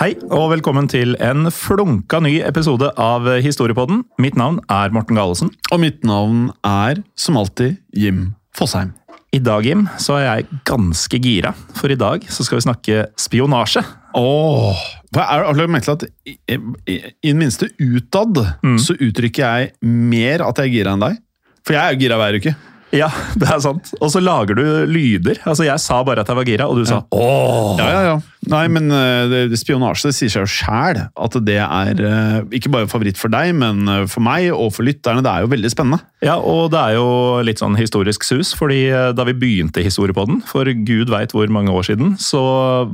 Hei, 0.00 0.14
og 0.32 0.46
velkommen 0.48 0.86
til 0.88 1.10
en 1.20 1.50
flunka 1.52 2.22
ny 2.24 2.38
episode 2.40 2.88
av 2.96 3.26
Historiepodden. 3.44 3.98
Mitt 4.16 4.38
navn 4.40 4.56
er 4.72 4.94
Morten 4.96 5.18
Galesen. 5.18 5.50
Og 5.76 5.82
mitt 5.82 6.06
navn 6.08 6.46
er, 6.64 7.02
som 7.20 7.36
alltid, 7.36 7.74
Jim 7.92 8.30
Fosheim. 8.56 8.94
I 9.36 9.42
dag, 9.44 9.68
Jim, 9.68 9.82
så 10.00 10.16
er 10.16 10.24
jeg 10.24 10.62
ganske 10.70 11.20
gira, 11.20 11.52
for 11.76 11.92
i 11.92 11.98
dag 12.00 12.24
så 12.32 12.46
skal 12.48 12.62
vi 12.62 12.64
snakke 12.64 13.02
spionasje. 13.20 13.84
Åh, 14.16 14.80
hva 15.12 15.26
er, 15.26 15.44
har 15.50 15.60
lagt 15.60 15.74
merke 15.76 15.90
til 15.90 15.98
at 15.98 16.08
i, 16.24 16.38
i, 16.48 16.96
i 16.96 17.34
det 17.34 17.36
minste 17.36 17.68
utad 17.76 18.40
så 18.80 18.96
uttrykker 18.96 19.44
jeg 19.44 19.74
mer 19.84 20.48
at 20.48 20.64
jeg 20.64 20.72
er 20.72 20.76
gira 20.78 20.96
enn 20.96 21.04
deg? 21.04 21.20
For 21.60 21.76
jeg 21.76 21.84
er 21.84 21.92
jo 21.92 22.00
gira 22.06 22.22
hver 22.24 22.40
uke. 22.40 22.56
Ja, 22.96 23.08
det 23.40 23.46
er 23.50 23.60
sant. 23.62 23.92
Og 24.00 24.10
så 24.12 24.22
lager 24.22 24.58
du 24.58 24.64
lyder. 24.90 25.38
Altså, 25.46 25.64
Jeg 25.68 25.78
sa 25.82 26.00
bare 26.06 26.24
at 26.24 26.30
jeg 26.30 26.38
var 26.40 26.48
gira, 26.48 26.66
og 26.70 26.80
du 26.80 26.84
sa 26.88 27.02
åh. 27.14 27.78
Ja, 27.78 27.88
ja, 27.94 28.02
ja. 28.10 28.18
Nei, 28.50 28.64
men 28.72 28.88
det, 28.88 29.42
det 29.52 29.58
spionasje 29.60 30.08
det 30.08 30.14
sier 30.16 30.30
seg 30.32 30.46
jo 30.46 30.48
sjæl 30.50 30.98
at 31.12 31.34
det 31.44 31.58
er 31.60 31.98
eh, 32.08 32.38
ikke 32.56 32.70
bare 32.72 32.88
favoritt 32.88 33.18
for 33.20 33.30
deg, 33.30 33.52
men 33.54 33.84
eh, 33.86 34.06
for 34.10 34.24
meg 34.24 34.48
og 34.54 34.72
for 34.74 34.86
lytterne. 34.88 35.20
Det 35.22 35.30
er 35.30 35.44
jo 35.44 35.50
veldig 35.52 35.70
spennende. 35.70 36.00
Ja, 36.24 36.38
og 36.40 36.70
det 36.72 36.80
er 36.80 36.96
jo 36.96 37.06
litt 37.46 37.60
sånn 37.60 37.76
historisk 37.78 38.24
sus, 38.26 38.54
fordi 38.56 38.80
da 39.16 39.26
vi 39.28 39.36
begynte 39.36 39.84
Historiepodden, 39.84 40.40
for 40.48 40.66
gud 40.88 41.12
veit 41.12 41.32
hvor 41.36 41.52
mange 41.52 41.72
år 41.76 41.86
siden, 41.92 42.16
så 42.20 42.40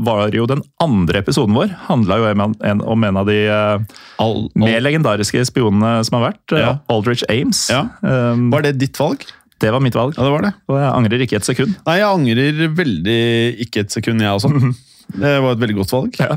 var 0.07 0.35
jo 0.35 0.49
den 0.51 0.63
andre 0.83 1.23
episoden 1.23 1.57
vår 1.57 1.73
handla 1.89 2.19
jo 2.21 2.29
om 2.35 2.45
en, 2.51 2.83
om 2.85 3.07
en 3.09 3.23
av 3.23 3.31
de 3.31 3.39
All, 4.23 4.47
mer 4.59 4.83
legendariske 4.85 5.47
spionene 5.49 5.99
som 6.07 6.19
har 6.19 6.29
vært, 6.33 6.57
Ja. 6.59 6.75
Aldrich 6.93 7.25
Ames. 7.33 7.65
Ja. 7.73 7.87
Um, 8.03 8.49
Var 8.53 8.67
det 8.67 8.77
ditt 8.83 8.99
valg? 9.01 9.25
Det 9.63 9.71
var 9.73 9.81
mitt 9.81 9.97
valg, 9.97 10.17
Ja, 10.17 10.25
det 10.27 10.33
var 10.35 10.45
det. 10.45 10.53
og 10.69 10.81
jeg 10.81 10.91
angrer 10.93 11.23
ikke 11.25 11.39
et 11.41 11.49
sekund. 11.49 11.77
Nei, 11.87 12.01
jeg 12.01 12.09
angrer 12.11 12.75
veldig 12.77 13.21
ikke 13.67 13.87
et 13.87 13.95
sekund, 13.95 14.25
jeg 14.25 14.37
også. 14.41 14.53
Det 15.07 15.37
var 15.39 15.55
et 15.55 15.61
veldig 15.63 15.77
godt 15.77 15.93
valg. 15.95 16.17
Ja. 16.19 16.35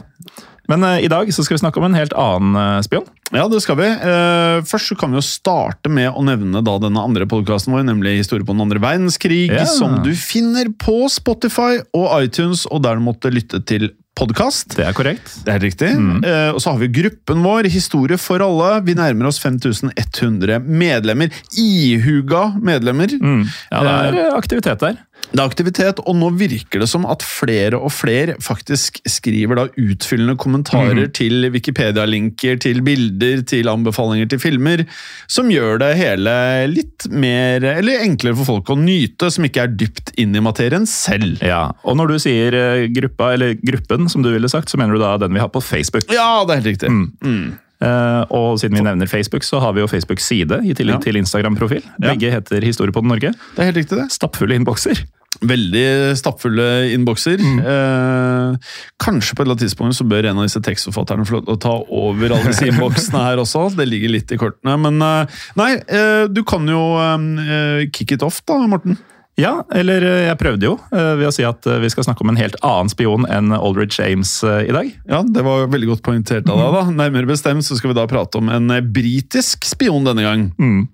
Men 0.69 0.83
uh, 0.85 0.99
i 1.01 1.09
dag 1.09 1.31
så 1.33 1.41
skal 1.41 1.55
vi 1.55 1.63
snakke 1.63 1.81
om 1.81 1.87
en 1.87 1.97
helt 1.97 2.13
annen 2.13 2.53
uh, 2.53 2.81
spion. 2.85 3.07
Ja, 3.33 3.47
det 3.49 3.63
skal 3.63 3.79
vi. 3.79 3.87
Uh, 3.89 4.61
først 4.69 4.91
så 4.91 4.97
kan 4.97 5.09
vi 5.09 5.17
jo 5.17 5.25
starte 5.25 5.89
med 5.89 6.11
å 6.13 6.21
nevne 6.25 6.61
da 6.65 6.75
denne 6.81 7.01
andre 7.01 7.25
podkasten 7.29 7.73
vår, 7.73 7.87
nemlig 7.87 8.19
Historie 8.19 8.45
på 8.45 8.53
den 8.53 8.61
andre 8.67 8.81
verdenskrig, 8.83 9.47
yeah. 9.49 9.65
som 9.69 9.99
du 10.05 10.11
finner 10.13 10.69
på 10.81 11.01
Spotify 11.09 11.81
og 11.97 12.13
iTunes, 12.21 12.67
og 12.69 12.85
der 12.85 13.01
du 13.01 13.05
måtte 13.09 13.33
lytte 13.33 13.63
til 13.65 13.89
podkast. 14.17 14.75
Det 14.77 14.85
er 14.87 14.95
korrekt. 14.95 15.31
Det 15.45 15.53
er 15.53 15.61
riktig. 15.63 15.89
riktig. 15.93 16.23
Uh, 16.25 16.51
og 16.55 16.61
så 16.63 16.73
har 16.73 16.81
vi 16.81 16.89
gruppen 16.99 17.43
vår, 17.45 17.69
Historie 17.71 18.17
for 18.19 18.43
alle. 18.43 18.71
Vi 18.87 18.95
nærmer 18.97 19.29
oss 19.29 19.39
5100 19.41 20.59
medlemmer. 20.65 21.33
Ihuga 21.59 22.49
medlemmer. 22.59 23.13
Mm. 23.19 23.45
Ja, 23.71 23.83
det 23.85 23.93
er 23.93 24.19
eh, 24.25 24.33
aktivitet 24.37 24.83
der. 24.83 24.99
Det 25.29 25.37
er 25.37 25.45
aktivitet, 25.45 25.99
og 26.09 26.15
nå 26.17 26.31
virker 26.39 26.81
det 26.81 26.87
som 26.89 27.03
at 27.05 27.21
flere 27.21 27.77
og 27.77 27.91
flere 27.93 28.33
faktisk 28.41 28.97
skriver 29.05 29.59
da 29.59 29.65
utfyllende 29.77 30.33
kommentarer 30.41 31.11
til 31.13 31.45
Wikipedia-linker, 31.53 32.57
til 32.63 32.81
bilder, 32.85 33.43
til 33.45 33.69
anbefalinger 33.69 34.31
til 34.31 34.41
filmer, 34.41 34.85
som 35.29 35.51
gjør 35.53 35.83
det 35.83 35.91
hele 35.99 36.33
litt 36.73 37.05
mer, 37.13 37.61
eller 37.75 38.01
enklere 38.07 38.39
for 38.41 38.55
folk 38.55 38.73
å 38.73 38.79
nyte, 38.81 39.29
som 39.29 39.45
ikke 39.45 39.67
er 39.67 39.77
dypt 39.77 40.15
inn 40.17 40.33
i 40.33 40.41
materien 40.41 40.89
selv. 40.89 41.37
Ja, 41.45 41.75
Og 41.85 41.99
når 42.01 42.15
du 42.15 42.19
sier 42.25 42.57
eh, 42.57 42.87
gruppa, 42.97 43.35
eller 43.37 43.53
gruppen, 43.61 44.09
som 44.09 44.25
du 44.25 44.33
ville 44.33 44.49
sagt, 44.49 44.73
så 44.73 44.81
mener 44.81 44.97
du 44.97 45.03
da 45.05 45.13
den 45.21 45.37
vi 45.37 45.45
har 45.45 45.53
på 45.53 45.61
Facebook. 45.61 46.09
Ja, 46.09 46.41
det 46.41 46.57
er 46.57 46.63
helt 46.63 46.73
riktig. 46.73 46.89
Mm. 46.89 47.09
Eh, 47.21 47.68
og 47.81 48.57
siden 48.59 48.75
vi 48.75 48.83
nevner 48.83 49.07
Facebook, 49.07 49.43
så 49.47 49.59
har 49.63 49.71
vi 49.73 49.79
jo 49.83 49.87
Facebook-side 49.87 50.61
i 50.67 50.73
tillegg 50.75 50.97
Ja. 50.99 51.03
til 51.05 51.15
Instagram-profil. 51.21 51.83
Begge 52.03 52.31
heter 52.33 52.61
Historiepodden 52.65 53.07
Norge. 53.07 53.31
Det 53.55 53.59
er 53.63 53.69
helt 53.71 53.77
riktig, 53.79 53.97
det. 54.01 54.09
Stappfulle 54.11 54.57
innbokser. 54.59 54.99
Veldig 55.45 56.17
stappfulle 56.19 56.65
innbokser. 56.91 57.39
Eh, 57.39 58.55
kanskje 58.99 59.35
på 59.37 59.43
et 59.43 59.45
eller 59.45 59.55
annet 59.55 59.63
tidspunkt 59.63 59.95
så 59.95 60.07
bør 60.09 60.25
en 60.31 60.39
av 60.41 60.47
disse 60.49 60.59
tekstforfatterne 60.65 61.23
få 61.29 61.39
ta 61.61 61.75
over 61.87 62.33
alle 62.33 62.49
disse 62.51 62.67
innboksene 62.67 63.21
her 63.23 63.37
også. 63.43 63.69
Det 63.77 63.87
ligger 63.87 64.11
litt 64.11 64.33
i 64.35 64.39
kortene. 64.41 64.75
Men 64.81 64.99
eh, 65.05 65.37
nei, 65.55 65.69
eh, 65.87 66.25
du 66.27 66.41
kan 66.43 66.67
jo 66.67 66.81
eh, 66.99 67.85
kick 67.93 68.11
it 68.17 68.25
off 68.25 68.41
da, 68.49 68.57
Morten. 68.67 68.97
Ja, 69.39 69.53
eller 69.75 70.03
eh, 70.05 70.21
jeg 70.27 70.37
prøvde 70.41 70.67
jo 70.67 70.75
eh, 70.91 71.13
ved 71.19 71.29
å 71.29 71.33
si 71.33 71.45
at 71.47 71.65
eh, 71.69 71.79
vi 71.83 71.89
skal 71.93 72.05
snakke 72.07 72.25
om 72.25 72.31
en 72.33 72.39
helt 72.39 72.57
annen 72.65 72.91
spion 72.91 73.25
enn 73.31 73.53
Aldrich 73.55 73.99
Ames 74.03 74.33
eh, 74.43 74.65
i 74.69 74.75
dag. 74.75 74.91
Ja, 75.09 75.21
Det 75.23 75.43
var 75.45 75.69
veldig 75.71 75.89
godt 75.93 76.03
poengtert 76.05 76.49
av 76.51 76.59
deg. 76.59 76.77
da. 76.77 76.83
Nærmere 77.03 77.29
bestemt 77.29 77.65
så 77.67 77.77
skal 77.79 77.93
vi 77.93 77.99
da 77.99 78.07
prate 78.11 78.41
om 78.41 78.51
en 78.53 78.71
britisk 78.93 79.67
spion 79.69 80.07
denne 80.07 80.25
gang. 80.25 80.49
Mm. 80.59 80.87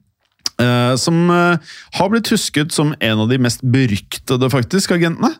Som 0.95 1.25
har 1.27 2.11
blitt 2.13 2.29
husket 2.31 2.71
som 2.71 2.93
en 3.03 3.23
av 3.25 3.27
de 3.27 3.35
mest 3.43 3.59
beryktede 3.67 4.47
faktisk 4.53 4.93
agentene. 4.95 5.33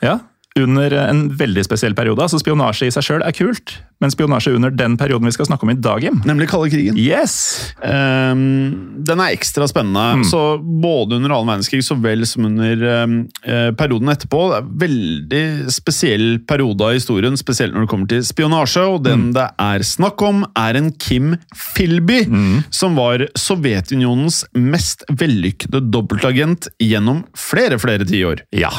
Ja, 0.00 0.14
under 0.58 0.92
en 1.10 1.24
veldig 1.34 1.64
spesiell 1.66 1.94
periode. 1.98 2.22
Altså 2.22 2.38
Spionasje 2.38 2.86
i 2.86 2.92
seg 2.94 3.02
sjøl 3.02 3.22
er 3.26 3.34
kult, 3.34 3.72
men 4.02 4.12
spionasje 4.12 4.52
under 4.54 4.70
den 4.70 4.94
perioden 5.00 5.26
vi 5.26 5.32
skal 5.34 5.48
snakke 5.48 5.66
om 5.66 5.72
i 5.72 5.78
dag, 5.82 6.02
Jim. 6.04 6.20
Nemlig 6.28 6.46
kalde 6.50 6.68
krigen. 6.70 6.94
Yes! 7.00 7.72
Um, 7.82 9.02
den 9.06 9.22
er 9.22 9.34
ekstra 9.34 9.66
spennende. 9.70 10.20
Mm. 10.20 10.24
Så 10.28 10.42
Både 10.84 11.16
under 11.18 11.32
annen 11.34 11.50
verdenskrig 11.50 11.82
så 11.86 11.96
vel 11.98 12.22
som 12.28 12.46
under 12.46 12.84
eh, 12.86 13.70
perioden 13.78 14.12
etterpå. 14.12 14.42
Det 14.52 14.56
er 14.60 14.64
en 14.66 14.76
veldig 14.84 15.72
spesiell 15.74 16.26
periode 16.46 16.86
av 16.86 16.94
historien, 16.98 17.38
spesielt 17.40 17.74
når 17.74 17.86
det 17.86 17.90
kommer 17.94 18.10
til 18.14 18.22
spionasje. 18.26 18.84
Og 18.94 19.02
den 19.08 19.24
Mm. 19.24 19.32
det 19.34 19.48
er 19.58 19.78
snakk 19.86 20.22
om, 20.26 20.44
er 20.58 20.76
en 20.76 20.90
Kim 20.92 21.36
Philby, 21.54 22.24
Mm. 22.28 22.64
som 22.70 22.94
var 22.96 23.26
Sovjetunionens 23.38 24.44
mest 24.54 25.02
vellykkede 25.10 25.80
dobbeltagent 25.90 26.68
gjennom 26.82 27.24
flere, 27.34 27.78
flere 27.78 28.04
tiår. 28.04 28.42
Ja. 28.52 28.70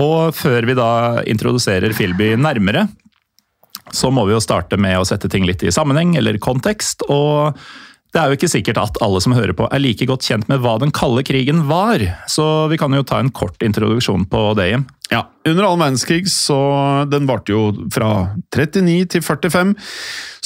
Og 0.00 0.34
før 0.36 0.66
vi 0.68 0.76
da 0.78 0.90
introduserer 1.28 1.94
Filby 1.96 2.32
nærmere, 2.40 2.86
så 3.92 4.10
må 4.14 4.24
vi 4.26 4.36
jo 4.36 4.42
starte 4.42 4.78
med 4.80 4.98
å 5.00 5.06
sette 5.06 5.28
ting 5.30 5.46
litt 5.48 5.64
i 5.66 5.74
sammenheng 5.74 6.14
eller 6.18 6.38
kontekst. 6.42 7.04
og 7.08 7.58
det 8.10 8.18
er 8.20 8.30
jo 8.30 8.38
ikke 8.38 8.50
sikkert 8.50 8.80
at 8.82 8.98
alle 9.04 9.20
som 9.22 9.34
hører 9.36 9.54
på 9.56 9.68
er 9.70 9.82
like 9.82 10.06
godt 10.08 10.26
kjent 10.26 10.48
med 10.50 10.62
hva 10.64 10.76
den 10.82 10.90
kalde 10.94 11.22
krigen 11.26 11.62
var, 11.68 12.02
så 12.30 12.66
vi 12.70 12.78
kan 12.80 12.94
jo 12.94 13.04
ta 13.06 13.20
en 13.22 13.30
kort 13.34 13.62
introduksjon 13.62 14.26
på 14.30 14.42
det, 14.58 14.70
Jim. 14.72 14.88
Ja, 15.10 15.24
Under 15.46 15.66
annen 15.66 15.80
verdenskrig, 15.82 16.28
så 16.30 16.56
den 17.10 17.26
varte 17.26 17.50
jo 17.50 17.62
fra 17.90 18.10
39 18.54 19.08
til 19.14 19.24
45, 19.26 19.72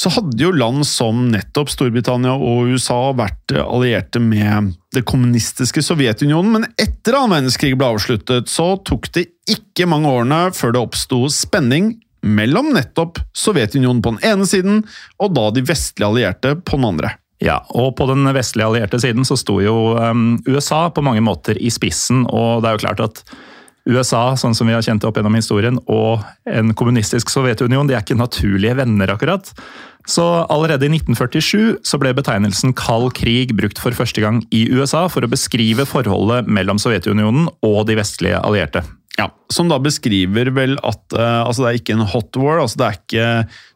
så 0.01 0.11
hadde 0.15 0.41
jo 0.41 0.53
land 0.55 0.85
som 0.89 1.27
nettopp 1.33 1.69
Storbritannia 1.73 2.33
og 2.33 2.71
USA 2.73 2.99
vært 3.17 3.53
allierte 3.61 4.21
med 4.23 4.73
det 4.95 5.05
kommunistiske 5.05 5.83
Sovjetunionen, 5.85 6.53
men 6.55 6.69
etter 6.81 7.17
annen 7.17 7.35
verdenskrig 7.37 7.75
ble 7.77 7.91
avsluttet, 7.93 8.49
så 8.49 8.73
tok 8.85 9.11
det 9.17 9.27
ikke 9.51 9.89
mange 9.89 10.09
årene 10.09 10.41
før 10.55 10.73
det 10.73 10.85
oppsto 10.85 11.25
spenning 11.33 11.95
mellom 12.25 12.71
nettopp 12.73 13.21
Sovjetunionen 13.37 14.01
på 14.01 14.15
den 14.15 14.33
ene 14.33 14.49
siden, 14.49 14.81
og 15.21 15.37
da 15.37 15.51
de 15.53 15.65
vestlige 15.65 16.09
allierte 16.09 16.55
på 16.61 16.79
den 16.79 16.89
andre. 16.93 17.13
Ja, 17.45 17.59
og 17.77 17.93
på 17.99 18.07
den 18.09 18.25
vestlige 18.33 18.65
allierte 18.65 18.99
siden 19.01 19.27
så 19.27 19.37
sto 19.37 19.59
jo 19.61 19.93
um, 19.99 20.37
USA 20.49 20.87
på 20.89 21.03
mange 21.05 21.21
måter 21.21 21.59
i 21.61 21.69
spissen, 21.73 22.23
og 22.25 22.63
det 22.63 22.71
er 22.71 22.77
jo 22.77 22.85
klart 22.87 23.03
at 23.05 23.21
USA, 23.85 24.31
sånn 24.33 24.55
som 24.57 24.65
vi 24.65 24.73
har 24.73 24.81
kjent 24.81 25.03
det 25.03 25.09
opp 25.11 25.19
gjennom 25.19 25.37
historien, 25.37 25.77
og 25.85 26.23
en 26.49 26.73
kommunistisk 26.77 27.29
Sovjetunion, 27.29 27.85
de 27.85 27.93
er 27.93 28.01
ikke 28.01 28.17
naturlige 28.17 28.73
venner, 28.79 29.13
akkurat. 29.13 29.51
Så 30.09 30.25
allerede 30.53 30.87
i 30.87 30.91
1947 30.93 31.85
så 31.85 31.99
ble 32.01 32.15
betegnelsen 32.17 32.73
kald 32.77 33.11
krig 33.17 33.53
brukt 33.57 33.81
for 33.81 33.93
første 33.97 34.21
gang 34.21 34.41
i 34.53 34.65
USA 34.73 35.05
for 35.09 35.25
å 35.25 35.29
beskrive 35.29 35.85
forholdet 35.89 36.49
mellom 36.49 36.81
Sovjetunionen 36.81 37.49
og 37.65 37.83
de 37.89 37.97
vestlige 38.01 38.41
allierte. 38.41 38.81
Ja, 39.15 39.29
Som 39.53 39.69
da 39.71 39.77
beskriver 39.79 40.49
vel 40.55 40.75
at 40.83 41.15
uh, 41.15 41.45
altså 41.45 41.63
det 41.63 41.69
er 41.69 41.79
ikke 41.79 41.95
en 41.95 42.07
hot 42.11 42.35
war, 42.41 42.59
altså 42.59 42.81
det 42.81 42.87
er 42.87 42.97
ikke 42.97 43.27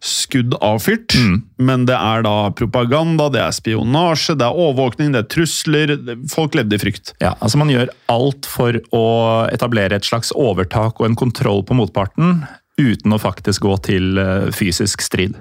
skudd 0.04 0.56
avfyrt, 0.66 1.16
mm. 1.16 1.36
men 1.64 1.86
det 1.88 1.96
er 1.96 2.26
da 2.26 2.34
propaganda, 2.56 3.30
det 3.32 3.44
er 3.46 3.56
spionasje, 3.56 4.36
det 4.40 4.48
er 4.48 4.60
overvåkning, 4.66 5.14
det 5.16 5.24
er 5.24 5.30
trusler. 5.32 5.96
Folk 6.32 6.58
levde 6.60 6.76
i 6.76 6.82
frykt. 6.82 7.14
Ja, 7.24 7.36
altså 7.40 7.62
Man 7.62 7.72
gjør 7.72 7.94
alt 8.12 8.50
for 8.50 8.82
å 8.96 9.06
etablere 9.54 10.00
et 10.00 10.10
slags 10.10 10.34
overtak 10.36 11.00
og 11.00 11.08
en 11.08 11.20
kontroll 11.20 11.64
på 11.64 11.78
motparten, 11.78 12.44
uten 12.80 13.16
å 13.16 13.22
faktisk 13.22 13.64
gå 13.68 13.80
til 13.88 14.20
uh, 14.20 14.52
fysisk 14.56 15.06
strid. 15.06 15.40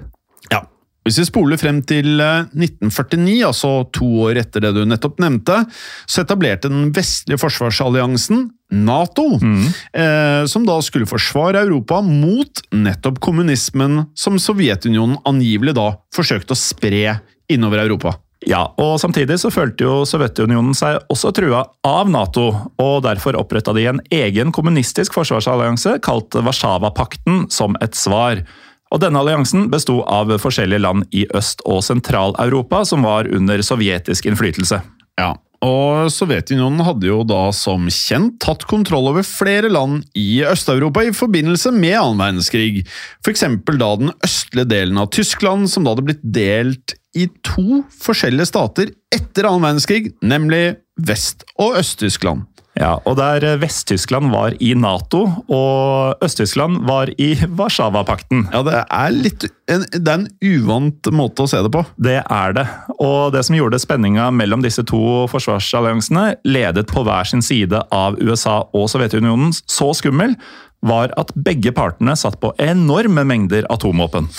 Hvis 1.09 1.23
vi 1.23 1.25
spoler 1.25 1.57
frem 1.57 1.79
til 1.89 2.19
1949, 2.21 3.39
eh, 3.39 3.47
altså 3.47 3.71
to 3.95 4.05
år 4.27 4.37
etter 4.43 4.61
det 4.61 4.75
du 4.77 4.83
nettopp 4.85 5.17
nevnte, 5.23 5.63
så 6.05 6.21
etablerte 6.21 6.69
den 6.69 6.91
vestlige 6.93 7.41
forsvarsalliansen, 7.41 8.51
Nato, 8.69 9.23
mm. 9.41 9.63
eh, 9.97 10.43
som 10.45 10.67
da 10.67 10.75
skulle 10.85 11.09
forsvare 11.09 11.63
Europa 11.65 12.03
mot 12.05 12.61
nettopp 12.69 13.17
kommunismen 13.25 14.03
som 14.13 14.37
Sovjetunionen 14.37 15.17
angivelig 15.25 15.73
da 15.79 15.95
forsøkte 16.13 16.53
å 16.53 16.61
spre 16.61 17.15
innover 17.49 17.81
Europa. 17.81 18.13
Ja, 18.45 18.61
og 18.77 18.99
Samtidig 19.01 19.39
så 19.41 19.49
følte 19.51 19.83
jo 19.87 20.05
Sovjetunionen 20.07 20.77
seg 20.77 21.01
også 21.11 21.33
trua 21.35 21.65
av 21.81 22.13
Nato, 22.13 22.45
og 22.77 23.01
derfor 23.03 23.41
oppretta 23.41 23.73
de 23.73 23.89
en 23.89 24.05
egen 24.13 24.53
kommunistisk 24.55 25.17
forsvarsallianse 25.17 25.97
kalt 26.05 26.37
Warszawapakten 26.37 27.47
som 27.49 27.73
et 27.81 27.97
svar. 27.97 28.45
Og 28.89 29.01
Denne 29.03 29.21
alliansen 29.21 29.67
besto 29.69 29.99
av 30.09 30.31
forskjellige 30.41 30.81
land 30.81 31.05
i 31.13 31.27
Øst- 31.37 31.61
og 31.65 31.83
Sentral-Europa 31.85 32.81
som 32.89 33.05
var 33.05 33.29
under 33.29 33.61
sovjetisk 33.65 34.25
innflytelse. 34.31 34.81
Ja, 35.19 35.35
og 35.65 36.07
Sovjetunionen 36.13 36.79
hadde 36.87 37.09
jo 37.09 37.19
da 37.27 37.49
som 37.55 37.89
kjent 37.91 38.37
tatt 38.43 38.63
kontroll 38.69 39.09
over 39.11 39.25
flere 39.27 39.67
land 39.71 40.05
i 40.15 40.39
Øst-Europa 40.47 41.03
i 41.03 41.15
forbindelse 41.15 41.73
med 41.75 41.97
annen 41.99 42.21
verdenskrig. 42.21 42.85
F.eks. 43.25 43.43
da 43.67 43.89
den 43.99 44.13
østlige 44.23 44.69
delen 44.71 45.01
av 45.01 45.11
Tyskland, 45.11 45.67
som 45.69 45.83
da 45.83 45.93
hadde 45.93 46.07
blitt 46.07 46.23
delt 46.23 46.95
i 47.17 47.27
to 47.43 47.81
forskjellige 47.99 48.47
stater 48.47 48.93
etter 49.11 49.49
annen 49.49 49.65
verdenskrig, 49.67 50.13
nemlig 50.23 50.79
Vest- 50.95 51.43
og 51.59 51.75
Øst-Tyskland. 51.81 52.47
Ja, 52.79 52.93
og 53.03 53.17
der 53.19 53.43
Vest-Tyskland 53.59 54.31
var 54.31 54.53
i 54.63 54.71
Nato, 54.77 55.25
og 55.51 56.23
Øst-Tyskland 56.23 56.85
var 56.87 57.11
i 57.19 57.33
Warszawapakten. 57.59 58.45
Ja, 58.53 58.63
det 58.63 58.77
er 58.85 59.15
litt 59.15 59.47
en, 59.69 59.83
Det 59.91 60.07
er 60.07 60.21
en 60.21 60.29
uvant 60.39 61.11
måte 61.11 61.43
å 61.43 61.51
se 61.51 61.59
det 61.65 61.73
på. 61.75 61.83
Det 61.99 62.21
er 62.23 62.55
det. 62.55 62.65
Og 62.95 63.35
det 63.35 63.43
som 63.45 63.59
gjorde 63.59 63.81
spenninga 63.83 64.29
mellom 64.31 64.63
disse 64.63 64.85
to 64.87 65.27
forsvarsalliansene, 65.31 66.39
ledet 66.47 66.87
på 66.89 67.03
hver 67.03 67.27
sin 67.27 67.43
side 67.45 67.83
av 67.91 68.17
USA 68.23 68.61
og 68.71 68.87
Sovjetunionen, 68.91 69.51
så 69.67 69.91
skummel, 69.97 70.37
var 70.79 71.11
at 71.19 71.35
begge 71.35 71.75
partene 71.75 72.15
satt 72.15 72.39
på 72.39 72.53
enorme 72.63 73.27
mengder 73.27 73.67
atomvåpen. 73.73 74.31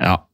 Ja, 0.00 0.22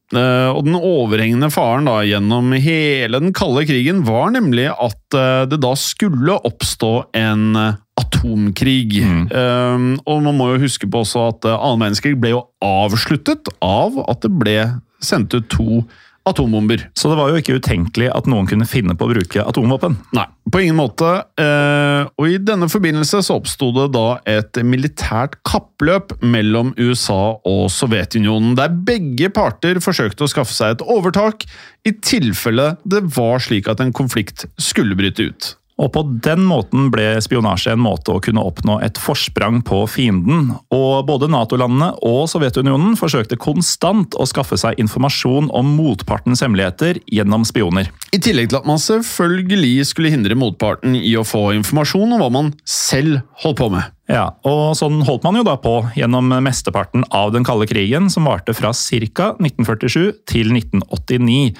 og 0.51 0.65
den 0.65 0.75
overhengende 0.75 1.51
faren 1.53 1.87
da, 1.87 2.01
gjennom 2.03 2.51
hele 2.59 3.21
den 3.23 3.31
kalde 3.35 3.63
krigen 3.69 4.03
var 4.07 4.33
nemlig 4.35 4.67
at 4.71 5.17
eh, 5.17 5.45
det 5.47 5.61
da 5.63 5.71
skulle 5.79 6.35
oppstå 6.47 6.91
en 7.17 7.55
eh, 7.55 7.79
atomkrig. 8.01 9.01
Mm. 9.05 9.25
Um, 9.31 9.89
og 10.09 10.23
man 10.25 10.37
må 10.39 10.51
jo 10.53 10.63
huske 10.65 10.89
på 10.89 11.03
også 11.03 11.27
at 11.29 11.47
annen 11.51 11.83
verdenskrig 11.85 12.15
ble 12.19 12.33
jo 12.33 12.45
avsluttet 12.65 13.51
av 13.63 13.99
at 14.07 14.23
det 14.25 14.31
ble 14.41 14.57
sendt 15.03 15.35
ut 15.35 15.47
to 15.51 15.83
atombomber. 16.27 16.83
Så 16.97 17.09
det 17.09 17.17
var 17.17 17.31
jo 17.31 17.39
ikke 17.41 17.57
utenkelig 17.57 18.11
at 18.13 18.27
noen 18.29 18.49
kunne 18.49 18.67
finne 18.69 18.95
på 18.97 19.07
å 19.07 19.11
bruke 19.13 19.45
atomvåpen? 19.45 19.97
Nei, 20.15 20.27
på 20.53 20.61
ingen 20.63 20.77
måte. 20.77 21.09
Eh, 21.41 22.09
og 22.13 22.27
i 22.29 22.39
denne 22.41 22.69
forbindelse 22.71 23.23
så 23.25 23.39
oppsto 23.39 23.71
det 23.75 23.87
da 23.95 24.05
et 24.29 24.61
militært 24.65 25.39
kappløp 25.47 26.15
mellom 26.21 26.75
USA 26.79 27.37
og 27.47 27.63
Sovjetunionen, 27.73 28.53
der 28.59 28.73
begge 28.73 29.31
parter 29.33 29.81
forsøkte 29.83 30.27
å 30.27 30.31
skaffe 30.31 30.55
seg 30.55 30.75
et 30.75 30.85
overtak 30.85 31.47
i 31.87 31.95
tilfelle 32.05 32.75
det 32.85 33.01
var 33.15 33.41
slik 33.41 33.69
at 33.71 33.81
en 33.81 33.93
konflikt 33.95 34.45
skulle 34.61 34.97
bryte 34.97 35.31
ut. 35.31 35.55
Og 35.81 35.89
På 35.95 36.03
den 36.05 36.43
måten 36.45 36.89
ble 36.93 37.15
spionasje 37.23 37.73
en 37.73 37.81
måte 37.81 38.13
å 38.13 38.21
kunne 38.23 38.43
oppnå 38.45 38.77
et 38.85 38.99
forsprang 39.01 39.61
på 39.65 39.81
fienden. 39.89 40.51
Og 40.73 41.07
Både 41.09 41.29
Nato-landene 41.31 41.91
og 42.07 42.27
Sovjetunionen 42.31 42.93
forsøkte 42.99 43.39
konstant 43.41 44.15
å 44.15 44.27
skaffe 44.29 44.59
seg 44.61 44.77
informasjon 44.81 45.49
om 45.57 45.73
motpartens 45.77 46.43
hemmeligheter 46.45 47.01
gjennom 47.09 47.45
spioner. 47.47 47.89
I 48.13 48.21
tillegg 48.21 48.51
til 48.51 48.61
at 48.61 48.69
man 48.69 48.81
selvfølgelig 48.81 49.87
skulle 49.89 50.13
hindre 50.13 50.37
motparten 50.37 50.95
i 50.99 51.15
å 51.17 51.25
få 51.27 51.49
informasjon 51.57 52.13
om 52.13 52.21
hva 52.21 52.29
man 52.33 52.53
selv 52.67 53.23
holdt 53.41 53.61
på 53.61 53.71
med. 53.73 53.89
Ja, 54.11 54.27
og 54.47 54.75
Sånn 54.77 54.99
holdt 55.07 55.23
man 55.23 55.37
jo 55.39 55.45
da 55.47 55.55
på 55.61 55.77
gjennom 55.95 56.33
mesteparten 56.43 57.05
av 57.15 57.31
den 57.33 57.45
kalde 57.47 57.67
krigen, 57.69 58.09
som 58.11 58.27
varte 58.27 58.53
fra 58.57 58.73
ca. 58.75 59.31
1947 59.39 60.25
til 60.29 60.51
1989. 60.51 61.53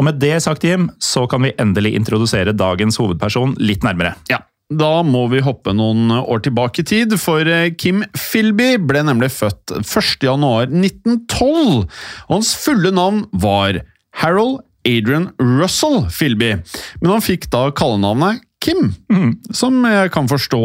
Og 0.00 0.06
med 0.06 0.16
det 0.22 0.38
sagt, 0.40 0.64
Jim, 0.64 0.86
så 0.96 1.26
kan 1.28 1.44
vi 1.44 1.52
endelig 1.60 1.92
introdusere 1.98 2.54
dagens 2.56 2.96
hovedperson 2.96 3.52
litt 3.60 3.84
nærmere. 3.84 4.14
Ja, 4.32 4.38
da 4.70 5.02
må 5.04 5.26
vi 5.28 5.42
hoppe 5.44 5.74
noen 5.76 6.08
år 6.14 6.40
tilbake 6.46 6.80
i 6.80 6.86
tid, 6.86 7.12
for 7.20 7.44
eh, 7.44 7.74
Kim 7.76 8.00
Philby 8.16 8.78
ble 8.80 9.02
nemlig 9.04 9.28
født 9.34 9.74
1.1.1912. 9.82 11.84
Og 11.84 12.32
hans 12.32 12.54
fulle 12.56 12.94
navn 12.96 13.26
var 13.44 13.82
Harold 14.22 14.62
Adrian 14.88 15.28
Russell 15.36 16.06
Philby, 16.08 16.54
men 17.02 17.12
han 17.12 17.24
fikk 17.24 17.50
da 17.52 17.66
kallenavnet 17.76 18.40
Kim, 18.60 18.90
mm. 19.12 19.30
som 19.56 19.78
jeg 19.88 20.10
kan 20.12 20.28
forstå 20.28 20.60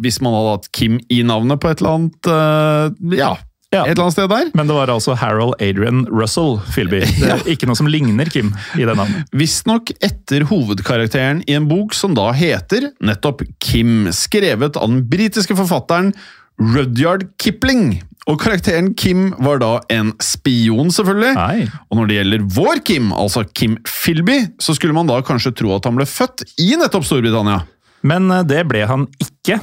hvis 0.00 0.20
man 0.24 0.36
hadde 0.36 0.54
hatt 0.54 0.70
Kim 0.76 0.96
i 1.12 1.20
navnet 1.26 1.60
på 1.60 1.70
et 1.70 1.82
eller 1.82 1.98
annet 1.98 2.30
uh, 2.32 3.16
ja, 3.16 3.34
ja. 3.68 3.82
Et 3.84 3.92
eller 3.92 4.06
annet 4.06 4.16
sted 4.16 4.30
der. 4.32 4.50
Men 4.56 4.70
det 4.70 4.76
var 4.78 4.88
altså 4.88 5.12
Harold 5.18 5.58
Adrian 5.60 6.06
Russell 6.08 6.56
Philby. 6.72 7.02
Det 7.20 7.28
er 7.28 7.34
ja. 7.36 7.52
ikke 7.52 7.68
noe 7.68 7.76
som 7.76 7.90
ligner 7.90 8.30
Kim 8.32 8.54
i 8.78 8.86
det 8.88 8.94
navnet. 8.96 9.28
Visstnok 9.36 9.92
etter 10.00 10.46
hovedkarakteren 10.48 11.42
i 11.44 11.56
en 11.58 11.68
bok 11.68 11.92
som 11.96 12.16
da 12.16 12.30
heter 12.36 12.90
nettopp 13.04 13.44
Kim, 13.60 14.08
skrevet 14.14 14.78
av 14.80 14.88
den 14.88 15.02
britiske 15.10 15.56
forfatteren 15.58 16.14
Rudyard 16.58 17.28
Kipling. 17.42 17.98
Og 18.28 18.40
karakteren 18.40 18.90
Kim 18.98 19.30
var 19.40 19.60
da 19.62 19.70
en 19.92 20.14
spion, 20.20 20.90
selvfølgelig. 20.92 21.32
Nei. 21.36 21.68
Og 21.88 22.00
når 22.00 22.08
det 22.08 22.18
gjelder 22.18 22.48
vår 22.58 22.82
Kim, 22.88 23.12
altså 23.16 23.44
Kim 23.52 23.78
Philby, 23.88 24.42
så 24.60 24.76
skulle 24.76 24.96
man 24.96 25.08
da 25.08 25.20
kanskje 25.24 25.54
tro 25.60 25.72
at 25.76 25.88
han 25.88 25.96
ble 25.96 26.08
født 26.08 26.44
i 26.60 26.74
nettopp 26.80 27.06
Storbritannia. 27.08 27.62
Men 28.06 28.30
eh, 28.30 28.44
det 28.46 28.64
ble 28.70 28.84
han 28.88 29.06
ikke. 29.22 29.58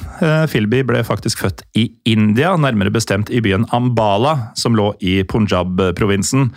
Filby 0.49 0.49
Philby 0.51 0.81
ble 0.89 1.03
faktisk 1.05 1.43
født 1.43 1.61
i 1.77 1.89
India, 2.09 2.55
nærmere 2.57 2.93
bestemt 2.93 3.29
i 3.29 3.41
byen 3.43 3.67
Ambala, 3.75 4.51
som 4.57 4.75
lå 4.77 4.91
i 4.99 5.19
Punjab-provinsen. 5.29 6.49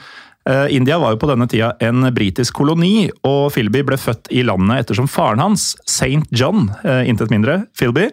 Eh, 0.49 0.67
India 0.75 0.97
var 0.99 1.13
jo 1.13 1.21
på 1.21 1.29
denne 1.29 1.49
tida 1.51 1.75
en 1.85 2.09
britisk 2.17 2.57
koloni, 2.57 3.11
og 3.29 3.53
Philby 3.53 3.85
ble 3.85 4.01
født 4.01 4.33
i 4.33 4.47
landet 4.49 4.85
ettersom 4.87 5.11
faren 5.13 5.45
hans, 5.45 5.75
St. 5.85 6.25
John, 6.33 6.71
intet 7.05 7.35
mindre, 7.35 7.67
Philby, 7.77 8.09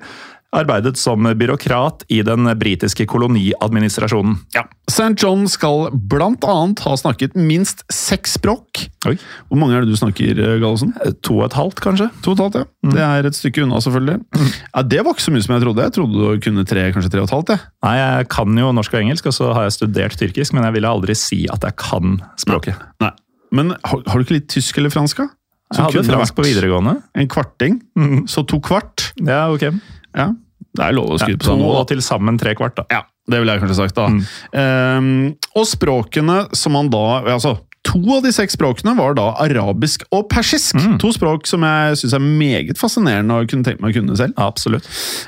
arbeidet 0.56 0.98
som 1.00 1.26
byråkrat 1.26 2.06
i 2.14 2.22
den 2.26 2.48
britiske 2.60 3.08
koloniadministrasjonen. 3.10 4.38
Ja. 4.56 4.66
St. 4.90 5.14
John 5.22 5.48
skal 5.50 5.90
blant 5.94 6.46
annet 6.48 6.82
ha 6.86 6.94
snakket 6.98 7.36
minst 7.38 7.84
seks 7.92 8.38
språk. 8.38 8.86
Oi. 9.10 9.16
Hvor 9.50 9.60
mange 9.60 9.78
er 9.78 9.86
det 9.86 9.94
du 9.94 10.00
snakker, 10.00 10.38
eh, 10.38 10.58
Gallosen? 10.62 10.94
Eh, 11.04 11.14
to 11.26 11.40
og 11.40 11.48
et 11.50 11.58
halvt, 11.58 11.82
kanskje. 11.84 12.10
To 12.26 12.34
og 12.34 12.38
et 12.38 12.44
halvt, 12.46 12.60
ja. 12.62 12.66
Mm. 12.86 12.94
Det 12.96 13.04
er 13.08 13.30
et 13.30 13.40
stykke 13.40 13.64
unna, 13.66 13.82
selvfølgelig. 13.82 14.18
Mm. 14.36 14.52
Ja, 14.76 14.82
Det 14.82 15.04
var 15.04 15.14
ikke 15.14 15.28
så 15.28 15.34
mye 15.36 15.46
som 15.46 15.56
jeg 15.56 15.64
trodde. 15.66 15.84
Jeg 15.84 15.96
trodde 15.98 16.14
du 16.14 16.40
kunne 16.46 16.66
tre, 16.66 16.92
kanskje 16.94 17.12
tre 17.12 17.22
og 17.22 17.30
et 17.30 17.36
halvt. 17.36 17.54
Jeg. 17.56 17.60
Nei, 17.84 17.96
jeg 17.98 18.30
kan 18.30 18.58
jo 18.58 18.72
norsk 18.72 18.94
og 18.94 19.02
engelsk, 19.02 19.26
og 19.26 19.34
så 19.34 19.54
har 19.54 19.68
jeg 19.68 19.78
studert 19.80 20.18
tyrkisk, 20.18 20.54
men 20.54 20.64
jeg 20.64 20.78
ville 20.78 20.88
aldri 20.90 21.16
si 21.16 21.46
at 21.52 21.62
jeg 21.62 21.76
kan 21.82 22.22
språket. 22.38 22.80
Nei. 23.02 23.10
Nei. 23.10 23.14
Men 23.56 23.76
har, 23.84 24.02
har, 24.08 24.18
du 24.18 24.26
ikke 24.26 24.40
litt 24.40 24.50
tysk 24.52 24.78
eller 24.78 24.92
fransk? 24.92 25.18
da? 25.18 25.30
Jeg 25.74 25.84
hadde 25.88 26.08
fransk 26.08 26.36
på 26.38 26.46
videregående. 26.46 27.00
En 27.18 27.30
kvarting. 27.32 27.80
Mm. 27.98 28.26
Så 28.30 28.46
to 28.46 28.60
kvart. 28.64 29.12
Ja, 29.22 29.48
ok. 29.54 29.70
Ja, 30.16 30.34
det 30.76 30.88
er 30.88 30.96
lov 30.98 31.16
å 31.16 31.20
skryte 31.22 31.42
på 31.42 31.52
seg 31.52 31.60
nå. 31.60 31.68
To 31.70 31.78
og 31.82 31.88
til 31.92 32.02
sammen 32.06 32.40
tre 32.42 32.56
kvart, 32.58 32.78
da. 32.80 32.86
Ja, 32.94 33.04
det 33.32 33.42
ville 33.42 33.56
jeg 33.56 33.64
kanskje 33.64 33.78
sagt, 33.80 33.98
da. 33.98 34.10
Mm. 34.12 34.20
Um, 34.54 35.54
og 35.56 35.70
språkene 35.70 36.40
som 36.56 36.76
man 36.78 36.92
da 36.94 37.06
Altså, 37.36 37.56
to 37.86 38.02
av 38.18 38.24
de 38.26 38.32
seks 38.34 38.56
språkene 38.58 38.96
var 38.98 39.16
da 39.18 39.30
arabisk 39.44 40.06
og 40.16 40.28
persisk. 40.32 40.78
To 41.02 41.12
språk 41.16 41.48
som 41.50 41.64
jeg 41.66 42.00
syns 42.02 42.16
er 42.18 42.24
meget 42.26 42.80
fascinerende 42.82 43.38
og 43.38 43.52
kunne 43.52 43.68
tenkt 43.68 43.84
meg 43.84 43.94
å 43.94 44.00
kunne 44.00 44.18
selv. 44.20 44.36
Absolutt. 44.42 44.88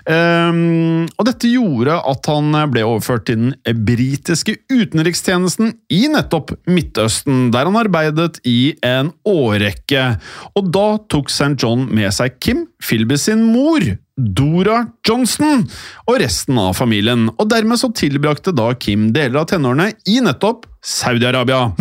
Um, 0.10 1.06
og 1.18 1.28
dette 1.30 1.52
gjorde 1.52 2.00
at 2.12 2.32
han 2.32 2.58
ble 2.74 2.86
overført 2.88 3.28
til 3.30 3.40
den 3.48 3.84
britiske 3.88 4.58
utenrikstjenesten 4.72 5.76
i 5.94 6.04
nettopp 6.12 6.56
Midtøsten, 6.68 7.48
der 7.54 7.70
han 7.70 7.80
arbeidet 7.80 8.42
i 8.48 8.74
en 8.86 9.14
årrekke. 9.28 10.10
Og 10.58 10.74
da 10.74 10.88
tok 11.12 11.32
St. 11.32 11.56
John 11.62 11.88
med 11.94 12.12
seg 12.16 12.40
Kim, 12.44 12.66
Philby 12.84 13.18
sin 13.22 13.46
mor, 13.54 13.84
Dora 14.18 14.80
Johnson, 15.06 15.62
og 16.10 16.20
resten 16.24 16.58
av 16.58 16.74
familien. 16.78 17.28
Og 17.38 17.50
dermed 17.52 17.80
så 17.80 17.92
tilbrakte 17.94 18.56
da 18.56 18.72
Kim 18.80 19.12
deler 19.14 19.44
av 19.44 19.52
tenårene 19.52 19.92
i 20.10 20.18
nettopp 20.26 20.66
Saudi-Arabia, 20.88 21.74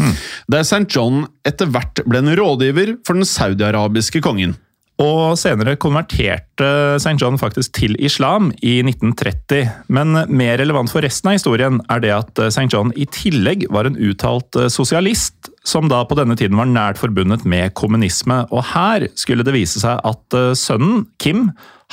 der 0.51 0.65
St. 0.67 0.87
John 0.91 1.27
etter 1.47 1.71
hvert 1.71 2.03
ble 2.11 2.25
en 2.25 2.33
rådgiver 2.39 2.97
for 3.07 3.15
den 3.15 3.29
saudiarabiske 3.29 4.23
kongen. 4.25 4.57
Og 5.03 5.35
senere 5.37 5.75
konverterte 5.77 6.69
St. 6.97 7.19
John 7.21 7.37
faktisk 7.37 7.75
til 7.77 7.99
islam 8.01 8.49
i 8.65 8.79
1930. 8.81 9.67
Men 9.93 10.15
mer 10.33 10.57
relevant 10.63 10.89
for 10.89 11.05
resten 11.05 11.29
av 11.29 11.37
historien 11.37 11.83
er 11.93 12.01
det 12.01 12.15
at 12.17 12.41
St. 12.49 12.65
John 12.73 12.95
i 12.97 13.05
tillegg 13.13 13.67
var 13.75 13.91
en 13.91 13.99
uttalt 14.01 14.57
sosialist, 14.73 15.51
som 15.67 15.91
da 15.93 16.01
på 16.09 16.17
denne 16.17 16.37
tiden 16.39 16.57
var 16.57 16.71
nært 16.71 16.97
forbundet 17.03 17.45
med 17.45 17.75
kommunisme. 17.77 18.45
Og 18.49 18.65
her 18.73 19.09
skulle 19.19 19.45
det 19.45 19.53
vise 19.59 19.83
seg 19.83 20.01
at 20.01 20.39
sønnen, 20.57 21.05
Kim, 21.21 21.51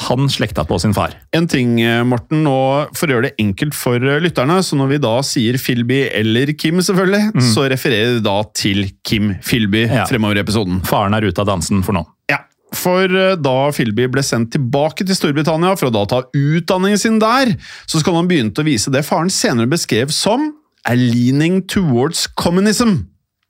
han 0.07 0.25
slekta 0.31 0.63
på 0.65 0.79
sin 0.81 0.95
far. 0.95 1.11
En 1.37 1.45
ting, 1.51 1.75
Morten, 2.07 2.47
og 2.49 2.95
for 2.97 3.11
å 3.11 3.17
gjøre 3.17 3.27
det 3.27 3.35
enkelt 3.43 3.75
for 3.77 3.99
lytterne, 4.23 4.61
så 4.65 4.79
når 4.79 4.93
vi 4.95 5.01
da 5.03 5.11
sier 5.27 5.59
Filby 5.61 6.05
eller 6.21 6.49
Kim, 6.57 6.79
selvfølgelig, 6.81 7.43
så 7.51 7.67
refererer 7.69 8.15
vi 8.15 8.23
da 8.25 8.39
til 8.57 8.87
Kim 9.05 9.35
Filby 9.45 9.83
Ja. 9.91 10.07
fremover 10.09 10.39
i 10.39 10.45
episoden. 10.47 10.79
Faren 10.87 11.13
er 11.19 11.27
ute 11.27 11.43
av 11.43 11.51
dansen 11.51 11.83
for 11.85 11.93
nå. 11.99 12.07
Ja, 12.31 12.39
for 12.77 13.07
eh, 13.07 13.35
da 13.39 13.55
Philby 13.75 14.09
ble 14.11 14.23
sendt 14.25 14.53
tilbake 14.55 15.05
til 15.05 15.17
Storbritannia 15.17 15.75
for 15.79 15.89
å 15.89 15.95
da 15.95 16.03
ta 16.09 16.21
utdanningen 16.33 16.99
sin 16.99 17.21
der, 17.21 17.55
så 17.87 18.01
skal 18.01 18.19
han 18.19 18.29
begynne 18.29 18.53
å 18.53 18.67
vise 18.67 18.93
det 18.93 19.05
faren 19.07 19.31
senere 19.33 19.71
beskrev 19.71 20.13
som 20.13 20.51
a 20.89 20.95
leaning 20.99 21.61
towards 21.71 22.27
communism. 22.39 23.05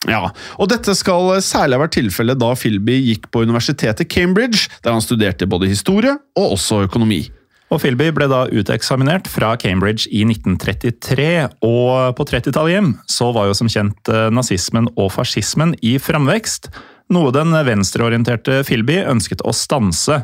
Ja, 0.09 0.33
og 0.59 0.67
dette 0.67 0.91
skal 0.99 1.31
særlig 1.43 1.77
ha 1.77 1.83
vært 1.85 1.95
tilfellet 1.95 2.41
da 2.41 2.51
Philby 2.59 2.97
gikk 2.99 3.29
på 3.31 3.45
universitetet 3.47 4.09
Cambridge, 4.11 4.67
der 4.83 4.95
han 4.95 5.03
studerte 5.03 5.47
både 5.47 5.71
historie 5.71 6.17
og 6.35 6.57
også 6.57 6.83
økonomi. 6.89 7.23
Og 7.73 7.79
Philby 7.81 8.11
ble 8.13 8.27
da 8.29 8.43
uteksaminert 8.53 9.25
fra 9.31 9.55
Cambridge 9.57 10.05
i 10.13 10.21
1933, 10.27 11.29
og 11.65 12.13
på 12.19 12.25
30-tallet 12.29 12.75
hjem 12.75 12.91
så 13.09 13.31
var 13.33 13.49
jo 13.49 13.55
som 13.57 13.71
kjent 13.71 14.11
eh, 14.11 14.27
nazismen 14.33 14.91
og 14.93 15.09
fascismen 15.15 15.73
i 15.81 15.95
framvekst, 16.01 16.69
noe 17.11 17.31
den 17.35 17.51
venstreorienterte 17.67 18.61
Philby 18.67 19.01
ønsket 19.09 19.43
å 19.43 19.53
stanse. 19.55 20.23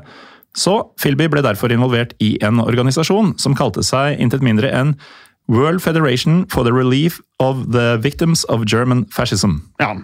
Så 0.57 0.75
Philby 1.01 1.27
ble 1.31 1.43
derfor 1.45 1.71
involvert 1.73 2.15
i 2.23 2.35
en 2.45 2.61
organisasjon 2.63 3.35
som 3.41 3.57
kalte 3.57 3.83
seg 3.85 4.19
intet 4.21 4.45
mindre 4.45 4.71
enn 4.73 4.95
World 5.49 5.81
Federation 5.81 6.45
for 6.47 6.63
the 6.63 6.71
Relief 6.75 7.19
of 7.41 7.71
the 7.73 7.97
Victims 7.97 8.43
of 8.51 8.65
German 8.69 9.05
Fascism. 9.11 9.59
Ja, 9.81 9.95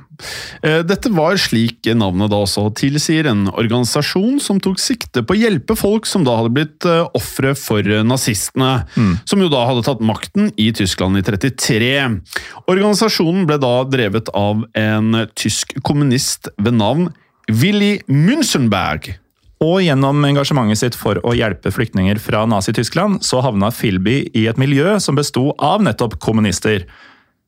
Eh, 0.64 0.80
Dette 0.88 1.10
var 1.12 1.36
slik 1.36 1.84
navnet 1.98 2.32
da 2.32 2.38
også 2.46 2.70
tilsier, 2.78 3.28
en 3.28 3.50
organisasjon 3.52 4.40
som 4.42 4.62
tok 4.64 4.80
sikte 4.80 5.22
på 5.26 5.36
å 5.36 5.40
hjelpe 5.40 5.76
folk 5.78 6.08
som 6.08 6.24
da 6.24 6.38
hadde 6.40 6.54
blitt 6.56 6.88
eh, 6.88 7.04
ofre 7.18 7.52
for 7.60 7.84
nazistene, 7.84 8.06
nazistene, 8.16 9.20
som 9.28 9.42
jo 9.44 9.50
da 9.52 9.66
hadde 9.68 9.84
tatt 9.86 10.02
makten 10.02 10.52
i 10.58 10.72
Tyskland 10.76 11.20
i 11.20 11.24
33. 11.26 11.92
Organisasjonen 12.72 13.46
ble 13.50 13.60
da 13.62 13.74
drevet 13.90 14.32
av 14.34 14.64
en 14.74 15.28
tysk 15.36 15.76
kommunist 15.86 16.50
ved 16.58 16.80
navn 16.80 17.12
Willy 17.52 18.00
Münzenberg. 18.10 19.14
Og 19.66 19.80
gjennom 19.82 20.22
engasjementet 20.28 20.82
sitt 20.82 20.96
for 21.00 21.18
å 21.26 21.34
hjelpe 21.34 21.72
flyktninger 21.74 22.20
fra 22.22 22.44
Nazi-Tyskland, 22.50 23.24
så 23.26 23.42
havna 23.42 23.72
Philby 23.74 24.20
i 24.38 24.46
et 24.52 24.60
miljø 24.62 25.00
som 25.02 25.18
besto 25.18 25.54
av 25.64 25.82
nettopp 25.86 26.20
kommunister. 26.22 26.86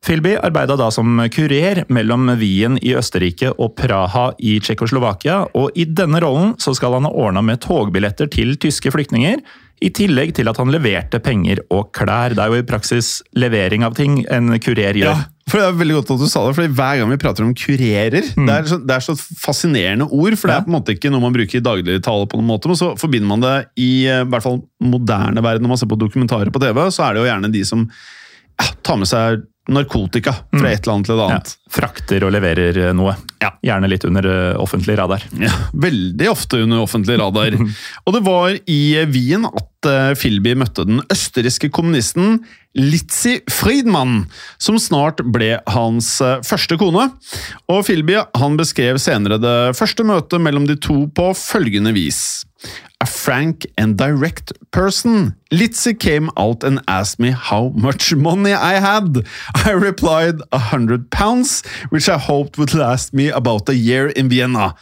Philby 0.06 0.36
arbeida 0.40 0.78
da 0.80 0.88
som 0.94 1.20
kurer 1.34 1.84
mellom 1.94 2.30
Wien 2.40 2.78
i 2.86 2.94
Østerrike 2.98 3.52
og 3.58 3.76
Praha 3.78 4.30
i 4.40 4.56
Tsjekkoslovakia, 4.64 5.44
og 5.58 5.78
i 5.78 5.86
denne 5.90 6.22
rollen 6.24 6.56
så 6.62 6.74
skal 6.78 6.98
han 6.98 7.10
ha 7.10 7.14
ordna 7.14 7.44
med 7.46 7.62
togbilletter 7.66 8.32
til 8.34 8.56
tyske 8.62 8.94
flyktninger, 8.94 9.42
i 9.84 9.90
tillegg 9.94 10.32
til 10.38 10.50
at 10.50 10.58
han 10.58 10.72
leverte 10.74 11.20
penger 11.22 11.62
og 11.74 11.92
klær. 11.96 12.34
Det 12.34 12.42
er 12.44 12.54
jo 12.54 12.62
i 12.62 12.66
praksis 12.68 13.18
levering 13.38 13.84
av 13.86 13.98
ting 13.98 14.24
en 14.34 14.56
kurer 14.64 14.98
gjør. 14.98 15.12
Ja, 15.12 15.26
for 15.48 15.62
Det 15.62 15.68
er 15.68 15.78
veldig 15.80 15.98
godt 16.00 16.14
at 16.16 16.24
du 16.24 16.28
sa 16.28 16.42
det, 16.48 16.56
fordi 16.58 16.72
hver 16.76 16.98
gang 17.00 17.12
vi 17.14 17.20
prater 17.22 17.46
om 17.46 17.54
kurerer 17.56 18.16
det, 18.18 18.48
er 18.52 18.66
så, 18.68 18.80
det 18.84 18.96
er 18.98 19.06
så 19.06 19.16
fascinerende 19.16 20.10
ord, 20.10 20.36
for 20.36 20.50
det 20.52 20.58
er 20.58 20.66
på 20.66 20.72
en 20.74 20.78
måte 20.80 20.96
ikke 20.98 21.12
noe 21.14 21.24
man 21.24 21.36
bruker 21.36 21.62
i 21.62 21.64
dagligtale 21.64 22.28
på 22.28 22.40
noen 22.40 22.50
måte, 22.50 22.72
men 22.72 22.80
så 22.80 22.90
forbinder 23.00 23.30
man 23.32 23.46
det 23.46 23.54
i 23.80 23.92
i 24.08 24.24
hvert 24.28 24.44
fall 24.44 24.60
moderne 24.84 25.44
verden, 25.46 25.64
når 25.64 25.76
man 25.76 25.80
ser 25.80 25.92
på 25.94 26.00
dokumentarer 26.02 26.52
på 26.52 26.60
TV, 26.64 26.82
så 26.92 27.06
er 27.08 27.16
det 27.16 27.24
jo 27.24 27.30
gjerne 27.30 27.54
de 27.54 27.64
som 27.70 27.86
ja, 27.88 28.68
tar 28.84 29.00
med 29.00 29.08
seg 29.08 29.46
narkotika 29.72 30.32
fra 30.52 30.70
et 30.72 30.84
eller 30.86 30.94
annet 30.98 31.08
til 31.10 31.16
et 31.16 31.22
Ja, 31.22 31.28
annet. 31.38 31.56
Frakter 31.74 32.26
og 32.26 32.34
leverer 32.36 32.78
eh, 32.88 32.94
noe. 32.96 33.16
Ja. 33.44 33.54
Gjerne 33.66 33.90
litt 33.92 34.06
under 34.08 34.28
eh, 34.32 34.60
offentlig 34.60 34.98
radar. 35.00 35.26
Ja, 35.40 35.54
veldig 35.74 36.30
ofte 36.32 36.62
under 36.66 36.84
offentlig 36.84 37.20
radar. 37.22 37.58
Og 38.06 38.16
det 38.16 38.24
var 38.26 38.56
i 38.66 38.82
Wien 39.12 39.48
at 39.50 39.66
Filby 40.18 40.56
møtte 40.58 40.84
den 40.88 41.04
østerrikske 41.14 41.70
kommunisten 41.72 42.40
Litzi 42.78 43.40
Friedmann, 43.50 44.28
som 44.62 44.78
snart 44.80 45.24
ble 45.34 45.58
hans 45.74 46.20
eh, 46.22 46.42
første 46.46 46.78
kone. 46.78 47.10
Og 47.72 47.86
Filby 47.88 48.20
han 48.38 48.58
beskrev 48.60 49.02
senere 49.02 49.40
det 49.42 49.58
første 49.78 50.06
møtet 50.06 50.44
mellom 50.44 50.68
de 50.70 50.78
to 50.78 51.06
på 51.18 51.32
følgende 51.38 51.96
vis. 51.98 52.46
A 53.02 53.06
frank 53.06 53.66
and 53.78 53.98
direct 53.98 54.52
person. 54.72 55.34
Litzy 55.52 55.94
came 55.94 56.30
out 56.36 56.64
and 56.64 56.82
asked 56.88 57.20
me 57.20 57.32
how 57.32 57.72
much 57.76 58.14
money 58.14 58.54
I 58.54 58.80
had. 58.82 59.24
I 59.54 59.72
replied 59.72 60.42
a 60.52 60.58
hundred 60.58 61.10
pounds, 61.10 61.57
which 61.90 62.10
I 62.10 62.18
hoped 62.18 62.58
would 62.58 62.74
last 62.74 63.14
me 63.14 63.30
about 63.30 63.70
a 63.70 63.76
year 63.76 64.10
in 64.10 64.30
Vienna. 64.30 64.76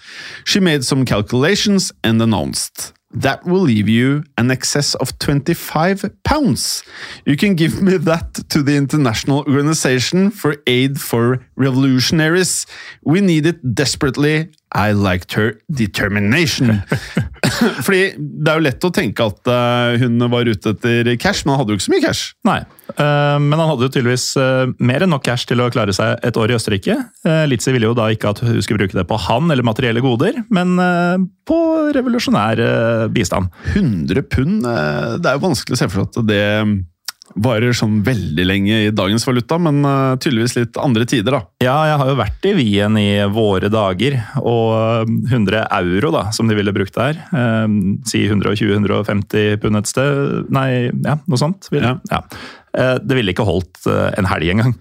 She 0.43 0.59
made 0.59 0.83
some 0.83 1.05
calculations 1.05 1.91
and 2.03 2.21
announced. 2.21 2.93
That 3.15 3.45
will 3.45 3.61
leave 3.61 3.87
you 3.87 4.23
an 4.37 4.51
excess 4.51 4.93
of 4.95 5.17
25 5.19 6.11
pounds. 6.23 6.83
You 7.25 7.37
can 7.37 7.55
give 7.55 7.81
me 7.81 7.95
that 7.95 8.33
to 8.49 8.61
the 8.61 8.75
International 8.75 9.39
Organization 9.47 10.31
for 10.31 10.57
Aid 10.67 10.99
for 10.99 11.45
Revolutionaries. 11.55 12.65
We 13.03 13.21
need 13.21 13.45
it 13.45 13.73
desperately. 13.73 14.49
I 14.75 14.91
liked 14.91 15.33
her 15.33 15.53
determination. 15.71 16.81
Fordi 17.85 18.01
det 18.19 18.51
er 18.51 18.59
jo 18.59 18.65
lett 18.65 18.87
å 18.87 18.91
tenke 18.93 19.27
at 19.29 19.51
eh, 19.51 20.01
hun 20.01 20.19
var 20.31 20.49
ute 20.49 20.73
etter 20.75 21.11
cash, 21.21 21.45
men 21.45 21.55
han 21.55 21.61
hadde 21.61 21.75
jo 21.75 21.79
ikke 21.79 21.85
så 21.87 21.93
mye 21.93 22.03
cash. 22.03 22.23
Nei, 22.47 22.57
eh, 22.91 23.37
men 23.39 23.55
han 23.55 23.71
hadde 23.71 23.87
jo 23.87 23.93
tydeligvis 23.93 24.25
eh, 24.41 24.73
mer 24.83 25.05
enn 25.05 25.13
nok 25.15 25.23
cash 25.27 25.47
til 25.47 25.63
å 25.63 25.69
klare 25.73 25.95
seg 25.95 26.19
et 26.27 26.39
år 26.41 26.51
i 26.51 26.57
Østerrike. 26.57 26.97
Litzy 27.47 27.71
ville 27.75 27.87
jo 27.87 27.95
da 27.97 28.09
ikke 28.11 28.33
at 28.35 28.43
hun 28.43 28.59
skulle 28.65 28.83
bruke 28.83 28.97
det 28.97 29.07
på 29.07 29.19
han 29.29 29.47
eller 29.53 29.65
materielle 29.65 30.03
goder, 30.03 30.41
men 30.53 30.75
på 31.47 31.59
revolusjonær 31.95 32.59
bistand. 33.15 33.47
100 33.73 34.27
pund, 34.31 34.65
det 34.65 35.29
er 35.29 35.37
jo 35.37 35.45
vanskelig 35.45 35.77
å 35.77 35.81
se 35.81 35.89
for 35.89 36.03
seg 36.03 36.11
at 36.11 36.29
det 36.29 36.43
varer 37.35 37.73
sånn 37.75 37.97
veldig 38.05 38.45
lenge 38.45 38.75
i 38.85 38.91
dagens 38.95 39.25
valuta, 39.27 39.57
men 39.59 39.81
uh, 39.83 40.15
tydeligvis 40.21 40.55
litt 40.55 40.77
andre 40.79 41.07
tider, 41.09 41.35
da. 41.35 41.41
Ja, 41.65 41.75
jeg 41.89 41.99
har 42.01 42.11
jo 42.11 42.17
vært 42.19 42.45
i 42.47 42.53
Wien 42.57 42.99
i 43.01 43.09
våre 43.33 43.71
dager, 43.73 44.19
og 44.39 45.09
100 45.31 45.65
euro, 45.79 46.13
da, 46.15 46.27
som 46.35 46.47
de 46.47 46.57
ville 46.57 46.73
brukt 46.75 46.95
der. 46.95 47.19
eh, 47.35 47.65
si 48.07 48.25
120-150 48.29 49.57
pund 49.63 49.81
et 49.81 49.89
sted. 49.89 50.51
Nei, 50.53 50.69
ja, 50.91 51.17
noe 51.25 51.41
sånt. 51.41 51.67
Ville. 51.73 51.95
Ja. 51.95 52.21
Ja. 52.21 52.21
Uh, 52.75 52.95
det 53.01 53.17
ville 53.17 53.31
ikke 53.33 53.47
holdt 53.47 53.83
uh, 53.87 54.11
en 54.19 54.27
helg 54.29 54.51
engang. 54.51 54.77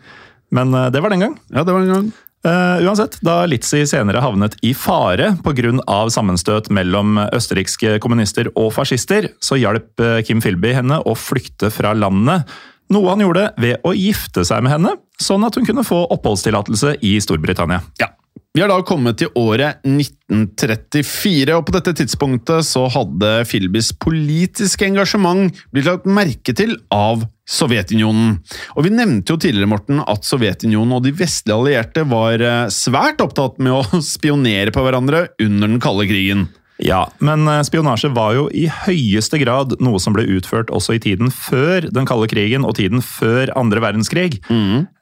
Men 0.54 0.74
eh, 0.74 0.90
det 0.94 1.02
var 1.02 1.10
den 1.10 1.24
gang. 1.24 1.34
Ja, 1.50 1.64
det 1.64 1.72
var 1.74 1.82
den 1.82 1.94
gang. 1.94 2.12
Eh, 2.44 2.84
uansett, 2.84 3.16
da 3.24 3.38
Litzy 3.48 3.86
senere 3.88 4.20
havnet 4.20 4.58
i 4.62 4.74
fare 4.76 5.30
pga. 5.44 6.10
sammenstøt 6.12 6.68
mellom 6.68 7.16
østerrikske 7.32 7.96
kommunister 8.04 8.50
og 8.54 8.72
fascister, 8.76 9.30
så 9.40 9.56
hjalp 9.56 10.00
eh, 10.00 10.20
Kim 10.26 10.42
Philby 10.44 10.74
henne 10.76 11.00
å 11.00 11.14
flykte 11.16 11.72
fra 11.72 11.94
landet. 11.96 12.44
Noe 12.92 13.14
han 13.14 13.24
gjorde 13.24 13.46
ved 13.56 13.80
å 13.82 13.94
gifte 13.96 14.44
seg 14.44 14.60
med 14.62 14.74
henne, 14.74 14.92
sånn 15.16 15.46
at 15.46 15.56
hun 15.56 15.64
kunne 15.64 15.86
få 15.86 16.02
oppholdstillatelse 16.12 16.98
i 17.00 17.16
Storbritannia. 17.24 17.80
Ja. 18.02 18.12
Vi 18.54 18.62
har 18.62 18.70
da 18.70 18.76
kommet 18.86 19.16
til 19.18 19.32
året 19.34 19.80
1934, 19.82 21.56
og 21.56 21.64
på 21.66 21.74
dette 21.74 21.94
tidspunktet 21.98 22.66
så 22.68 22.84
hadde 22.92 23.32
Philbys 23.50 23.88
politiske 23.98 24.86
engasjement 24.86 25.50
blitt 25.74 25.88
lagt 25.88 26.06
merke 26.06 26.54
til 26.54 26.76
av 26.94 27.24
Sovjetunionen. 27.44 28.38
Og 28.74 28.86
Vi 28.86 28.92
nevnte 28.94 29.34
jo 29.34 29.40
tidligere 29.40 29.68
Morten, 29.68 30.00
at 30.00 30.24
Sovjetunionen 30.24 30.96
og 30.96 31.04
de 31.04 31.12
vestlige 31.16 31.56
allierte 31.56 32.04
var 32.08 32.40
eh, 32.40 32.66
svært 32.72 33.20
opptatt 33.24 33.60
med 33.62 33.76
å 33.76 34.02
spionere 34.14 34.74
på 34.74 34.84
hverandre 34.84 35.28
under 35.42 35.68
den 35.68 35.82
kalde 35.82 36.08
krigen. 36.10 36.48
Ja, 36.82 37.04
men 37.22 37.46
eh, 37.46 37.62
spionasje 37.66 38.10
var 38.16 38.34
jo 38.34 38.48
i 38.50 38.64
høyeste 38.66 39.38
grad 39.42 39.76
noe 39.84 40.00
som 40.02 40.16
ble 40.16 40.26
utført 40.36 40.72
også 40.74 40.96
i 40.96 41.02
tiden 41.04 41.30
før 41.30 41.86
den 41.94 42.08
kalde 42.08 42.30
krigen 42.32 42.66
og 42.66 42.78
tiden 42.80 43.04
før 43.04 43.52
andre 43.58 43.84
verdenskrig. 43.84 44.40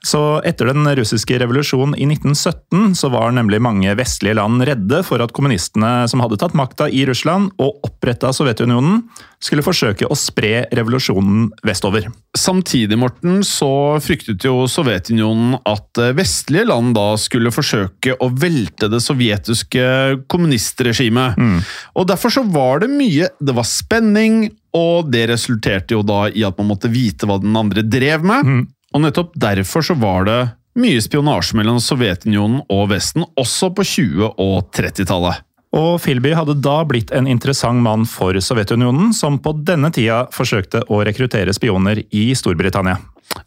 Så 0.03 0.41
etter 0.43 0.67
den 0.73 0.87
russiske 0.99 1.37
revolusjonen 1.39 1.95
i 1.95 2.09
1917 2.11 2.97
så 2.99 3.11
var 3.13 3.31
nemlig 3.37 3.61
mange 3.63 3.93
vestlige 3.95 4.35
land 4.35 4.65
redde 4.67 4.99
for 5.07 5.23
at 5.23 5.31
kommunistene 5.35 6.09
som 6.11 6.23
hadde 6.25 6.41
tatt 6.43 6.57
makta 6.59 6.89
i 6.91 7.05
Russland 7.07 7.53
og 7.63 7.87
oppretta 7.87 8.33
Sovjetunionen, 8.35 9.05
skulle 9.43 9.63
forsøke 9.63 10.09
å 10.11 10.17
spre 10.19 10.65
revolusjonen 10.75 11.49
vestover. 11.67 12.09
Samtidig 12.39 12.99
Morten, 12.99 13.41
så 13.47 14.01
fryktet 14.03 14.43
jo 14.47 14.67
Sovjetunionen 14.71 15.61
at 15.71 16.03
vestlige 16.19 16.67
land 16.67 16.97
da 16.99 17.13
skulle 17.21 17.55
forsøke 17.55 18.19
å 18.19 18.31
velte 18.35 18.91
det 18.91 19.03
sovjetiske 19.07 19.87
kommunistregimet. 20.27 21.39
Mm. 21.39 21.59
Og 21.95 22.11
Derfor 22.11 22.35
så 22.35 22.43
var 22.45 22.83
det 22.83 22.91
mye 22.91 23.31
Det 23.39 23.55
var 23.55 23.65
spenning, 23.69 24.49
og 24.77 25.11
det 25.15 25.29
resulterte 25.31 25.95
jo 25.95 26.03
da 26.07 26.27
i 26.27 26.43
at 26.47 26.59
man 26.59 26.73
måtte 26.75 26.91
vite 26.91 27.29
hva 27.29 27.39
den 27.39 27.55
andre 27.57 27.87
drev 27.87 28.27
med. 28.27 28.47
Mm. 28.47 28.63
Og 28.93 29.05
nettopp 29.05 29.37
derfor 29.41 29.85
så 29.87 29.97
var 29.99 30.29
det 30.29 30.41
mye 30.79 31.01
spionasje 31.05 31.57
mellom 31.59 31.81
Sovjetunionen 31.83 32.63
og 32.73 32.91
Vesten, 32.93 33.27
også 33.37 33.73
på 33.77 33.85
20- 33.85 34.35
og 34.41 34.71
30-tallet. 34.73 35.45
Og 35.73 35.97
Philby 36.05 36.35
hadde 36.37 36.59
da 36.61 36.83
blitt 36.85 37.13
en 37.17 37.29
interessant 37.31 37.81
mann 37.81 38.05
for 38.09 38.37
Sovjetunionen, 38.45 39.15
som 39.17 39.39
på 39.41 39.55
denne 39.65 39.89
tida 39.95 40.27
forsøkte 40.33 40.85
å 40.93 41.01
rekruttere 41.07 41.55
spioner 41.57 42.03
i 42.13 42.27
Storbritannia. 42.37 42.99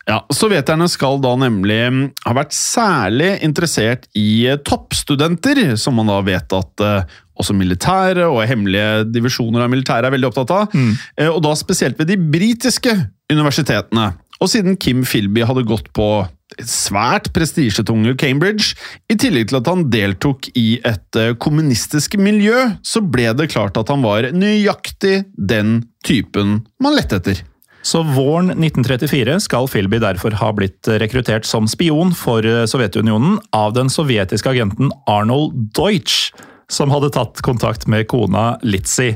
Ja, 0.09 0.23
Sovjeterne 0.33 0.87
skal 0.89 1.19
da 1.21 1.35
nemlig 1.37 1.77
ha 2.25 2.33
vært 2.33 2.55
særlig 2.57 3.35
interessert 3.45 4.07
i 4.17 4.47
toppstudenter, 4.65 5.75
som 5.77 5.97
man 5.99 6.09
da 6.09 6.17
vet 6.25 6.55
at 6.57 6.81
uh, 6.81 7.17
også 7.37 7.53
militære 7.57 8.25
og 8.25 8.41
hemmelige 8.49 9.05
divisjoner 9.11 9.65
av 9.65 9.69
militæret 9.69 10.09
er 10.09 10.15
veldig 10.15 10.31
opptatt 10.31 10.55
av. 10.55 10.73
Mm. 10.73 10.93
Uh, 11.21 11.29
og 11.29 11.43
da 11.45 11.53
spesielt 11.59 12.01
ved 12.01 12.09
de 12.09 12.17
britiske 12.17 12.95
universitetene. 13.31 14.11
Og 14.43 14.51
siden 14.51 14.75
Kim 14.79 15.03
Philby 15.07 15.45
hadde 15.47 15.65
gått 15.67 15.91
på 15.95 16.25
svært 16.61 17.31
prestisjetunge 17.35 18.13
Cambridge, 18.19 18.75
i 19.11 19.17
tillegg 19.19 19.49
til 19.49 19.59
at 19.59 19.69
han 19.69 19.87
deltok 19.91 20.47
i 20.55 20.77
et 20.85 21.19
eh, 21.19 21.33
kommunistisk 21.41 22.17
miljø, 22.21 22.69
så 22.85 23.01
ble 23.01 23.31
det 23.35 23.49
klart 23.53 23.77
at 23.79 23.91
han 23.91 24.05
var 24.05 24.29
nøyaktig 24.35 25.25
den 25.35 25.81
typen 26.05 26.61
man 26.81 26.95
lette 26.97 27.19
etter. 27.19 27.41
Så 27.85 28.01
våren 28.01 28.49
1934 28.55 29.37
skal 29.45 29.67
Philby 29.69 29.99
derfor 30.01 30.33
ha 30.39 30.49
blitt 30.57 30.89
rekruttert 31.01 31.45
som 31.45 31.67
spion 31.69 32.15
for 32.17 32.45
eh, 32.45 32.63
Sovjetunionen 32.69 33.39
av 33.55 33.75
den 33.77 33.91
sovjetiske 33.93 34.53
agenten 34.55 34.93
Arnold 35.09 35.57
Deutsch, 35.77 36.31
som 36.71 36.93
hadde 36.93 37.11
tatt 37.13 37.43
kontakt 37.45 37.85
med 37.91 38.07
kona 38.09 38.55
Litzy. 38.65 39.15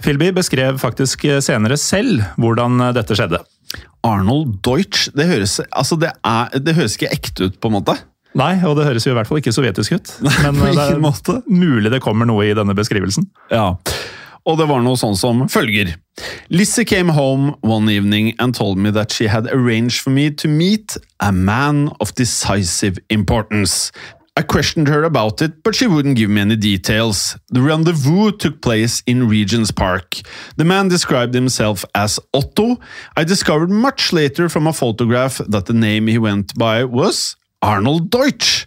Philby 0.00 0.32
beskrev 0.36 0.80
faktisk 0.80 1.26
senere 1.44 1.76
selv 1.80 2.24
hvordan 2.40 2.80
dette 2.96 3.16
skjedde. 3.16 3.40
Arnold 4.06 4.60
Deutsch, 4.64 5.10
det 5.16 5.26
høres, 5.28 5.58
altså 5.70 5.98
det, 6.00 6.12
er, 6.24 6.54
det 6.56 6.76
høres 6.78 6.96
ikke 6.96 7.12
ekte 7.12 7.50
ut, 7.50 7.58
på 7.60 7.70
en 7.70 7.76
måte. 7.78 7.96
Nei, 8.38 8.54
og 8.64 8.76
det 8.78 8.86
høres 8.86 9.04
jo 9.06 9.12
i 9.12 9.16
hvert 9.18 9.28
fall 9.28 9.40
ikke 9.40 9.52
sovjetisk 9.52 9.96
ut. 9.98 10.12
Men 10.44 10.60
det 10.62 10.86
er 10.86 11.02
måte. 11.02 11.40
mulig 11.50 11.90
det 11.92 12.02
kommer 12.04 12.28
noe 12.30 12.46
i 12.46 12.54
denne 12.56 12.76
beskrivelsen. 12.78 13.26
Ja, 13.50 13.74
og 14.48 14.56
det 14.56 14.66
var 14.70 14.80
noe 14.84 14.96
sånn 14.96 15.18
som 15.18 15.44
følger. 15.52 15.92
Lizzie 16.48 16.86
came 16.88 17.12
home 17.12 17.54
one 17.62 17.92
evening 17.92 18.32
and 18.38 18.54
told 18.56 18.78
me 18.78 18.90
that 18.90 19.12
she 19.12 19.28
had 19.28 19.46
arranged 19.52 20.00
for 20.00 20.10
me 20.10 20.30
to 20.30 20.48
meet 20.48 20.96
a 21.20 21.30
man 21.32 21.90
of 22.00 22.14
decisive 22.14 22.98
importance. 23.10 23.92
I 24.40 24.42
questioned 24.42 24.88
her 24.88 25.04
about 25.04 25.42
it, 25.42 25.62
but 25.62 25.74
she 25.74 25.86
wouldn't 25.86 26.16
give 26.16 26.30
me 26.30 26.40
any 26.40 26.56
details. 26.56 27.36
The 27.50 27.60
rendezvous 27.60 28.32
took 28.32 28.62
place 28.62 29.02
in 29.06 29.28
Regent's 29.28 29.70
Park. 29.70 30.16
The 30.56 30.64
man 30.64 30.88
described 30.88 31.34
himself 31.34 31.84
as 31.94 32.18
Otto. 32.32 32.80
I 33.18 33.24
discovered 33.24 33.68
much 33.68 34.14
later 34.14 34.48
from 34.48 34.66
a 34.66 34.72
photograph 34.72 35.42
that 35.46 35.66
the 35.66 35.74
name 35.74 36.06
he 36.06 36.16
went 36.16 36.54
by 36.54 36.84
was 36.84 37.36
Arnold 37.62 38.10
Deutsch. 38.10 38.66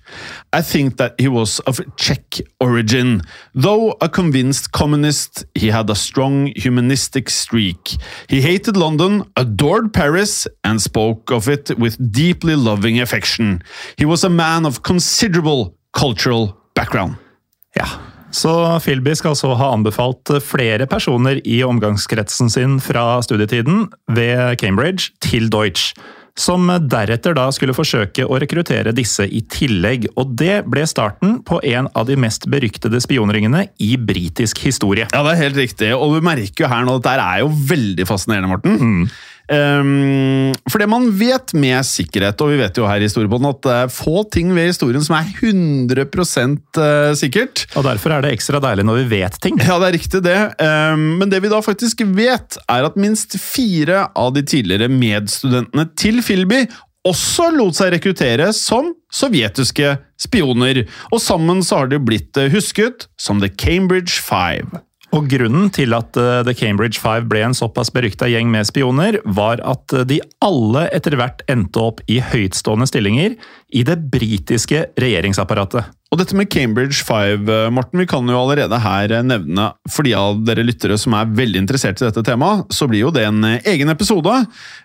I 0.51 0.61
think 0.61 0.97
that 0.97 1.15
he 1.19 1.27
was 1.27 1.59
of 1.61 1.81
Czech 1.97 2.41
origin. 2.59 3.21
Though 3.55 3.95
a 4.01 4.07
convinced 4.07 4.71
communist, 4.71 5.45
he 5.55 5.71
had 5.71 5.89
a 5.89 5.95
strong 5.95 6.53
humanistic 6.55 7.29
streak. 7.29 7.97
He 8.29 8.41
hated 8.41 8.77
London, 8.77 9.23
adored 9.35 9.93
Paris, 9.93 10.47
and 10.63 10.81
spoke 10.81 11.31
of 11.31 11.47
it 11.47 11.77
with 11.77 11.97
deeply 12.11 12.55
loving 12.55 12.99
affection. 12.99 13.63
He 13.97 14.05
was 14.05 14.23
a 14.23 14.29
man 14.29 14.65
of 14.65 14.83
considerable 14.83 15.75
cultural 15.91 16.55
background. 16.75 17.15
Ja, 17.75 17.87
så 18.31 18.79
Philby 18.79 19.13
skal 19.17 19.33
altså 19.33 19.53
ha 19.57 19.71
anbefalt 19.73 20.29
flere 20.45 20.85
personer 20.85 21.39
i 21.45 21.63
omgangskretsen 21.63 22.49
sin 22.49 22.79
fra 22.81 23.21
studietiden 23.21 23.87
ved 24.09 24.57
Cambridge 24.61 25.09
til 25.21 25.49
Deutsch 25.51 25.93
som 26.39 26.65
deretter 26.89 27.35
da 27.37 27.45
skulle 27.53 27.75
forsøke 27.77 28.25
å 28.25 28.39
rekruttere 28.41 28.93
disse 28.95 29.25
i 29.27 29.43
tillegg. 29.53 30.07
Og 30.17 30.33
det 30.39 30.63
ble 30.69 30.85
starten 30.89 31.37
på 31.45 31.59
en 31.69 31.89
av 31.93 32.07
de 32.09 32.17
mest 32.19 32.47
beryktede 32.49 33.01
spionringene 33.03 33.67
i 33.83 33.93
britisk 34.01 34.63
historie. 34.65 35.07
Ja, 35.13 35.21
det 35.25 35.35
er 35.35 35.43
helt 35.45 35.61
riktig, 35.61 35.93
og 35.93 36.17
du 36.17 36.25
merker 36.25 36.65
jo 36.65 36.71
her 36.71 36.87
nå 36.87 36.97
at 36.99 37.05
dette 37.05 37.29
er 37.35 37.43
jo 37.43 37.53
veldig 37.73 38.09
fascinerende, 38.09 38.49
Morten. 38.55 38.79
Mm. 38.81 39.05
Um, 39.51 40.53
for 40.71 40.79
det 40.79 40.87
man 40.87 41.09
vet 41.19 41.51
med 41.57 41.83
sikkerhet, 41.83 42.39
og 42.39 42.53
vi 42.53 42.59
vet 42.61 42.77
jo 42.79 42.87
her 42.87 43.03
i 43.03 43.09
Historiebåten 43.09 43.49
at 43.49 43.59
det 43.65 43.73
er 43.75 43.91
få 43.91 44.23
ting 44.31 44.53
ved 44.55 44.69
historien 44.71 45.03
som 45.03 45.17
er 45.17 45.27
100 45.33 46.05
uh, 46.05 47.11
sikkert. 47.19 47.65
Og 47.75 47.83
Derfor 47.83 48.15
er 48.15 48.23
det 48.23 48.31
ekstra 48.37 48.61
deilig 48.63 48.87
når 48.87 49.01
vi 49.03 49.19
vet 49.19 49.37
ting. 49.43 49.59
Ja, 49.59 49.77
det 49.81 49.89
er 49.89 49.97
riktig 49.97 50.23
det. 50.23 50.39
Um, 50.63 51.19
men 51.19 51.33
det 51.33 51.43
vi 51.43 51.51
da 51.51 51.59
faktisk 51.65 52.05
vet, 52.15 52.57
er 52.71 52.87
at 52.87 52.97
minst 52.99 53.35
fire 53.41 54.07
av 54.15 54.33
de 54.37 54.45
tidligere 54.47 54.91
medstudentene 54.91 55.89
til 55.99 56.23
Philby 56.23 56.65
også 57.03 57.49
lot 57.51 57.75
seg 57.75 57.93
rekruttere 57.97 58.49
som 58.55 58.93
sovjetiske 59.13 59.97
spioner. 60.23 60.85
Og 61.11 61.21
sammen 61.21 61.59
så 61.65 61.83
har 61.83 61.91
de 61.91 61.99
blitt 61.99 62.39
eh, 62.39 62.51
husket 62.53 63.07
som 63.19 63.43
The 63.43 63.51
Cambridge 63.51 64.21
Five. 64.23 64.79
Og 65.13 65.27
Grunnen 65.29 65.69
til 65.73 65.93
at 65.93 66.17
eh, 66.17 66.41
The 66.47 66.55
Cambridge 66.57 67.01
Five 67.01 67.27
ble 67.29 67.43
en 67.45 67.57
såpass 67.57 67.91
berykta 67.93 68.29
gjeng 68.31 68.49
med 68.53 68.65
spioner, 68.69 69.19
var 69.37 69.61
at 69.61 69.93
eh, 69.93 70.07
de 70.09 70.21
alle 70.43 70.87
etter 70.95 71.17
hvert 71.19 71.43
endte 71.51 71.81
opp 71.81 72.01
i 72.09 72.19
høytstående 72.23 72.89
stillinger 72.89 73.35
i 73.73 73.83
det 73.85 73.99
britiske 74.13 74.87
regjeringsapparatet. 75.01 75.93
Og 76.13 76.19
dette 76.19 76.37
med 76.37 76.49
Cambridge 76.53 77.05
5, 77.05 77.45
eh, 77.49 77.69
Morten, 77.73 78.01
vi 78.01 78.07
kan 78.09 78.25
jo 78.29 78.39
allerede 78.39 78.79
her 78.81 79.13
nevne, 79.25 79.69
for 79.89 80.05
de 80.05 80.15
av 80.17 80.41
dere 80.45 80.65
lyttere 80.65 80.97
som 81.01 81.13
er 81.17 81.29
veldig 81.29 81.61
interessert 81.61 82.01
i 82.01 82.07
dette 82.07 82.25
temaet, 82.25 82.65
så 82.73 82.89
blir 82.89 83.05
jo 83.05 83.13
det 83.13 83.27
en 83.29 83.45
egen 83.53 83.93
episode. 83.93 84.33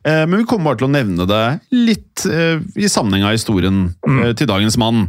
Men 0.04 0.38
vi 0.40 0.46
kommer 0.48 0.70
bare 0.70 0.80
til 0.80 0.88
å 0.88 0.92
nevne 0.92 1.26
det 1.28 1.42
litt 1.74 2.24
i 2.24 2.88
sammenheng 2.90 3.26
av 3.28 3.34
historien 3.36 3.90
mm. 4.00 4.22
til 4.38 4.48
dagens 4.48 4.78
mann. 4.80 5.04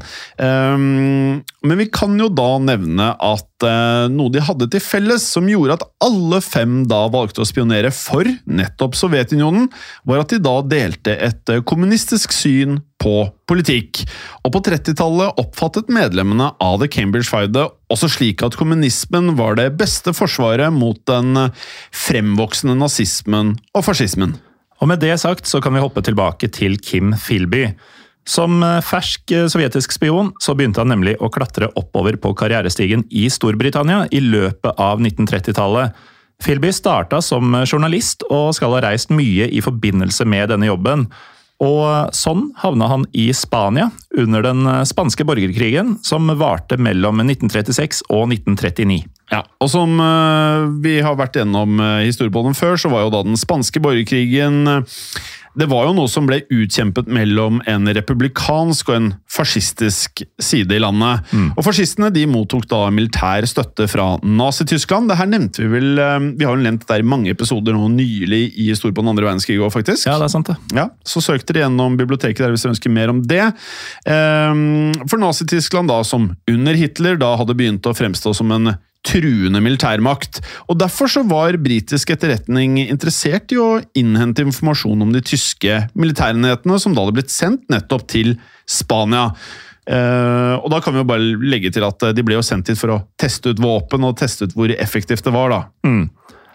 Men 1.66 1.82
vi 1.82 1.90
kan 1.92 2.14
jo 2.16 2.30
da 2.32 2.54
nevne 2.64 3.10
at 3.20 3.66
noe 4.14 4.32
de 4.32 4.40
hadde 4.44 4.70
til 4.72 4.80
felles, 4.80 5.26
som 5.28 5.48
gjorde 5.52 5.76
at 5.76 5.84
alle 6.06 6.40
fem 6.44 6.86
da 6.88 7.02
valgte 7.12 7.44
å 7.44 7.48
spionere 7.48 7.92
for 7.92 8.28
nettopp 8.48 8.96
Sovjetunionen, 8.96 9.68
var 10.08 10.24
at 10.24 10.32
de 10.32 10.40
da 10.40 10.56
delte 10.64 11.18
et 11.20 11.52
kommunistisk 11.68 12.32
syn 12.32 12.80
på 13.04 13.28
politikk. 13.50 14.06
Og 14.48 14.56
på 14.56 14.64
30-tallet 14.70 15.40
oppfattet 15.42 15.92
medlemmene 15.92 16.54
av 16.64 16.80
The 16.80 16.88
Cambridge 16.92 17.28
Five 17.28 17.68
også 17.92 18.12
slik 18.16 18.44
at 18.46 18.56
kommunismen 18.60 19.34
var 19.40 19.60
det 19.60 19.74
beste 19.80 20.16
forsvaret 20.16 20.72
mot 20.76 21.00
den 21.12 21.50
fremvoksende 21.92 22.78
nazismen 22.80 23.58
og 23.76 23.88
fascismen. 23.90 24.38
Og 24.80 24.88
med 24.88 25.02
det 25.04 25.18
sagt 25.20 25.50
så 25.50 25.60
kan 25.64 25.76
vi 25.76 25.84
hoppe 25.84 26.04
tilbake 26.06 26.48
til 26.56 26.80
Kim 26.80 27.12
Philby. 27.20 27.68
Som 28.30 28.62
fersk 28.86 29.34
sovjetisk 29.50 29.96
spion 29.96 30.30
så 30.44 30.54
begynte 30.54 30.84
han 30.84 30.92
nemlig 30.94 31.16
å 31.18 31.32
klatre 31.34 31.72
oppover 31.80 32.20
på 32.22 32.36
karrierestigen 32.38 33.08
i 33.10 33.26
Storbritannia 33.34 34.04
i 34.14 34.22
løpet 34.22 34.78
av 34.78 35.02
1930-tallet. 35.02 35.98
Philby 36.40 36.70
starta 36.72 37.24
som 37.26 37.58
journalist 37.66 38.24
og 38.30 38.54
skal 38.56 38.78
ha 38.78 38.86
reist 38.86 39.10
mye 39.12 39.50
i 39.50 39.64
forbindelse 39.66 40.30
med 40.30 40.54
denne 40.54 40.70
jobben. 40.70 41.08
Og 41.60 42.14
sånn 42.16 42.46
havna 42.62 42.88
han 42.88 43.02
i 43.12 43.26
Spania 43.36 43.90
under 44.16 44.46
den 44.46 44.64
spanske 44.88 45.26
borgerkrigen, 45.28 45.98
som 46.08 46.30
varte 46.40 46.78
mellom 46.80 47.20
1936 47.26 48.06
og 48.08 48.30
1939. 48.30 49.02
Ja, 49.34 49.42
og 49.60 49.68
som 49.74 50.00
vi 50.86 50.96
har 51.04 51.18
vært 51.20 51.36
gjennom 51.42 51.82
historiebåndet 52.06 52.62
før, 52.62 52.80
så 52.80 52.94
var 52.94 53.04
jo 53.04 53.12
da 53.18 53.26
den 53.28 53.38
spanske 53.38 53.84
borgerkrigen 53.84 54.64
det 55.60 55.68
var 55.68 55.90
jo 55.90 55.96
noe 55.98 56.10
som 56.12 56.28
ble 56.30 56.40
utkjempet 56.54 57.10
mellom 57.12 57.60
en 57.68 57.90
republikansk 57.96 58.92
og 58.92 58.96
en 58.96 59.10
fascistisk 59.30 60.24
side 60.40 60.76
i 60.76 60.80
landet. 60.82 61.26
Mm. 61.36 61.50
Og 61.58 61.66
Fascistene 61.66 62.12
de 62.16 62.24
mottok 62.30 62.68
da 62.72 62.86
militær 62.94 63.48
støtte 63.50 63.90
fra 63.92 64.14
Nazi-Tyskland. 64.24 65.12
Det 65.12 65.20
her 65.20 65.30
nevnte 65.30 65.66
Vi 65.66 65.70
vel, 65.74 66.00
eh, 66.00 66.20
vi 66.40 66.48
har 66.48 66.56
jo 66.56 66.64
nevnt 66.64 66.88
det 66.88 67.00
i 67.02 67.06
mange 67.06 67.34
episoder 67.34 67.76
nå 67.76 67.90
nylig 67.92 68.54
i 68.56 68.70
historien 68.70 68.96
på 68.96 69.04
den 69.04 69.12
andre 69.12 69.28
verdenskrig 69.28 69.60
òg, 69.60 69.74
faktisk. 69.76 70.08
Ja, 70.08 70.18
det 70.18 70.30
er 70.30 70.36
sant 70.36 70.48
det. 70.48 70.58
Ja, 70.74 70.90
Så 71.04 71.22
søk 71.22 71.46
dere 71.46 71.66
gjennom 71.66 71.98
biblioteket 72.00 72.46
der 72.46 72.54
hvis 72.54 72.64
dere 72.64 72.76
ønsker 72.76 72.94
mer 72.94 73.12
om 73.12 73.22
det. 73.22 73.54
Ehm, 74.08 74.94
for 75.10 75.20
Nazi-Tyskland, 75.20 75.92
da, 75.92 76.04
som 76.04 76.36
under 76.48 76.74
Hitler 76.74 77.20
da 77.20 77.36
hadde 77.36 77.58
begynt 77.58 77.84
å 77.84 77.96
fremstå 77.96 78.34
som 78.36 78.52
en 78.56 78.78
truende 79.06 79.62
militærmakt. 79.64 80.42
Og 80.68 80.80
Derfor 80.80 81.12
så 81.12 81.24
var 81.28 81.58
britisk 81.62 82.12
etterretning 82.14 82.78
interessert 82.84 83.52
i 83.56 83.60
å 83.62 83.80
innhente 83.98 84.44
informasjon 84.46 85.06
om 85.06 85.16
de 85.16 85.24
tyske 85.26 85.86
militærenhetene 85.96 86.80
som 86.82 86.96
da 86.96 87.06
hadde 87.06 87.18
blitt 87.20 87.34
sendt 87.34 87.66
nettopp 87.72 88.08
til 88.12 88.36
Spania. 88.70 89.30
Uh, 89.90 90.60
og 90.62 90.68
da 90.70 90.82
kan 90.86 90.94
vi 90.94 91.02
jo 91.02 91.10
bare 91.10 91.38
legge 91.42 91.72
til 91.74 91.86
at 91.88 92.12
de 92.14 92.26
ble 92.26 92.36
jo 92.38 92.46
sendt 92.46 92.70
hit 92.70 92.78
for 92.78 92.94
å 92.94 93.02
teste 93.18 93.56
ut 93.56 93.62
våpen 93.64 94.04
og 94.06 94.20
teste 94.20 94.46
ut 94.46 94.54
hvor 94.58 94.74
effektivt 94.76 95.26
det 95.26 95.34
var. 95.34 95.56
da. 95.56 95.62
Mm. 95.88 96.04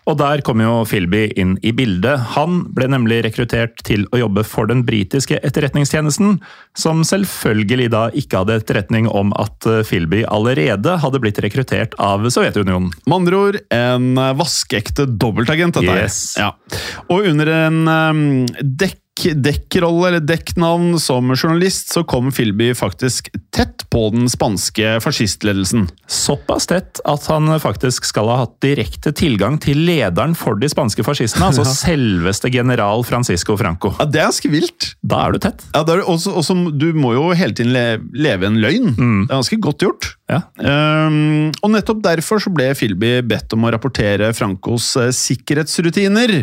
Og 0.05 0.19
der 0.21 0.43
kom 0.45 0.61
jo 0.61 0.83
Philby 0.89 1.27
inn 1.41 1.55
i 1.65 1.73
bildet. 1.77 2.35
Han 2.35 2.63
ble 2.77 2.91
nemlig 2.93 3.23
rekruttert 3.25 3.81
til 3.89 4.05
å 4.13 4.21
jobbe 4.21 4.45
for 4.47 4.69
den 4.69 4.83
britiske 4.85 5.39
etterretningstjenesten, 5.41 6.39
som 6.77 7.01
selvfølgelig 7.09 7.89
da 7.95 8.03
ikke 8.13 8.43
hadde 8.43 8.59
etterretning 8.61 9.09
om 9.09 9.33
at 9.41 9.65
Philby 9.89 10.25
allerede 10.29 10.99
hadde 11.01 11.23
blitt 11.25 11.41
rekruttert 11.45 11.97
av 12.03 12.27
Sovjetunionen. 12.29 12.93
Med 13.07 13.17
andre 13.17 13.41
ord 13.47 13.61
en 13.75 14.11
vaskeekte 14.41 15.09
dobbeltagent, 15.09 15.81
dette 15.81 15.97
yes. 16.05 16.21
her. 16.37 16.53
Ja. 16.53 16.85
Og 17.09 17.31
under 17.33 17.55
en 17.55 17.81
um, 17.89 18.23
dekk 18.61 19.01
dekkrolle 19.15 20.09
eller 20.09 20.23
dekknavn 20.27 20.99
som 20.99 21.31
journalist, 21.35 21.93
så 21.95 22.03
kom 22.05 22.33
Philby 22.35 22.73
faktisk 22.75 23.31
tett 23.55 23.85
på 23.91 24.09
den 24.11 24.27
spanske 24.31 24.97
fascistledelsen. 25.01 25.87
Såpass 26.11 26.67
tett 26.67 26.99
at 27.07 27.27
han 27.31 27.49
faktisk 27.63 28.05
skal 28.09 28.29
ha 28.33 28.41
hatt 28.43 28.57
direkte 28.65 29.13
tilgang 29.15 29.61
til 29.63 29.85
lederen 29.87 30.35
for 30.39 30.59
de 30.59 30.69
spanske 30.71 31.07
fascistene, 31.07 31.47
altså 31.53 31.63
ja. 31.69 31.77
selveste 31.79 32.51
general 32.51 33.05
Francisco 33.07 33.57
Franco. 33.61 33.95
Ja, 34.01 34.09
Det 34.11 34.21
er 34.21 34.29
ganske 34.33 34.51
vilt. 34.51 34.91
Da 35.03 35.23
er 35.29 35.37
du 35.37 35.43
tett. 35.47 35.63
Ja, 35.75 35.85
er 35.85 36.03
også, 36.03 36.35
også, 36.35 36.59
Du 36.75 36.91
må 36.99 37.15
jo 37.15 37.31
hele 37.39 37.55
tiden 37.55 37.73
leve 38.13 38.51
en 38.51 38.59
løgn. 38.63 38.95
Mm. 38.99 39.21
Det 39.29 39.31
er 39.31 39.39
ganske 39.39 39.61
godt 39.63 39.87
gjort. 39.87 40.11
Ja. 40.31 40.41
Um, 40.59 41.53
og 41.63 41.75
nettopp 41.75 42.01
derfor 42.05 42.41
så 42.41 42.51
ble 42.53 42.71
Philby 42.75 43.19
bedt 43.29 43.53
om 43.55 43.67
å 43.67 43.73
rapportere 43.75 44.33
Francos 44.37 44.95
uh, 44.99 45.11
sikkerhetsrutiner. 45.15 46.41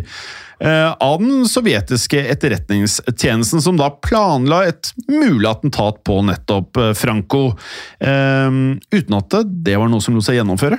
Eh, 0.61 0.91
av 0.99 1.19
den 1.19 1.47
sovjetiske 1.49 2.19
etterretningstjenesten, 2.29 3.61
som 3.61 3.79
da 3.79 3.89
planla 3.89 4.59
et 4.69 4.91
mulig 5.07 5.47
attentat 5.49 6.03
på 6.05 6.19
nettopp 6.27 6.77
eh, 6.77 6.91
Franco, 6.93 7.47
eh, 7.99 8.59
uten 8.93 9.17
at 9.17 9.37
det 9.65 9.79
var 9.81 9.89
noe 9.89 10.03
som 10.05 10.13
lot 10.17 10.27
seg 10.27 10.37
gjennomføre. 10.37 10.77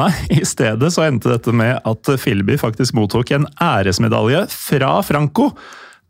Nei, 0.00 0.08
i 0.32 0.40
stedet 0.48 0.92
så 0.94 1.04
endte 1.04 1.34
dette 1.34 1.52
med 1.52 1.76
at 1.84 2.14
Filby 2.22 2.56
faktisk 2.60 2.96
mottok 2.96 3.34
en 3.36 3.44
æresmedalje 3.60 4.46
fra 4.54 4.96
Franco 5.04 5.52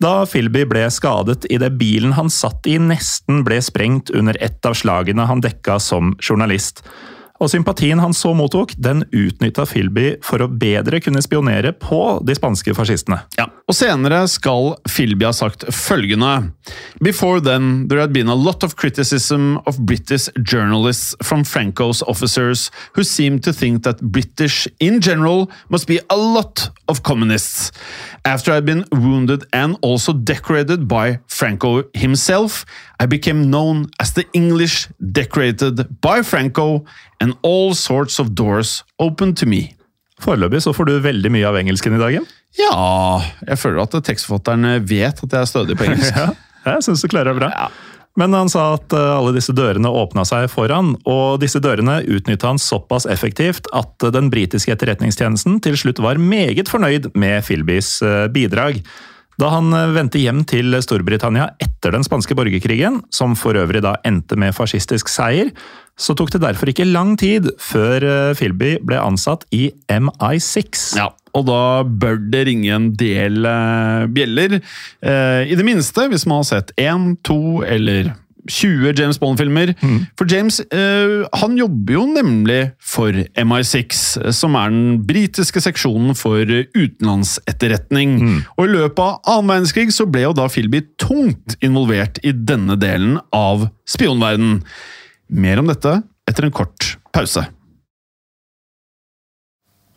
da 0.02 0.22
Philby 0.31 0.62
ble 0.70 0.85
skadet 0.94 1.48
idet 1.50 1.72
bilen 1.78 2.14
han 2.14 2.31
satt 2.31 2.66
i 2.70 2.76
nesten 2.78 3.42
ble 3.46 3.59
sprengt 3.64 4.12
under 4.14 4.38
et 4.38 4.66
av 4.66 4.76
slagene 4.78 5.26
han 5.26 5.42
dekka 5.42 5.81
som 5.83 6.14
journalist. 6.22 6.85
Og 7.38 7.51
sympatien 7.53 8.01
han 8.03 8.14
så 8.16 8.33
mottok, 8.35 8.72
den 8.77 9.05
utnytta 9.14 9.66
Filby 9.68 10.16
for 10.27 10.42
å 10.42 10.48
bedre 10.51 11.01
kunne 11.03 11.22
spionere 11.22 11.72
på 11.72 12.18
de 12.27 12.35
spanske 12.35 12.74
fascistene. 12.74 13.20
Ja, 13.38 13.46
og 13.68 13.77
Senere 13.79 14.24
skal 14.31 14.74
Filby 14.90 15.29
ha 15.29 15.35
sagt 15.37 15.66
følgende 15.74 16.51
Before 17.05 17.40
then, 17.40 17.87
there 17.88 18.01
had 18.01 18.12
been 18.12 18.29
a 18.29 18.35
lot 18.35 18.64
of 18.64 18.77
criticism 18.77 19.59
of 19.66 19.79
British 19.87 20.29
journalists 20.37 21.14
from 21.22 21.44
Franco's 21.44 22.03
officers 22.03 22.70
who 22.96 23.05
seemed 23.05 23.44
to 23.44 23.53
think 23.53 23.85
that 23.85 24.03
British 24.03 24.66
in 24.81 25.01
general 25.01 25.48
must 25.68 25.87
be 25.87 26.01
a 26.11 26.16
lot 26.16 26.70
of 26.88 27.03
communists. 27.03 27.72
After 28.24 28.53
I'd 28.53 28.64
been 28.64 28.85
wounded 28.92 29.44
and 29.53 29.77
also 29.83 30.12
decorated 30.12 30.88
by 30.88 31.18
Franco 31.29 31.85
himself, 31.94 32.64
I 33.01 33.07
became 33.07 33.51
known 33.51 33.90
as 34.01 34.12
the 34.12 34.24
English 34.33 34.88
decorated 35.12 36.01
by 36.01 36.22
Franco, 36.22 36.85
and 37.20 37.35
all 37.42 37.74
sorts 37.74 38.18
of 38.18 38.35
doors 38.35 38.85
opened 38.98 39.37
to 39.38 39.46
me. 39.46 39.74
Foreløpig 40.20 40.62
så 40.62 40.72
får 40.74 40.85
du 40.85 40.98
veldig 40.98 41.31
mye 41.31 41.46
av 41.46 41.57
engelsken 41.61 41.94
i 41.94 42.01
dagen. 42.01 42.27
Ja, 42.59 43.22
jeg 43.46 43.59
føler 43.61 43.85
at 43.85 43.94
tekstforfatteren 44.09 44.66
vet 44.88 45.22
at 45.22 45.37
jeg 45.37 45.40
er 45.40 45.51
stødig 45.51 45.79
på 45.79 45.87
engelsk. 45.87 46.16
ja, 46.18 46.33
jeg 46.66 46.88
syns 46.88 47.05
du 47.05 47.11
klarer 47.12 47.33
det 47.33 47.42
bra. 47.44 47.53
Ja. 47.55 47.68
Men 48.18 48.35
han 48.35 48.50
sa 48.50 48.72
at 48.74 48.94
eh, 48.96 49.11
alle 49.14 49.35
disse 49.37 49.54
dørene 49.54 49.90
åpna 49.94 50.24
seg 50.26 50.48
foran, 50.50 50.94
og 51.09 51.38
disse 51.42 51.62
dørene 51.62 52.00
utnytta 52.02 52.50
han 52.50 52.59
såpass 52.62 53.07
effektivt 53.11 53.70
at 53.76 54.09
den 54.14 54.33
britiske 54.33 54.74
etterretningstjenesten 54.74 55.61
til 55.64 55.78
slutt 55.78 56.02
var 56.02 56.18
meget 56.18 56.70
fornøyd 56.70 57.12
med 57.18 57.46
Philbys 57.46 57.98
eh, 58.02 58.26
bidrag. 58.35 58.83
Da 59.38 59.52
han 59.54 59.70
eh, 59.70 59.92
vendte 59.94 60.22
hjem 60.22 60.42
til 60.50 60.74
Storbritannia 60.83 61.52
etter 61.62 61.94
den 61.94 62.07
spanske 62.07 62.35
borgerkrigen, 62.38 63.04
som 63.14 63.38
for 63.38 63.59
øvrig 63.61 63.85
da 63.87 63.94
endte 64.09 64.38
med 64.40 64.57
fascistisk 64.57 65.12
seier, 65.12 65.54
så 65.98 66.14
tok 66.18 66.35
det 66.35 66.42
derfor 66.42 66.70
ikke 66.70 66.87
lang 66.87 67.16
tid 67.18 67.48
før 67.59 68.04
Philby 68.38 68.76
ble 68.87 69.00
ansatt 69.02 69.42
i 69.50 69.64
MI6. 69.90 70.92
Ja, 70.94 71.09
og 71.36 71.48
da 71.48 71.62
bør 71.84 72.20
det 72.32 72.46
ringe 72.48 72.70
en 72.74 72.92
del 72.98 73.42
uh, 73.46 74.06
bjeller. 74.12 74.60
Uh, 75.04 75.44
I 75.48 75.58
det 75.58 75.66
minste, 75.66 76.08
hvis 76.10 76.26
man 76.28 76.42
har 76.42 76.48
sett 76.50 76.74
én, 76.80 77.12
to 77.26 77.62
eller 77.66 78.12
20 78.48 78.94
James 78.96 79.18
Bond-filmer. 79.20 79.74
Mm. 79.82 79.98
For 80.18 80.28
James 80.30 80.60
uh, 80.72 81.26
han 81.40 81.56
jobber 81.58 81.96
jo 81.98 82.04
nemlig 82.10 82.60
for 82.80 83.12
MI6, 83.12 84.04
som 84.34 84.56
er 84.58 84.72
den 84.72 85.02
britiske 85.08 85.62
seksjonen 85.64 86.16
for 86.18 86.42
utenlandsetterretning. 86.48 88.16
Mm. 88.22 88.38
Og 88.56 88.64
I 88.64 88.72
løpet 88.76 89.04
av 89.04 89.34
annen 89.34 89.52
verdenskrig 89.54 89.92
så 89.94 90.08
ble 90.08 90.24
jo 90.26 90.36
da 90.36 90.48
Philby 90.52 90.82
tungt 91.00 91.58
involvert 91.64 92.22
i 92.24 92.32
denne 92.32 92.78
delen 92.80 93.18
av 93.36 93.68
spionverdenen. 93.88 94.62
Mer 95.28 95.60
om 95.60 95.68
dette 95.68 96.00
etter 96.28 96.46
en 96.46 96.54
kort 96.54 96.94
pause. 97.12 97.44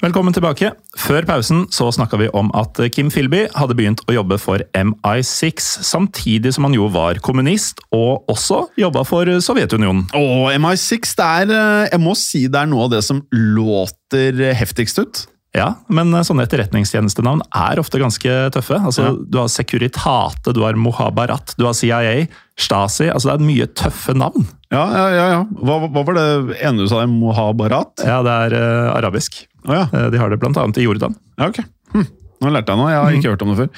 Velkommen 0.01 0.33
tilbake. 0.33 0.71
Før 0.97 1.27
pausen 1.29 1.67
så 1.69 1.85
snakka 1.93 2.17
vi 2.17 2.27
om 2.33 2.47
at 2.57 2.79
Kim 2.89 3.11
Philby 3.13 3.43
hadde 3.53 3.75
begynt 3.77 3.99
å 4.09 4.15
jobbe 4.15 4.39
for 4.41 4.63
MI6, 4.73 5.67
samtidig 5.85 6.55
som 6.55 6.65
han 6.65 6.73
jo 6.73 6.87
var 6.89 7.19
kommunist, 7.21 7.83
og 7.93 8.25
også 8.31 8.63
jobba 8.81 9.03
for 9.05 9.29
Sovjetunionen. 9.45 10.07
Og 10.17 10.47
MI6, 10.57 11.13
det 11.19 11.27
er 11.27 11.53
eh, 11.53 11.91
Jeg 11.91 12.01
må 12.01 12.15
si 12.17 12.47
det 12.49 12.63
er 12.63 12.71
noe 12.71 12.87
av 12.87 12.95
det 12.95 13.03
som 13.05 13.21
låter 13.29 14.41
heftigst 14.57 15.03
ut. 15.03 15.21
Ja, 15.51 15.67
men 15.91 16.15
sånne 16.23 16.45
etterretningstjenestenavn 16.47 17.43
er 17.51 17.79
ofte 17.81 17.99
ganske 17.99 18.35
tøffe. 18.55 18.77
Altså, 18.79 19.09
ja. 19.09 19.15
Du 19.19 19.37
har 19.41 19.51
Securitate, 19.51 20.53
du 20.55 20.63
har 20.63 20.79
Mohabarat, 20.79 21.53
du 21.59 21.65
har 21.67 21.75
CIA, 21.75 22.23
Stasi. 22.55 23.09
altså 23.11 23.29
Det 23.29 23.35
er 23.35 23.49
mye 23.49 23.67
tøffe 23.75 24.15
navn. 24.15 24.47
Ja, 24.71 24.85
ja, 24.95 25.05
ja. 25.11 25.25
ja. 25.35 25.41
Hva, 25.59 25.81
hva, 25.91 26.05
var 26.07 26.15
det 26.15 26.57
ene 26.63 26.85
du 26.85 26.87
sa? 26.87 27.03
Mohabarat? 27.09 27.99
Ja, 28.07 28.21
det 28.23 28.37
er 28.47 28.55
uh, 28.55 28.95
arabisk. 28.95 29.43
Oh, 29.67 29.75
ja. 29.75 29.85
uh, 29.91 30.07
de 30.13 30.21
har 30.21 30.31
det 30.33 30.41
annet 30.47 30.81
i 30.81 30.87
Jordan. 30.87 31.15
Ja, 31.37 31.51
ok. 31.51 31.61
Hm. 31.93 32.09
Nå 32.41 32.55
lærte 32.55 32.73
jeg 32.73 32.81
noe. 32.81 32.89
Jeg 32.91 33.03
har 33.03 33.19
ikke 33.19 33.27
mm. 33.27 33.35
hørt 33.35 33.45
om 33.45 33.53
det 33.53 33.59
før. 33.61 33.71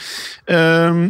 Uh, 0.47 1.03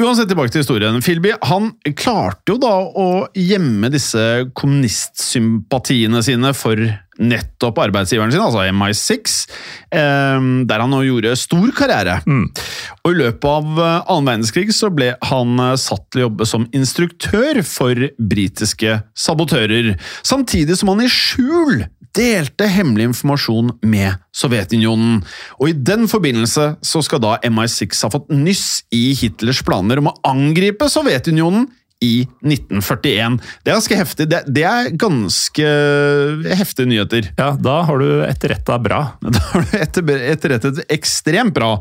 Uansett, 0.00 0.30
tilbake 0.30 0.48
til 0.48 0.62
historien. 0.62 1.02
Philby 1.04 1.34
han 1.44 1.68
klarte 1.98 2.54
jo 2.54 2.56
da 2.60 2.72
å 2.80 3.08
gjemme 3.36 3.90
disse 3.92 4.22
kommunistsympatiene 4.56 6.22
sine 6.24 6.54
for 6.56 6.80
nettopp 7.20 7.76
arbeidsgiveren 7.84 8.32
sin, 8.32 8.40
altså 8.40 8.64
MI6, 8.72 9.34
ehm, 9.92 10.48
der 10.68 10.80
han 10.80 10.90
nå 10.94 11.02
gjorde 11.04 11.34
stor 11.36 11.68
karriere. 11.76 12.16
Mm. 12.24 12.46
Og 13.04 13.10
I 13.12 13.18
løpet 13.20 13.48
av 13.50 13.82
eh, 13.84 13.98
annen 14.00 14.30
verdenskrig 14.30 14.72
så 14.74 14.88
ble 14.94 15.12
han 15.28 15.60
eh, 15.60 15.76
satt 15.80 16.06
til 16.08 16.22
å 16.22 16.26
jobbe 16.26 16.48
som 16.48 16.64
instruktør 16.72 17.60
for 17.68 18.08
britiske 18.16 18.96
sabotører, 19.12 19.92
samtidig 20.24 20.80
som 20.80 20.94
han 20.94 21.04
i 21.04 21.12
skjul 21.12 21.84
delte 22.16 22.68
hemmelig 22.68 23.10
informasjon 23.10 23.74
med 23.88 24.20
Sovjetunionen. 24.36 25.20
Og 25.60 25.70
I 25.70 25.76
den 25.76 26.08
forbindelse 26.10 26.74
så 26.84 27.02
skal 27.04 27.22
da 27.24 27.36
MI6 27.48 28.04
ha 28.06 28.12
fått 28.12 28.32
nyss 28.32 28.82
i 28.94 29.12
Hitlers 29.18 29.62
planer 29.66 30.02
om 30.02 30.10
å 30.12 30.16
angripe 30.28 30.90
Sovjetunionen 30.92 31.68
i 32.02 32.26
1941. 32.42 33.38
Det 33.62 33.70
er 33.70 33.76
ganske 33.78 33.98
heftig. 33.98 34.26
Det, 34.30 34.42
det, 34.50 34.64
er 34.66 34.90
ganske 34.98 35.72
heftige 36.58 36.90
nyheter. 36.90 37.30
Ja, 37.38 37.52
da 37.58 37.78
har 37.88 38.02
du 38.02 38.08
etterretta 38.26 38.78
bra. 38.82 39.02
Da 39.32 39.40
har 39.52 39.64
du 39.64 39.76
etter, 39.78 40.10
etterrettet 40.32 40.82
ekstremt 40.92 41.54
bra. 41.56 41.74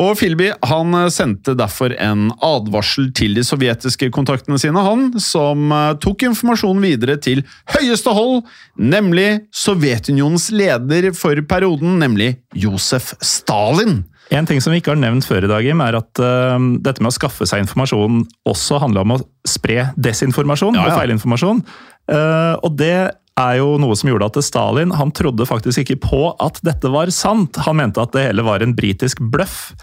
Og 0.00 0.14
Philby 0.18 0.48
han 0.64 0.96
sendte 1.12 1.56
derfor 1.58 1.92
en 2.00 2.30
advarsel 2.44 3.10
til 3.16 3.36
de 3.36 3.44
sovjetiske 3.46 4.08
kontaktene 4.14 4.58
sine, 4.60 4.80
han, 4.86 5.10
som 5.22 5.70
eh, 5.74 5.92
tok 6.02 6.26
informasjonen 6.30 6.84
videre 6.84 7.18
til 7.22 7.42
høyeste 7.76 8.14
hold, 8.16 8.42
nemlig 8.78 9.28
Sovjetunionens 9.54 10.50
leder 10.54 11.10
for 11.16 11.40
perioden, 11.48 11.98
nemlig 12.02 12.36
Josef 12.56 13.14
Stalin. 13.24 14.04
En 14.34 14.46
ting 14.48 14.58
som 14.62 14.74
vi 14.74 14.80
ikke 14.80 14.94
har 14.94 14.98
nevnt 14.98 15.26
før 15.28 15.46
i 15.46 15.50
dag, 15.50 15.62
Jim, 15.62 15.82
er 15.84 15.98
at 16.00 16.22
uh, 16.22 16.56
dette 16.82 17.02
med 17.02 17.12
å 17.12 17.14
skaffe 17.14 17.46
seg 17.46 17.62
informasjon 17.62 18.24
også 18.48 18.80
handler 18.82 19.06
om 19.06 19.14
å 19.16 19.20
spre 19.46 19.90
desinformasjon 19.94 20.74
ja, 20.74 20.82
ja. 20.82 20.88
og 20.88 21.00
feilinformasjon. 21.00 21.62
Uh, 22.10 22.54
og 22.66 22.74
det 22.80 22.96
er 23.36 23.58
jo 23.60 23.76
noe 23.80 23.94
som 23.98 24.10
gjorde 24.10 24.30
at 24.30 24.40
Stalin 24.44 24.94
han 24.96 25.12
trodde 25.14 25.46
faktisk 25.46 25.84
ikke 25.84 26.00
på 26.06 26.22
at 26.42 26.58
dette 26.66 26.90
var 26.92 27.12
sant. 27.14 27.60
Han 27.66 27.78
mente 27.82 28.02
at 28.02 28.14
det 28.16 28.30
hele 28.30 28.46
var 28.46 28.64
en 28.64 28.74
britisk 28.76 29.20
bløff. 29.20 29.74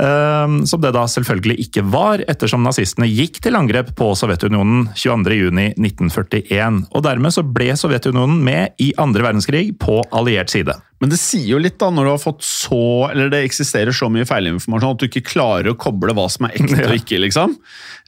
Ehm, 0.00 0.66
Som 0.66 0.80
det 0.80 0.94
da 0.96 1.04
selvfølgelig 1.08 1.58
ikke 1.66 1.84
var, 1.92 2.22
ettersom 2.30 2.62
nazistene 2.64 3.08
gikk 3.10 3.40
til 3.44 3.58
angrep 3.58 3.92
på 3.98 4.12
Sovjetunionen 4.16 4.88
22.6.1941. 4.94 6.84
Og 6.94 7.04
dermed 7.04 7.34
så 7.34 7.44
ble 7.44 7.74
Sovjetunionen 7.76 8.40
med 8.44 8.78
i 8.80 8.92
andre 9.00 9.26
verdenskrig 9.28 9.74
på 9.82 10.00
alliert 10.10 10.52
side. 10.52 10.78
Men 11.00 11.12
det 11.12 11.16
sier 11.20 11.46
jo 11.54 11.60
litt 11.62 11.78
da, 11.80 11.88
når 11.94 12.06
du 12.06 12.10
har 12.12 12.20
fått 12.20 12.42
så 12.44 13.08
Eller 13.08 13.30
det 13.32 13.38
eksisterer 13.46 13.94
så 13.96 14.10
mye 14.12 14.26
feilinformasjon 14.28 14.96
at 14.96 15.00
du 15.00 15.06
ikke 15.08 15.24
klarer 15.30 15.72
å 15.72 15.78
koble 15.80 16.12
hva 16.16 16.26
som 16.32 16.46
er 16.48 16.58
ekte 16.58 16.82
og 16.84 16.96
ikke, 16.98 17.20
liksom. 17.24 17.56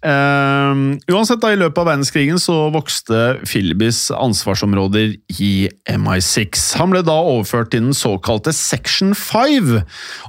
Ehm, 0.05 0.85
uansett, 1.09 1.41
da, 1.43 1.53
i 1.55 1.61
løpet 1.61 1.81
av 1.81 1.89
verdenskrigen 1.93 2.41
så 2.43 2.57
vokste 2.75 3.23
Philbys 3.47 4.05
ansvarsområder 4.13 5.17
i 5.39 5.53
MI6. 5.89 6.69
Han 6.83 6.93
ble 6.93 7.05
da 7.07 7.17
overført 7.23 7.73
til 7.73 7.87
den 7.87 7.97
såkalte 7.97 8.53
Section 8.57 9.17
5. 9.17 9.75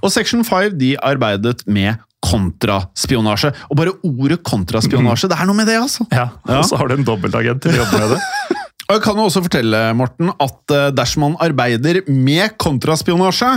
Og 0.01 0.13
Section 0.13 0.45
5 0.47 0.77
de 0.79 0.95
arbeidet 1.03 1.65
med 1.67 1.99
kontraspionasje. 2.23 3.51
Og 3.67 3.79
bare 3.79 3.95
ordet 4.07 4.39
kontraspionasje, 4.47 5.27
det 5.31 5.39
er 5.39 5.49
noe 5.49 5.57
med 5.57 5.67
det, 5.67 5.79
altså! 5.81 6.07
Ja, 6.13 6.29
Og 6.47 6.67
så 6.69 6.79
har 6.79 6.87
du 6.87 6.95
en 6.95 7.07
dobbeltagent 7.07 7.65
til 7.65 7.75
å 7.75 7.83
jobbe 7.83 8.03
med 8.05 8.15
det. 8.15 8.21
Og 8.89 8.97
jeg 8.97 9.03
kan 9.05 9.19
jo 9.19 9.27
også 9.29 9.43
fortelle, 9.45 9.81
Morten, 9.95 10.31
at 10.43 10.73
eh, 10.75 10.89
dersom 10.95 11.27
man 11.27 11.37
arbeider 11.43 12.01
med 12.11 12.57
kontraspionasje, 12.59 13.51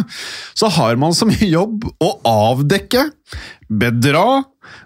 så 0.54 0.70
har 0.78 0.98
man 1.00 1.16
som 1.16 1.32
jobb 1.56 1.88
å 1.98 2.12
avdekke, 2.30 3.08
bedra, 3.66 4.44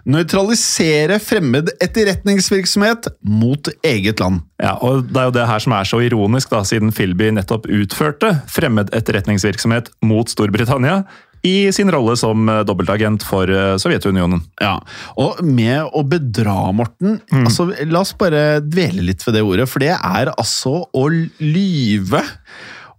nøytralisere 0.09 1.19
fremmed 1.21 1.69
etterretningsvirksomhet 1.83 3.11
mot 3.21 3.69
eget 3.85 4.21
land. 4.21 4.41
Ja, 4.61 4.73
og 4.81 5.05
Det 5.09 5.21
er 5.21 5.29
jo 5.29 5.35
det 5.35 5.49
her 5.49 5.61
som 5.61 5.75
er 5.77 5.89
så 5.89 6.01
ironisk, 6.01 6.49
da, 6.53 6.63
siden 6.65 6.93
Philby 6.95 7.29
nettopp 7.37 7.69
utførte 7.69 8.33
fremmed 8.49 8.89
etterretningsvirksomhet 8.97 9.93
mot 10.09 10.29
Storbritannia 10.29 11.03
i 11.47 11.71
sin 11.73 11.89
rolle 11.91 12.13
som 12.19 12.49
eh, 12.49 12.61
dobbeltagent 12.67 13.23
for 13.25 13.49
eh, 13.49 13.75
Sovjetunionen. 13.81 14.43
Ja, 14.61 14.75
Og 15.17 15.39
med 15.45 15.87
å 15.93 16.03
bedra, 16.05 16.57
Morten 16.75 17.19
altså, 17.33 17.69
La 17.89 18.03
oss 18.03 18.13
bare 18.17 18.59
dvele 18.61 19.05
litt 19.07 19.25
ved 19.25 19.39
det 19.39 19.45
ordet, 19.47 19.65
for 19.71 19.81
det 19.83 19.95
er 19.95 20.33
altså 20.35 20.83
å 20.93 21.07
lyve. 21.41 22.21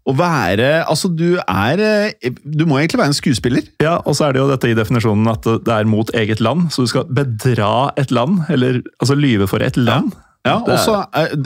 Å 0.03 0.13
være 0.19 0.71
Altså, 0.91 1.07
du 1.15 1.37
er 1.39 1.79
eh, 1.79 2.33
Du 2.43 2.65
må 2.67 2.81
egentlig 2.81 2.99
være 2.99 3.13
en 3.13 3.21
skuespiller. 3.21 3.69
Ja, 3.85 4.01
og 4.03 4.17
så 4.19 4.27
er 4.27 4.35
det 4.35 4.43
jo 4.43 4.49
dette 4.51 4.73
i 4.73 4.77
definisjonen 4.79 5.31
at 5.31 5.47
det 5.47 5.77
er 5.77 5.87
mot 5.87 6.11
eget 6.19 6.43
land, 6.43 6.73
så 6.75 6.83
du 6.83 6.91
skal 6.91 7.07
bedra 7.07 7.93
et 8.01 8.11
land, 8.11 8.43
eller 8.51 8.81
altså 8.99 9.15
lyve 9.19 9.47
for 9.51 9.63
et 9.63 9.79
land. 9.79 10.11
Ja, 10.17 10.29
Ja, 10.43 10.57
og 10.59 10.75
så 10.83 10.97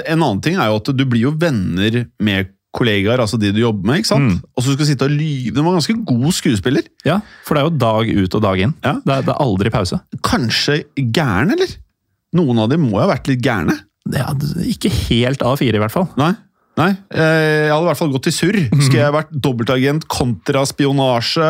En 0.08 0.22
annen 0.22 0.38
ting 0.40 0.54
er 0.56 0.70
jo 0.70 0.78
at 0.80 0.88
du 0.96 1.02
blir 1.04 1.26
jo 1.26 1.34
venner 1.36 2.06
med 2.16 2.48
kollegaer, 2.76 3.22
altså 3.24 3.38
de 3.40 3.50
du 3.56 3.62
jobber 3.62 3.88
med. 3.90 4.02
ikke 4.02 4.10
sant? 4.12 4.44
Og 4.54 4.62
så 4.64 4.72
skal 4.74 4.84
du 4.84 4.90
sitte 4.90 5.08
og 5.08 5.14
lyve. 5.16 5.54
Du 5.56 5.62
var 5.64 5.76
ganske 5.78 5.96
god 6.12 6.36
skuespiller. 6.36 6.86
Ja, 7.08 7.18
for 7.46 7.56
det 7.56 7.62
er 7.62 7.68
jo 7.70 7.76
dag 7.82 8.12
ut 8.26 8.38
og 8.38 8.44
dag 8.44 8.62
inn. 8.66 8.76
Ja. 8.84 8.94
Det, 9.00 9.16
er, 9.16 9.26
det 9.26 9.34
er 9.34 9.42
aldri 9.46 9.72
pause. 9.74 10.00
Kanskje 10.26 10.82
gæren, 10.96 11.54
eller? 11.56 11.76
Noen 12.36 12.60
av 12.64 12.72
dem 12.72 12.84
må 12.84 12.98
jo 12.98 13.04
ha 13.06 13.12
vært 13.14 13.30
litt 13.32 13.44
gærne. 13.44 13.78
Ja, 14.14 14.28
ikke 14.62 14.90
helt 15.08 15.42
A4 15.42 15.74
i 15.74 15.82
hvert 15.82 15.94
fall. 15.94 16.06
Nei. 16.20 16.34
Nei, 16.76 16.90
eh, 17.08 17.66
Jeg 17.66 17.72
hadde 17.72 17.86
i 17.86 17.88
hvert 17.88 17.98
fall 18.02 18.10
gått 18.12 18.26
i 18.28 18.32
surr. 18.36 18.56
Skulle 18.84 19.00
jeg 19.00 19.14
vært 19.14 19.30
dobbeltagent, 19.32 20.04
kontraspionasje 20.12 21.46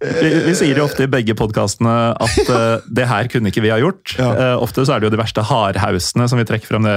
Vi, 0.00 0.30
vi 0.46 0.54
sier 0.56 0.78
jo 0.80 0.86
ofte 0.86 1.04
i 1.04 1.10
begge 1.12 1.34
podkastene 1.36 1.92
at 2.16 2.38
eh, 2.42 2.86
det 3.00 3.06
her 3.10 3.28
kunne 3.32 3.52
ikke 3.52 3.64
vi 3.64 3.72
ha 3.74 3.76
gjort. 3.82 4.14
Ja. 4.16 4.30
Eh, 4.32 4.54
ofte 4.64 4.86
så 4.88 4.94
er 4.96 5.02
det 5.02 5.10
jo 5.10 5.14
de 5.16 5.20
verste 5.20 5.44
hardhausene 5.44 6.28
som 6.30 6.40
vi 6.40 6.46
trekker 6.48 6.70
frem 6.72 6.88
det 6.88 6.96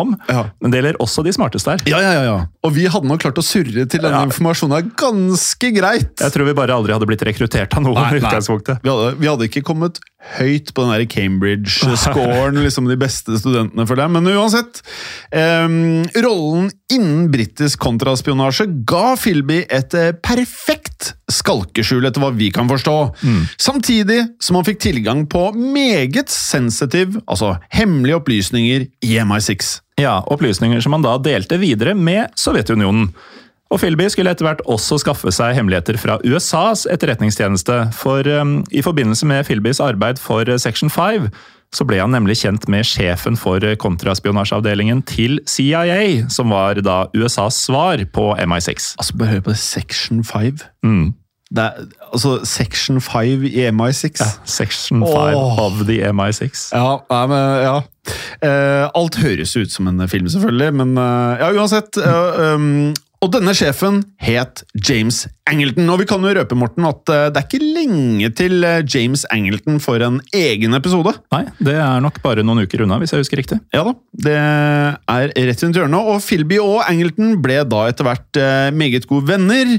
om. 0.00 0.14
Ja. 0.30 0.46
Men 0.64 0.72
det 0.72 0.80
gjelder 0.80 1.00
også 1.04 1.24
de 1.26 1.34
smarteste 1.36 1.74
her. 1.76 1.84
Ja, 1.90 2.00
ja, 2.00 2.14
ja, 2.16 2.24
ja. 2.30 2.38
Og 2.64 2.72
vi 2.76 2.86
hadde 2.88 3.10
nok 3.10 3.20
klart 3.24 3.40
å 3.40 3.44
surre 3.44 3.84
til 3.84 4.00
denne 4.00 4.22
Ja. 4.22 4.24
informasjonen 4.24 4.90
ganske 4.96 5.70
greit. 5.76 6.14
Jeg 6.20 6.32
tror 6.32 6.48
vi 6.48 6.56
bare 6.56 6.72
aldri 6.72 6.94
hadde 6.96 7.08
blitt 7.10 7.24
rekruttert 7.26 7.76
av 7.76 7.84
noen 7.84 8.00
Nei, 8.00 8.20
nei. 8.22 8.40
Vi 8.40 8.90
hadde, 8.90 9.14
vi 9.20 9.28
hadde 9.28 9.48
ikke 9.50 9.62
kommet 9.66 10.00
høyt 10.38 10.72
på 10.74 10.84
den 10.84 10.92
der 10.94 11.04
Cambridge-scoren, 11.10 12.56
liksom 12.64 12.88
de 12.88 12.96
beste 13.00 13.36
studentene 13.38 13.86
for 13.88 14.00
dem. 14.00 14.16
Men 14.16 14.30
uansett. 14.32 14.80
ehm, 15.30 16.04
rollen 16.24 16.70
innen 16.92 17.30
britisk 17.32 17.78
kontraspionasje 17.84 18.66
ga 18.88 19.14
Philby 19.20 19.62
et 19.68 19.94
eh, 19.98 20.12
perfekt 20.24 21.14
skalkeskjul, 21.30 22.06
etter 22.08 22.22
hva 22.22 22.32
vi 22.34 22.50
kan 22.54 22.68
forstå. 22.70 22.96
Samtidig 23.60 24.20
som 24.42 24.58
han 24.58 24.66
fikk 24.66 24.80
tilgang 24.84 25.24
på 25.30 25.50
meget 25.56 26.32
sensitiv, 26.32 27.18
altså 27.26 27.56
hemmelige 27.74 28.20
opplysninger 28.20 28.86
i 29.04 29.16
MI6. 29.24 29.80
Ja, 30.00 30.18
Opplysninger 30.26 30.80
som 30.82 30.96
han 30.96 31.04
da 31.04 31.16
delte 31.22 31.58
videre 31.60 31.94
med 31.94 32.32
Sovjetunionen. 32.38 33.12
Og 33.74 33.80
Philby 33.82 34.06
skulle 34.12 34.30
etter 34.30 34.46
hvert 34.46 34.62
også 34.70 35.00
skaffe 35.02 35.32
seg 35.34 35.56
hemmeligheter 35.56 35.98
fra 35.98 36.20
USAs 36.22 36.84
etterretningstjeneste, 36.94 37.80
for 37.98 38.22
um, 38.38 38.60
i 38.70 38.84
forbindelse 38.86 39.26
med 39.26 39.42
Philbys 39.48 39.82
arbeid 39.82 40.22
for 40.22 40.46
eh, 40.46 40.60
Section 40.62 40.92
5 40.92 41.26
så 41.74 41.82
ble 41.88 41.98
han 41.98 42.12
nemlig 42.14 42.36
kjent 42.44 42.68
med 42.70 42.86
sjefen 42.86 43.34
for 43.38 43.64
eh, 43.66 43.74
kontraspionasjeavdelingen 43.80 45.02
til 45.10 45.40
CIA, 45.50 46.28
som 46.30 46.54
var 46.54 46.78
da 46.86 47.04
USAs 47.16 47.58
svar 47.66 48.04
på 48.14 48.30
MI6. 48.38 48.94
Altså, 49.00 49.18
bare 49.18 49.32
hør 49.32 49.44
på 49.48 49.54
det. 49.54 49.58
Section 49.58 50.22
5. 50.24 50.62
Mm. 50.86 51.14
Det 51.54 51.64
er, 51.64 51.88
altså, 52.12 52.36
Section 52.46 53.00
5 53.02 53.48
i 53.50 53.66
MI6. 53.74 54.22
Ja, 54.22 54.30
Section 54.44 55.02
5 55.02 55.34
oh. 55.34 55.58
of 55.66 55.82
the 55.88 55.98
MI6. 56.12 56.68
Ja, 56.74 57.00
nei, 57.10 57.24
men, 57.32 57.42
ja. 57.66 57.76
Eh, 58.44 58.84
alt 58.94 59.18
høres 59.22 59.56
ut 59.56 59.72
som 59.72 59.88
en 59.90 60.06
film, 60.08 60.28
selvfølgelig, 60.30 60.74
men 60.78 60.94
eh, 60.98 61.42
ja, 61.42 61.50
uansett. 61.58 61.98
eh, 61.98 62.54
um, 62.54 62.94
og 63.24 63.30
denne 63.32 63.54
sjefen 63.56 64.02
het 64.20 64.60
James 64.76 65.22
Angleton. 65.48 65.86
Og 65.92 66.00
vi 66.02 66.06
kan 66.08 66.24
jo 66.24 66.32
røpe, 66.36 66.56
Morten, 66.58 66.84
at 66.88 67.08
eh, 67.12 67.26
det 67.32 67.40
er 67.40 67.46
ikke 67.46 67.60
lenge 67.76 68.28
til 68.36 68.64
eh, 68.66 68.82
James 68.84 69.22
Angleton 69.32 69.78
får 69.80 70.04
en 70.04 70.18
egen 70.36 70.76
episode. 70.76 71.14
Nei, 71.32 71.44
det 71.64 71.76
er 71.80 72.02
nok 72.04 72.18
bare 72.24 72.44
noen 72.44 72.66
uker 72.66 72.82
unna, 72.84 72.98
hvis 73.00 73.14
jeg 73.14 73.22
husker 73.22 73.40
riktig. 73.40 73.58
Ja 73.72 73.84
da, 73.86 73.94
det 74.26 74.34
er 74.36 75.32
rett 75.48 75.64
rundt 75.64 75.78
hjørnet, 75.80 76.10
og 76.12 76.20
Philby 76.24 76.58
og 76.60 76.82
Angleton 76.84 77.38
ble 77.44 77.62
da 77.70 77.84
etter 77.88 78.08
hvert 78.08 78.40
eh, 78.40 78.68
meget 78.76 79.08
gode 79.08 79.30
venner. 79.30 79.72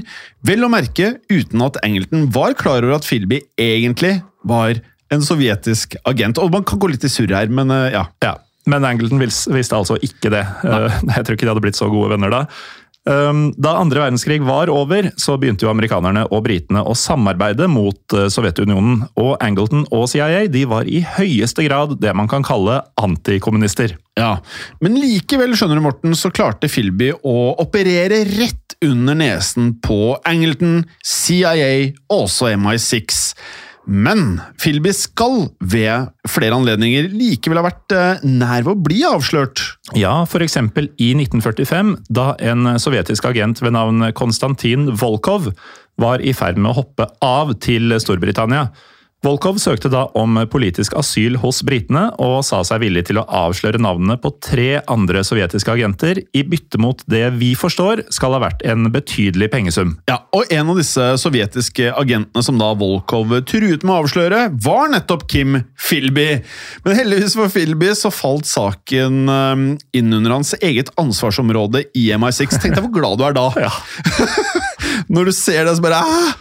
Vel 0.46 0.66
å 0.66 0.72
merke 0.72 1.12
uten 1.30 1.62
at 1.66 1.78
Angleton 1.86 2.26
var 2.34 2.56
klar 2.58 2.82
over 2.82 2.98
at 2.98 3.06
Philby 3.06 3.44
egentlig 3.62 4.16
var 4.46 4.80
en 5.14 5.22
sovjetisk 5.22 5.94
agent. 6.08 6.40
Og 6.42 6.50
man 6.54 6.66
kan 6.66 6.82
gå 6.82 6.90
litt 6.90 7.06
i 7.06 7.12
surr 7.12 7.30
her, 7.36 7.52
men 7.52 7.70
ja. 7.94 8.08
Ja, 8.24 8.34
Men 8.66 8.82
Angleton 8.82 9.22
visste 9.22 9.78
altså 9.78 9.94
ikke 10.02 10.32
det. 10.34 10.42
Nei. 10.66 10.88
Jeg 11.14 11.22
tror 11.22 11.38
ikke 11.38 11.46
de 11.46 11.52
hadde 11.52 11.62
blitt 11.62 11.78
så 11.78 11.86
gode 11.92 12.10
venner 12.16 12.34
da. 12.34 12.40
Um, 13.06 13.52
Da 13.56 13.76
andre 13.78 14.02
verdenskrig 14.02 14.40
var 14.42 14.70
over, 14.72 15.12
så 15.16 15.36
begynte 15.38 15.66
jo 15.66 15.70
amerikanerne 15.70 16.24
og 16.26 16.42
britene 16.48 16.82
å 16.82 16.94
samarbeide 16.98 17.68
mot 17.70 18.16
eh, 18.16 18.26
Sovjetunionen. 18.32 19.04
Og 19.22 19.36
Angleton 19.44 19.84
og 19.94 20.08
CIA 20.10 20.46
de 20.50 20.64
var 20.66 20.90
i 20.90 21.04
høyeste 21.16 21.62
grad 21.68 21.96
det 22.02 22.14
man 22.18 22.26
kan 22.30 22.42
kalle 22.46 22.80
antikommunister. 22.98 23.94
Ja, 24.18 24.38
Men 24.80 24.96
likevel, 24.98 25.54
skjønner 25.54 25.78
du, 25.78 25.84
Morten, 25.84 26.16
så 26.18 26.32
klarte 26.34 26.70
Philby 26.72 27.12
å 27.14 27.52
operere 27.62 28.24
rett 28.26 28.74
under 28.84 29.16
nesen 29.16 29.74
på 29.84 30.16
Angleton, 30.26 30.82
CIA 31.04 31.92
og 32.10 32.26
også 32.26 32.50
MI6. 32.56 33.22
Men 33.86 34.40
Philby 34.58 34.90
skal 34.96 35.46
ved 35.62 36.10
flere 36.28 36.56
anledninger 36.58 37.06
likevel 37.12 37.60
ha 37.60 37.66
vært 37.68 37.94
eh, 37.94 38.24
nær 38.26 38.66
ved 38.66 38.72
å 38.74 38.84
bli 38.88 39.00
avslørt. 39.06 39.62
Ja, 39.98 40.18
f.eks. 40.26 40.58
i 40.58 41.12
1945, 41.14 41.94
da 42.10 42.32
en 42.42 42.74
sovjetisk 42.82 43.28
agent 43.30 43.62
ved 43.62 43.76
navn 43.78 44.08
Konstantin 44.18 44.90
Volkov 44.98 45.52
var 46.02 46.20
i 46.20 46.34
ferd 46.36 46.58
med 46.58 46.72
å 46.72 46.80
hoppe 46.82 47.08
av 47.24 47.54
til 47.62 47.94
Storbritannia. 48.02 48.66
Volkov 49.26 49.56
søkte 49.58 49.88
da 49.90 50.04
om 50.14 50.36
politisk 50.46 50.94
asyl 50.94 51.34
hos 51.42 51.58
britene, 51.66 52.04
og 52.22 52.44
sa 52.46 52.60
seg 52.66 52.84
villig 52.84 53.08
til 53.08 53.18
å 53.18 53.24
avsløre 53.26 53.80
navnene 53.82 54.14
på 54.22 54.30
tre 54.44 54.84
andre 54.92 55.24
sovjetiske 55.26 55.72
agenter, 55.72 56.20
i 56.30 56.44
bytte 56.46 56.78
mot 56.78 57.02
det 57.10 57.24
vi 57.40 57.48
forstår 57.58 58.04
skal 58.14 58.36
ha 58.36 58.40
vært 58.44 58.62
en 58.70 58.86
betydelig 58.94 59.48
pengesum. 59.50 59.96
Ja, 60.06 60.20
og 60.30 60.46
En 60.56 60.70
av 60.70 60.78
disse 60.78 61.08
sovjetiske 61.18 61.90
agentene 61.98 62.44
som 62.46 62.60
da 62.60 62.70
Volkov 62.78 63.34
truet 63.50 63.82
med 63.82 63.96
å 63.96 63.98
avsløre, 64.04 64.44
var 64.62 64.94
nettopp 64.94 65.26
Kim 65.32 65.58
Philby. 65.74 66.28
Men 66.86 66.98
heldigvis 67.00 67.34
for 67.34 67.50
Philby 67.50 67.90
så 67.98 68.14
falt 68.14 68.46
saken 68.46 69.26
eh, 69.26 69.66
inn 69.98 70.16
under 70.20 70.38
hans 70.38 70.54
eget 70.60 70.94
ansvarsområde 71.02 71.88
i 71.98 72.08
MI6. 72.14 72.60
Tenk 72.62 72.78
deg 72.78 72.86
hvor 72.86 72.94
glad 73.00 73.18
du 73.18 73.26
er 73.26 73.36
da! 73.42 73.50
Ja. 73.66 73.74
Når 75.12 75.28
du 75.28 75.34
ser 75.34 75.66
det, 75.66 75.74
så 75.74 75.82
bare 75.82 75.98
«Æ!» 76.06 76.34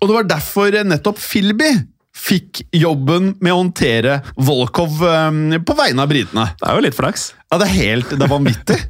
Og 0.00 0.08
det 0.08 0.14
var 0.16 0.28
derfor 0.38 0.84
nettopp 0.88 1.18
Philby 1.20 1.74
fikk 2.16 2.62
jobben 2.74 3.34
med 3.40 3.52
å 3.54 3.60
håndtere 3.62 4.20
Volkov 4.36 5.00
um, 5.02 5.40
på 5.64 5.76
vegne 5.78 6.02
av 6.04 6.10
britene. 6.10 6.48
Det 6.60 6.68
er 6.68 6.78
jo 6.78 6.84
litt 6.88 6.96
flaks. 6.98 7.30
Ja, 7.50 7.58
Det 7.62 7.68
er 7.68 7.76
helt, 7.78 8.10
det 8.16 8.26
er 8.28 8.32
vanvittig. 8.36 8.80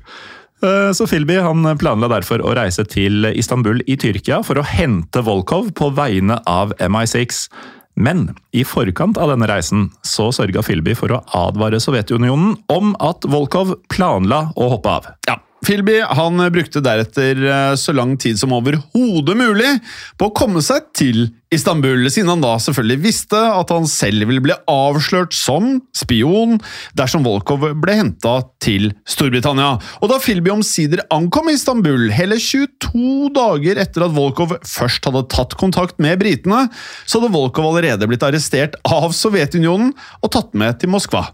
Eh, 0.60 0.90
Så 0.92 1.06
Philby 1.08 1.38
han 1.40 1.64
planla 1.80 2.04
derfor 2.12 2.42
å 2.44 2.50
reise 2.52 2.82
til 2.84 3.24
Istanbul 3.32 3.78
i 3.88 3.94
Tyrkia 3.96 4.42
for 4.44 4.60
å 4.60 4.64
hente 4.68 5.22
Volkov 5.24 5.70
på 5.72 5.88
vegne 5.96 6.36
av 6.44 6.74
MI6. 6.76 7.46
Men 7.96 8.26
i 8.52 8.60
forkant 8.68 9.16
av 9.16 9.32
denne 9.32 9.48
reisen 9.48 9.86
så 10.04 10.26
sørga 10.36 10.60
Philby 10.60 10.92
for 10.98 11.16
å 11.16 11.22
advare 11.46 11.80
Sovjetunionen 11.80 12.58
om 12.76 12.92
at 13.00 13.24
Volkov 13.24 13.72
planla 13.88 14.50
å 14.52 14.68
hoppe 14.74 14.92
av. 14.98 15.08
Ja, 15.30 15.38
Philby 15.66 15.98
han 16.00 16.40
brukte 16.52 16.80
deretter 16.84 17.42
eh, 17.44 17.74
så 17.76 17.92
lang 17.96 18.16
tid 18.20 18.38
som 18.40 18.54
overhodet 18.56 19.36
mulig 19.36 19.74
på 20.20 20.30
å 20.30 20.34
komme 20.36 20.62
seg 20.64 20.88
til 20.96 21.28
Istanbul, 21.50 22.04
siden 22.12 22.30
han 22.30 22.42
da 22.44 22.52
selvfølgelig 22.62 23.02
visste 23.02 23.38
at 23.38 23.72
han 23.74 23.88
selv 23.90 24.28
ville 24.30 24.42
bli 24.44 24.54
avslørt 24.70 25.34
som 25.34 25.80
spion 25.96 26.60
dersom 26.98 27.26
Volkov 27.26 27.66
ble 27.82 27.96
henta 27.98 28.36
til 28.62 28.92
Storbritannia. 29.02 29.72
Og 29.98 30.12
da 30.12 30.20
Philby 30.22 30.52
omsider 30.54 31.02
ankom 31.10 31.50
Istanbul, 31.50 32.06
hele 32.14 32.38
22 32.38 33.32
dager 33.34 33.82
etter 33.82 34.06
at 34.06 34.14
Volkov 34.14 34.54
først 34.62 35.10
hadde 35.10 35.26
tatt 35.34 35.58
kontakt 35.58 35.98
med 36.02 36.22
britene, 36.22 36.68
så 37.04 37.18
hadde 37.18 37.34
Volkov 37.34 37.72
allerede 37.72 38.08
blitt 38.10 38.24
arrestert 38.26 38.78
av 38.86 39.10
Sovjetunionen 39.16 39.92
og 40.22 40.34
tatt 40.38 40.54
med 40.54 40.78
til 40.78 40.94
Moskva 40.94 41.26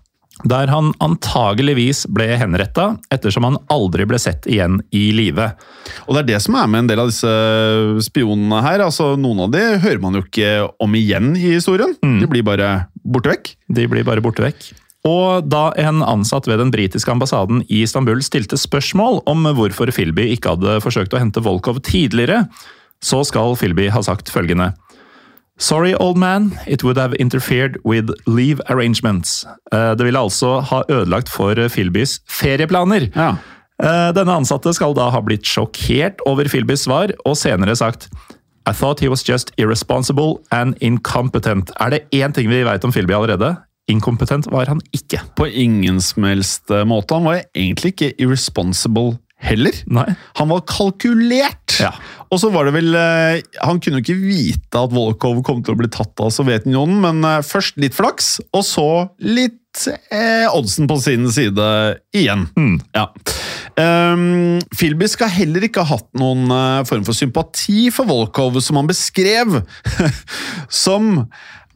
der 0.46 0.70
han 0.70 0.92
antageligvis 1.02 2.04
ble 2.12 2.28
henretta 2.38 2.92
ettersom 3.14 3.46
han 3.48 3.58
aldri 3.72 4.06
ble 4.08 4.18
sett 4.22 4.46
igjen 4.50 4.78
i 4.94 5.08
live. 5.16 5.50
Og 6.06 6.14
det 6.14 6.22
er 6.22 6.30
det 6.34 6.40
som 6.44 6.58
er 6.58 6.70
med 6.70 6.84
en 6.84 6.90
del 6.92 7.02
av 7.02 7.10
disse 7.10 7.34
spionene 8.06 8.62
her. 8.64 8.84
altså 8.86 9.14
Noen 9.20 9.46
av 9.46 9.52
de 9.54 9.64
hører 9.82 10.02
man 10.02 10.18
jo 10.18 10.24
ikke 10.24 10.52
om 10.82 10.96
igjen 10.98 11.34
i 11.36 11.56
historien. 11.56 11.96
Mm. 12.04 12.18
De 12.22 12.30
blir 12.30 12.46
bare 12.46 12.72
borte 13.02 13.32
vekk. 13.32 13.54
De 13.78 13.86
blir 13.90 14.06
bare 14.06 14.24
borte 14.24 14.44
vekk. 14.44 14.70
Og 15.06 15.46
da 15.46 15.68
en 15.78 16.02
ansatt 16.02 16.48
ved 16.50 16.58
den 16.58 16.72
britiske 16.74 17.10
ambassaden 17.12 17.62
i 17.70 17.84
Istanbul 17.86 18.22
stilte 18.26 18.58
spørsmål 18.58 19.22
om 19.30 19.46
hvorfor 19.54 19.92
Filby 19.94 20.32
ikke 20.34 20.56
hadde 20.56 20.80
forsøkt 20.82 21.14
å 21.14 21.20
hente 21.22 21.42
Volkov 21.44 21.78
tidligere, 21.86 22.44
så 23.04 23.22
skal 23.28 23.54
Filby 23.60 23.86
ha 23.92 24.02
sagt 24.02 24.32
følgende. 24.32 24.72
Sorry, 25.58 25.94
old 25.94 26.18
man, 26.18 26.58
it 26.66 26.84
would 26.84 26.98
have 26.98 27.14
interfered 27.18 27.78
with 27.84 28.10
leave 28.26 28.60
arrangements. 28.68 29.46
Eh, 29.72 29.92
det 29.96 30.04
ville 30.04 30.18
altså 30.18 30.60
ha 30.60 30.82
ødelagt 30.88 31.28
for 31.32 31.54
Philbys 31.68 32.20
ferieplaner. 32.28 33.08
Ja. 33.16 33.36
Eh, 33.82 34.12
denne 34.16 34.36
ansatte 34.36 34.72
skal 34.76 34.94
da 34.96 35.08
ha 35.12 35.20
blitt 35.24 35.48
sjokkert 35.48 36.20
over 36.28 36.48
Philbys 36.48 36.84
svar, 36.84 37.12
og 37.24 37.36
senere 37.40 37.76
sagt 37.76 38.10
I 38.66 38.72
thought 38.72 39.00
he 39.00 39.08
was 39.08 39.22
just 39.24 39.52
irresponsible 39.56 40.42
and 40.50 40.74
incompetent. 40.80 41.70
Er 41.80 41.90
det 41.90 42.04
én 42.12 42.34
ting 42.34 42.50
vi 42.50 42.64
veit 42.66 42.84
om 42.84 42.92
Philby 42.92 43.14
allerede? 43.14 43.54
Inkompetent 43.88 44.48
var 44.50 44.66
han 44.66 44.80
ikke. 44.92 45.20
På 45.38 45.46
ingen 45.46 46.00
som 46.02 46.24
helst 46.26 46.68
måte. 46.84 47.14
Han 47.14 47.24
var 47.24 47.44
egentlig 47.54 47.94
ikke 47.94 48.12
irresponsible 48.18 49.20
heller. 49.38 49.76
Nei. 49.86 50.08
Han 50.40 50.50
var 50.50 50.64
kalkulert! 50.68 51.76
Ja. 51.80 51.92
Og 52.32 52.40
så 52.42 52.50
var 52.54 52.66
det 52.66 52.74
vel 52.76 52.96
eh, 52.98 53.42
Han 53.62 53.80
kunne 53.82 54.00
jo 54.00 54.04
ikke 54.04 54.18
vite 54.18 54.80
at 54.80 54.94
Volkov 54.94 55.42
kom 55.46 55.62
til 55.64 55.76
å 55.76 55.80
bli 55.80 55.90
tatt 55.92 56.14
av 56.22 56.32
Sovjetunionen, 56.34 56.98
men 57.04 57.22
eh, 57.26 57.44
først 57.46 57.78
litt 57.82 57.96
flaks, 57.96 58.36
og 58.50 58.64
så 58.66 58.88
litt 59.22 59.86
eh, 60.10 60.46
oddsen 60.50 60.88
på 60.90 60.98
sin 61.02 61.28
side 61.32 61.66
igjen. 62.16 62.46
Mm. 62.58 62.78
Ja. 62.96 63.08
Um, 63.76 64.56
Philby 64.72 65.08
skal 65.12 65.32
heller 65.34 65.66
ikke 65.66 65.84
ha 65.84 65.98
hatt 65.98 66.08
noen 66.16 66.48
uh, 66.48 66.86
form 66.88 67.04
for 67.06 67.16
sympati 67.16 67.90
for 67.94 68.08
Volkov, 68.08 68.56
som 68.64 68.80
han 68.80 68.88
beskrev 68.88 69.60
som 70.84 71.26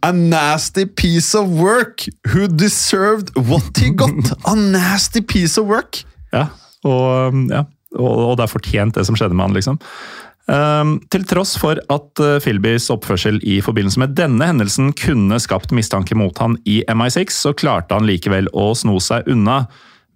A 0.02 0.12
nasty 0.12 0.86
piece 0.86 1.34
of 1.36 1.50
work 1.60 2.06
who 2.32 2.48
deserved 2.48 3.36
what 3.36 3.76
he 3.76 3.90
got. 3.90 4.32
A 4.46 4.56
nasty 4.56 5.20
piece 5.20 5.60
of 5.60 5.68
work. 5.68 6.04
Ja, 6.32 6.46
og, 6.88 7.36
ja, 7.52 7.66
og, 7.98 8.14
og 8.30 8.38
det 8.40 8.46
er 8.46 8.54
fortjent, 8.54 8.96
det 8.96 9.04
som 9.04 9.18
skjedde 9.18 9.36
med 9.36 9.50
han, 9.50 9.58
liksom. 9.58 9.76
Um, 10.50 10.96
til 11.14 11.22
tross 11.30 11.52
for 11.60 11.78
at 11.78 12.22
uh, 12.22 12.40
Philbys 12.42 12.88
oppførsel 12.90 13.38
i 13.46 13.60
forbindelse 13.62 14.00
med 14.02 14.16
denne 14.18 14.48
hendelsen 14.48 14.90
kunne 14.98 15.38
skapt 15.38 15.70
mistanke 15.76 16.16
mot 16.18 16.34
han 16.42 16.56
i 16.66 16.80
MI6, 16.90 17.36
så 17.44 17.52
klarte 17.54 17.94
han 17.94 18.08
likevel 18.08 18.50
å 18.50 18.72
sno 18.74 18.96
seg 19.02 19.30
unna. 19.30 19.62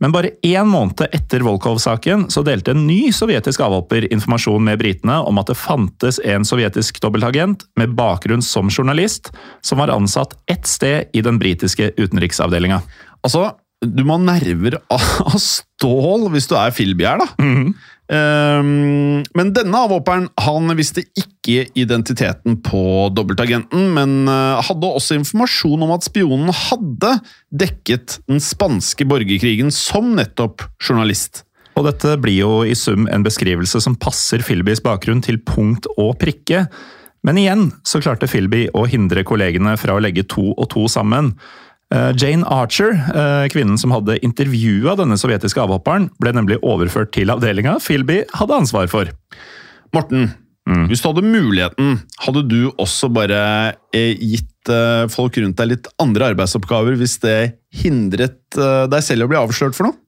Men 0.02 0.10
bare 0.10 0.32
én 0.42 0.66
måned 0.66 1.04
etter 1.14 1.44
Volkov-saken 1.46 2.26
så 2.34 2.42
delte 2.44 2.74
en 2.74 2.82
ny 2.88 3.12
sovjetisk 3.14 3.62
avhopper 3.62 4.08
informasjon 4.10 4.66
med 4.66 4.80
britene 4.82 5.20
om 5.22 5.38
at 5.38 5.52
det 5.52 5.58
fantes 5.60 6.18
en 6.26 6.42
sovjetisk 6.44 6.98
dobbeltagent 7.04 7.62
med 7.78 7.94
bakgrunn 7.94 8.42
som 8.42 8.72
journalist, 8.74 9.30
som 9.62 9.78
var 9.78 9.94
ansatt 9.94 10.34
ett 10.50 10.66
sted 10.66 11.14
i 11.14 11.22
den 11.22 11.38
britiske 11.38 11.92
utenriksavdelinga. 11.94 12.82
Altså, 13.24 13.52
du 13.84 14.02
må 14.02 14.18
ha 14.18 14.26
nerver 14.34 14.80
av 14.92 15.38
stål 15.38 16.28
hvis 16.34 16.50
du 16.50 16.58
er 16.58 16.74
filbjær, 16.74 17.22
da. 17.22 17.28
Mm 17.38 17.54
-hmm. 17.54 17.74
Um, 18.12 19.22
men 19.36 19.52
denne 19.56 19.80
avhopperen 19.86 20.28
han 20.44 20.74
visste 20.76 21.06
ikke 21.16 21.68
identiteten 21.78 22.58
på 22.64 22.82
dobbeltagenten, 23.16 23.88
men 23.96 24.28
uh, 24.28 24.60
hadde 24.64 24.90
også 24.90 25.18
informasjon 25.20 25.86
om 25.86 25.94
at 25.96 26.06
spionen 26.06 26.52
hadde 26.52 27.16
dekket 27.64 28.18
den 28.28 28.42
spanske 28.44 29.06
borgerkrigen 29.08 29.72
som 29.74 30.14
nettopp 30.18 30.66
journalist. 30.82 31.44
Og 31.74 31.88
dette 31.88 32.14
blir 32.22 32.38
jo 32.38 32.52
i 32.66 32.76
sum 32.78 33.08
en 33.10 33.24
beskrivelse 33.26 33.80
som 33.82 33.96
passer 33.98 34.44
Philbys 34.46 34.82
bakgrunn 34.84 35.24
til 35.24 35.40
punkt 35.42 35.88
og 35.96 36.14
prikke. 36.20 36.68
Men 37.24 37.40
igjen 37.40 37.68
så 37.88 38.02
klarte 38.04 38.28
Philby 38.30 38.66
å 38.76 38.84
hindre 38.90 39.24
kollegene 39.26 39.74
fra 39.80 39.96
å 39.96 40.02
legge 40.02 40.26
to 40.28 40.52
og 40.52 40.68
to 40.74 40.84
sammen. 40.92 41.32
Eh, 41.94 42.12
Jane 42.18 42.46
Archer, 42.50 42.92
eh, 42.92 43.48
kvinnen 43.52 43.78
som 43.78 43.92
hadde 43.94 44.18
intervjua 44.26 44.96
denne 44.98 45.18
sovjetiske 45.20 45.60
avhopperen, 45.62 46.08
ble 46.18 46.32
nemlig 46.34 46.58
overført 46.66 47.12
til 47.14 47.30
avdelinga 47.30 47.76
Philby 47.82 48.24
hadde 48.34 48.56
ansvar 48.64 48.88
for. 48.90 49.12
Morten, 49.94 50.32
mm. 50.66 50.88
hvis 50.90 51.04
du 51.04 51.10
hadde 51.12 51.26
muligheten, 51.28 52.00
hadde 52.24 52.42
du 52.50 52.72
også 52.72 53.12
bare 53.14 53.44
eh, 53.94 54.14
gitt 54.18 54.50
folk 55.12 55.36
rundt 55.36 55.58
deg 55.58 55.68
litt 55.68 55.88
andre 56.00 56.30
arbeidsoppgaver 56.32 56.94
hvis 56.96 57.18
det 57.20 57.58
hindret 57.82 58.56
deg 58.56 59.02
selv 59.04 59.26
å 59.26 59.28
bli 59.28 59.36
avslørt 59.36 59.76
for 59.76 59.90
noe? 59.90 59.98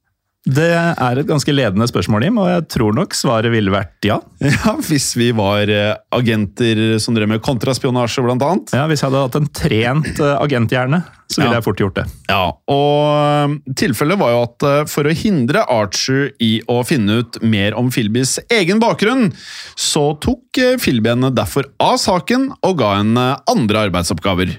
Det 0.47 0.69
er 0.71 1.19
et 1.19 1.27
ganske 1.27 1.51
ledende 1.51 1.87
spørsmål, 1.89 2.23
Jim, 2.23 2.37
og 2.39 2.47
jeg 2.47 2.65
tror 2.71 2.95
nok 2.95 3.15
svaret 3.17 3.51
ville 3.51 3.73
vært 3.73 4.07
ja. 4.07 4.19
Ja, 4.47 4.77
Hvis 4.87 5.09
vi 5.19 5.29
var 5.35 5.67
agenter 6.15 6.97
som 7.03 7.17
drev 7.17 7.29
med 7.31 7.43
kontraspionasje, 7.43 8.23
blant 8.23 8.45
annet. 8.45 8.73
Ja, 8.75 8.85
Hvis 8.87 9.03
jeg 9.03 9.11
hadde 9.11 9.23
hatt 9.25 9.37
en 9.39 9.49
trent 9.51 10.21
agenthjerne, 10.27 11.01
så 11.27 11.41
ville 11.41 11.51
ja. 11.51 11.59
jeg 11.59 11.65
fort 11.65 11.81
gjort 11.83 11.97
det. 11.99 12.05
Ja, 12.31 12.43
og 12.71 13.49
um, 13.51 13.57
Tilfellet 13.77 14.19
var 14.21 14.31
jo 14.33 14.43
at 14.45 14.67
for 14.91 15.09
å 15.09 15.15
hindre 15.15 15.65
Archer 15.67 16.31
i 16.43 16.53
å 16.71 16.79
finne 16.87 17.19
ut 17.21 17.41
mer 17.43 17.75
om 17.77 17.91
Philbys 17.91 18.37
egen 18.53 18.79
bakgrunn, 18.83 19.33
så 19.75 20.09
tok 20.23 20.61
Philby 20.79 21.11
henne 21.11 21.33
derfor 21.35 21.67
av 21.83 21.97
saken 22.01 22.53
og 22.61 22.79
ga 22.79 22.93
henne 23.01 23.27
andre 23.51 23.87
arbeidsoppgaver. 23.89 24.55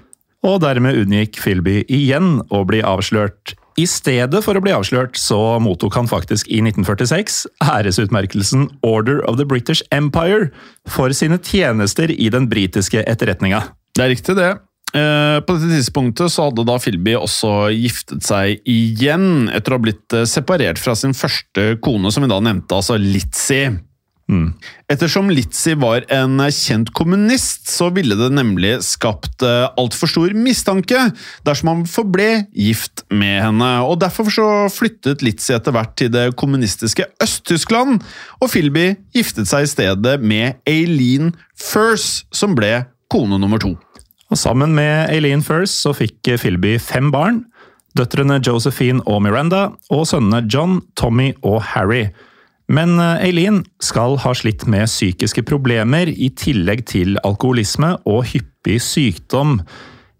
Og 0.47 0.61
dermed 0.63 1.01
unngikk 1.01 1.41
Philby 1.43 1.81
igjen 1.91 2.39
å 2.55 2.63
bli 2.69 2.83
avslørt. 2.87 3.57
I 3.79 3.87
stedet 3.87 4.41
for 4.43 4.59
å 4.59 4.63
bli 4.63 4.73
avslørt, 4.75 5.19
så 5.21 5.39
mottok 5.63 5.95
han 5.95 6.09
faktisk 6.11 6.49
i 6.51 6.59
1946 6.65 7.45
æresutmerkelsen 7.63 8.67
Order 8.87 9.21
of 9.29 9.39
the 9.39 9.47
British 9.47 9.85
Empire 9.95 10.49
for 10.91 11.15
sine 11.15 11.39
tjenester 11.39 12.11
i 12.11 12.31
den 12.35 12.49
britiske 12.51 13.05
etterretninga. 13.07 13.69
Det 13.95 14.05
er 14.05 14.13
riktig, 14.17 14.35
det. 14.39 14.57
Eh, 14.97 15.39
på 15.45 15.55
dette 15.55 15.69
tidspunktet 15.69 16.33
så 16.33 16.49
hadde 16.49 16.65
da 16.67 16.79
Philby 16.81 17.13
også 17.19 17.69
giftet 17.75 18.25
seg 18.25 18.65
igjen, 18.69 19.51
etter 19.53 19.75
å 19.75 19.79
ha 19.79 19.85
blitt 19.85 20.17
eh, 20.17 20.27
separert 20.29 20.81
fra 20.81 20.97
sin 20.97 21.15
første 21.17 21.75
kone, 21.85 22.11
som 22.15 22.25
vi 22.25 22.31
da 22.33 22.41
nevnte, 22.43 22.79
altså 22.79 22.97
Litzy. 22.99 23.67
Mm. 24.29 24.51
Ettersom 24.93 25.31
Litzy 25.33 25.73
var 25.81 26.05
en 26.13 26.37
kjent 26.53 26.91
kommunist, 26.97 27.65
så 27.73 27.89
ville 27.97 28.17
det 28.19 28.29
nemlig 28.37 28.75
skapt 28.85 29.41
eh, 29.47 29.71
altfor 29.81 30.11
stor 30.13 30.35
mistanke 30.37 31.07
dersom 31.49 31.71
han 31.73 31.87
forble 31.89 32.45
gift 32.53 33.07
med 33.09 33.41
henne. 33.47 33.71
og 33.89 34.03
Derfor 34.05 34.29
så 34.33 34.49
flyttet 34.73 35.25
Litzy 35.25 35.55
etter 35.57 35.73
hvert 35.73 35.97
til 35.97 36.13
det 36.13 36.27
kommunistiske 36.41 37.09
Øst-Tyskland, 37.25 38.03
og 38.41 38.53
Philby 38.53 38.91
giftet 39.17 39.49
seg 39.49 39.65
i 39.65 39.73
stedet 39.73 40.19
med 40.21 40.61
Aileen 40.69 41.33
Furs, 41.57 42.27
som 42.29 42.57
ble 42.59 42.85
kone 43.09 43.41
nummer 43.41 43.61
to. 43.65 43.79
Og 44.29 44.37
Sammen 44.37 44.75
med 44.77 45.09
Eileen 45.09 45.41
Furse 45.41 45.73
så 45.73 45.95
fikk 45.97 46.37
Philby 46.37 46.77
fem 46.77 47.09
barn. 47.15 47.47
Døtrene 47.97 48.43
Josephine 48.45 49.01
og 49.09 49.23
Miranda, 49.25 49.71
og 49.89 50.05
sønnene 50.07 50.45
John, 50.53 50.83
Tommy 51.01 51.33
og 51.41 51.63
Harry. 51.73 52.11
Men 52.69 52.99
Eileen 53.01 53.63
skal 53.81 54.19
ha 54.21 54.35
slitt 54.37 54.67
med 54.69 54.91
psykiske 54.91 55.45
problemer 55.49 56.11
i 56.13 56.29
tillegg 56.37 56.85
til 56.91 57.17
alkoholisme 57.25 57.95
og 58.05 58.27
hyppig 58.29 58.77
sykdom. 58.85 59.63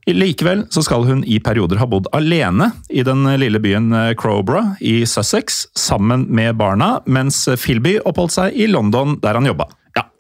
Likevel 0.09 0.63
så 0.73 0.81
skal 0.87 1.05
hun 1.05 1.21
i 1.29 1.37
perioder 1.45 1.77
ha 1.77 1.89
bodd 1.91 2.09
alene 2.17 2.71
i 2.89 3.05
den 3.05 3.27
lille 3.41 3.61
byen 3.61 3.93
Crowborough 4.17 4.81
i 4.81 5.03
Sussex 5.05 5.67
sammen 5.77 6.25
med 6.33 6.57
barna, 6.57 7.03
mens 7.05 7.45
Philby 7.61 7.99
oppholdt 8.09 8.39
seg 8.39 8.57
i 8.57 8.71
London 8.73 9.19
der 9.21 9.37
han 9.37 9.51
jobba. 9.51 9.69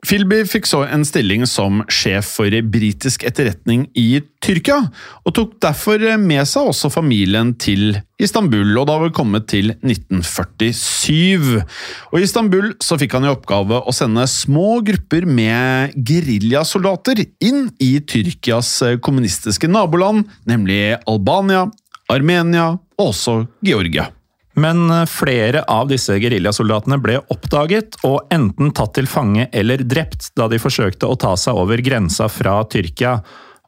Ja, 0.08 0.14
Philby 0.16 0.38
fikk 0.48 0.64
så 0.64 0.86
en 0.88 1.02
stilling 1.04 1.42
som 1.44 1.82
sjef 1.92 2.30
for 2.38 2.48
britisk 2.72 3.26
etterretning 3.28 3.82
i 3.92 4.22
Tyrkia, 4.40 4.78
og 5.20 5.34
tok 5.36 5.58
derfor 5.60 6.00
med 6.16 6.48
seg 6.48 6.70
også 6.70 6.88
familien 6.88 7.50
til 7.60 7.98
Istanbul, 8.16 8.72
og 8.80 8.86
da 8.88 8.96
var 8.96 9.10
vi 9.10 9.16
kommet 9.18 9.48
til 9.52 9.74
1947. 9.74 11.60
Og 12.08 12.16
I 12.16 12.24
Istanbul 12.24 12.72
så 12.80 12.96
fikk 12.96 13.18
han 13.18 13.28
i 13.28 13.32
oppgave 13.34 13.82
å 13.84 13.92
sende 13.92 14.24
små 14.32 14.80
grupper 14.86 15.28
med 15.28 15.92
geriljasoldater 16.00 17.26
inn 17.44 17.66
i 17.76 17.98
Tyrkias 18.00 18.78
kommunistiske 19.04 19.68
naboland, 19.68 20.24
nemlig 20.48 20.96
Albania, 21.04 21.66
Armenia 22.08 22.78
og 22.96 23.10
også 23.10 23.42
Georgia. 23.60 24.08
Men 24.58 24.90
eh, 24.90 25.04
flere 25.06 25.62
av 25.70 25.88
disse 25.90 26.16
geriljasoldatene 26.18 26.98
ble 27.02 27.18
oppdaget 27.30 28.00
og 28.08 28.30
enten 28.34 28.72
tatt 28.74 28.96
til 28.98 29.08
fange 29.10 29.48
eller 29.52 29.84
drept 29.86 30.32
da 30.38 30.48
de 30.50 30.60
forsøkte 30.62 31.08
å 31.08 31.18
ta 31.20 31.36
seg 31.38 31.58
over 31.58 31.82
grensa 31.84 32.28
fra 32.32 32.60
Tyrkia. 32.70 33.18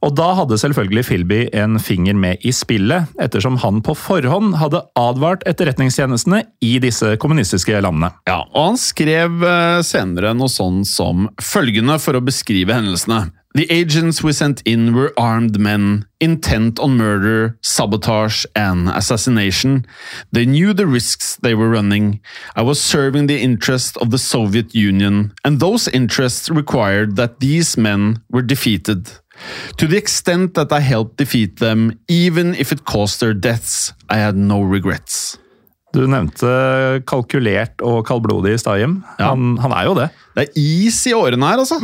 Og 0.00 0.14
da 0.16 0.30
hadde 0.38 0.56
selvfølgelig 0.56 1.02
Philby 1.10 1.40
en 1.60 1.76
finger 1.82 2.16
med 2.16 2.40
i 2.46 2.54
spillet, 2.56 3.10
ettersom 3.20 3.58
han 3.60 3.82
på 3.84 3.92
forhånd 3.98 4.54
hadde 4.56 4.80
advart 4.96 5.44
etterretningstjenestene 5.48 6.40
i 6.64 6.78
disse 6.80 7.12
kommunistiske 7.20 7.82
landene. 7.84 8.08
Ja, 8.30 8.40
og 8.48 8.70
han 8.70 8.80
skrev 8.80 9.44
eh, 9.44 9.82
senere 9.84 10.32
noe 10.36 10.48
sånn 10.52 10.86
som 10.88 11.28
følgende 11.44 11.98
for 12.00 12.16
å 12.16 12.24
beskrive 12.24 12.78
hendelsene. 12.78 13.26
The 13.52 13.66
agents 13.68 14.22
we 14.22 14.32
sent 14.32 14.62
in 14.64 14.94
were 14.94 15.12
armed 15.16 15.58
men, 15.58 16.06
intent 16.20 16.78
on 16.78 16.96
murder, 16.96 17.58
sabotage 17.62 18.44
and 18.54 18.88
assassination. 18.88 19.86
They 20.30 20.46
knew 20.46 20.72
the 20.72 20.86
risks 20.86 21.34
they 21.34 21.56
were 21.56 21.68
running. 21.68 22.20
I 22.54 22.62
was 22.62 22.80
serving 22.80 23.26
the 23.26 23.42
interests 23.42 23.96
of 23.96 24.10
the 24.12 24.18
Soviet 24.18 24.72
Union, 24.72 25.34
and 25.44 25.58
those 25.58 25.88
interests 25.88 26.48
required 26.48 27.16
that 27.16 27.40
these 27.40 27.76
men 27.76 28.22
were 28.30 28.42
defeated. 28.42 29.10
To 29.78 29.88
the 29.88 29.96
extent 29.96 30.54
that 30.54 30.70
I 30.70 30.78
helped 30.78 31.16
defeat 31.16 31.58
them, 31.58 31.98
even 32.06 32.54
if 32.54 32.70
it 32.70 32.84
caused 32.84 33.18
their 33.18 33.34
deaths, 33.34 33.92
I 34.08 34.18
had 34.18 34.36
no 34.36 34.62
regrets. 34.62 35.38
Du 35.90 36.04
nevnte 36.06 37.02
kalkulert 37.02 37.82
og 37.82 38.04
kaldblodig 38.06 38.54
i 38.54 38.58
stad, 38.62 38.78
Jim. 38.78 39.00
Ja. 39.18 39.32
Han, 39.32 39.56
han 39.58 39.74
er 39.74 39.88
jo 39.88 39.94
det. 39.98 40.08
Det 40.36 40.44
er 40.46 40.60
is 40.60 41.02
i 41.10 41.16
årene 41.18 41.50
her, 41.50 41.58
altså. 41.58 41.80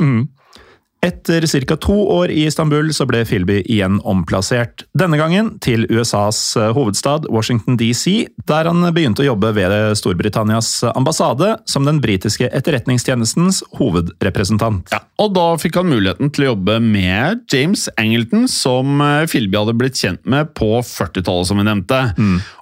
Etter 1.06 1.46
ca. 1.66 1.78
to 1.80 1.96
år 2.18 2.32
i 2.34 2.44
Istanbul 2.50 2.92
så 2.94 3.06
ble 3.08 3.22
Philby 3.24 3.62
igjen 3.64 4.00
omplassert. 4.04 4.84
Denne 4.98 5.18
gangen 5.20 5.54
til 5.64 5.86
USAs 5.88 6.40
eh, 6.58 6.72
hovedstad, 6.76 7.30
Washington 7.32 7.78
DC, 7.80 8.28
der 8.50 8.68
han 8.68 8.84
begynte 8.92 9.24
å 9.24 9.30
jobbe 9.30 9.54
ved 9.56 9.96
Storbritannias 9.98 10.82
ambassade 10.92 11.54
som 11.70 11.88
den 11.88 12.02
britiske 12.04 12.50
etterretningstjenestens 12.52 13.62
hovedrepresentant. 13.78 14.92
Ja, 14.92 15.00
og 15.22 15.32
da 15.38 15.48
fikk 15.60 15.80
han 15.80 15.88
muligheten 15.88 16.28
til 16.34 16.44
å 16.44 16.50
jobbe 16.52 16.78
med 16.84 17.46
James 17.52 17.86
Angleton, 17.96 18.44
som 18.50 19.00
Filby 19.30 19.46
Philby 19.46 19.60
hadde 19.60 19.76
blitt 19.78 20.00
kjent 20.00 20.24
med 20.26 20.54
på 20.58 20.80
40-tallet, 20.82 21.46
som 21.46 21.60
vi 21.60 21.66
nevnte. 21.66 22.00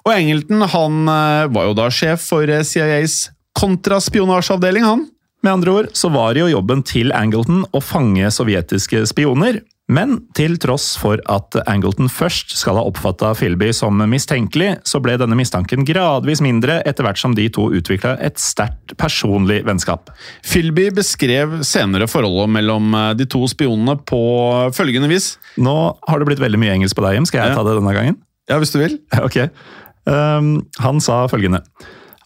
Og 0.05 0.11
Angleton 0.13 0.61
han 0.69 1.07
eh, 1.09 1.47
var 1.49 1.69
jo 1.69 1.77
da 1.77 1.89
sjef 1.89 2.27
for 2.29 2.45
eh, 2.45 2.63
CIAs 2.63 3.31
kontraspionasjeavdeling, 3.55 4.83
han. 4.85 5.05
Med 5.45 5.59
andre 5.59 5.71
ord 5.71 5.87
så 5.93 6.09
var 6.09 6.33
det 6.33 6.41
jo 6.41 6.55
jobben 6.55 6.79
til 6.81 7.11
Angleton 7.13 7.67
å 7.69 7.79
fange 7.83 8.25
sovjetiske 8.33 9.03
spioner. 9.05 9.59
Men 9.85 10.15
til 10.33 10.55
tross 10.57 10.95
for 10.97 11.19
at 11.29 11.53
Angleton 11.69 12.07
først 12.09 12.55
skal 12.57 12.79
ha 12.79 12.85
oppfatta 12.89 13.29
Philby 13.37 13.67
som 13.77 13.99
mistenkelig, 14.09 14.71
så 14.89 14.97
ble 15.05 15.19
denne 15.21 15.37
mistanken 15.37 15.85
gradvis 15.85 16.41
mindre 16.41 16.79
etter 16.89 17.05
hvert 17.05 17.21
som 17.21 17.35
de 17.37 17.45
to 17.53 17.67
utvikla 17.77 18.15
et 18.25 18.41
sterkt 18.41 18.95
personlig 18.97 19.59
vennskap. 19.67 20.09
Philby 20.49 20.87
beskrev 20.97 21.59
senere 21.61 22.09
forholdet 22.09 22.55
mellom 22.55 22.97
eh, 22.97 23.11
de 23.19 23.27
to 23.29 23.43
spionene 23.51 23.99
på 24.01 24.23
følgende 24.73 25.11
vis. 25.11 25.35
Nå 25.61 25.75
har 26.09 26.17
det 26.17 26.31
blitt 26.31 26.41
veldig 26.41 26.63
mye 26.63 26.73
engelsk 26.79 26.97
på 26.97 27.05
deg, 27.05 27.19
Jim. 27.19 27.29
Skal 27.29 27.43
jeg 27.43 27.59
ta 27.59 27.67
det 27.67 27.77
denne 27.77 27.93
gangen? 27.93 28.17
Ja, 28.49 28.57
hvis 28.57 28.73
du 28.73 28.81
vil. 28.81 28.97
Ok. 29.27 29.37
Um, 30.09 30.65
han 30.81 30.97
sa 31.01 31.27
følgende. 31.29 31.61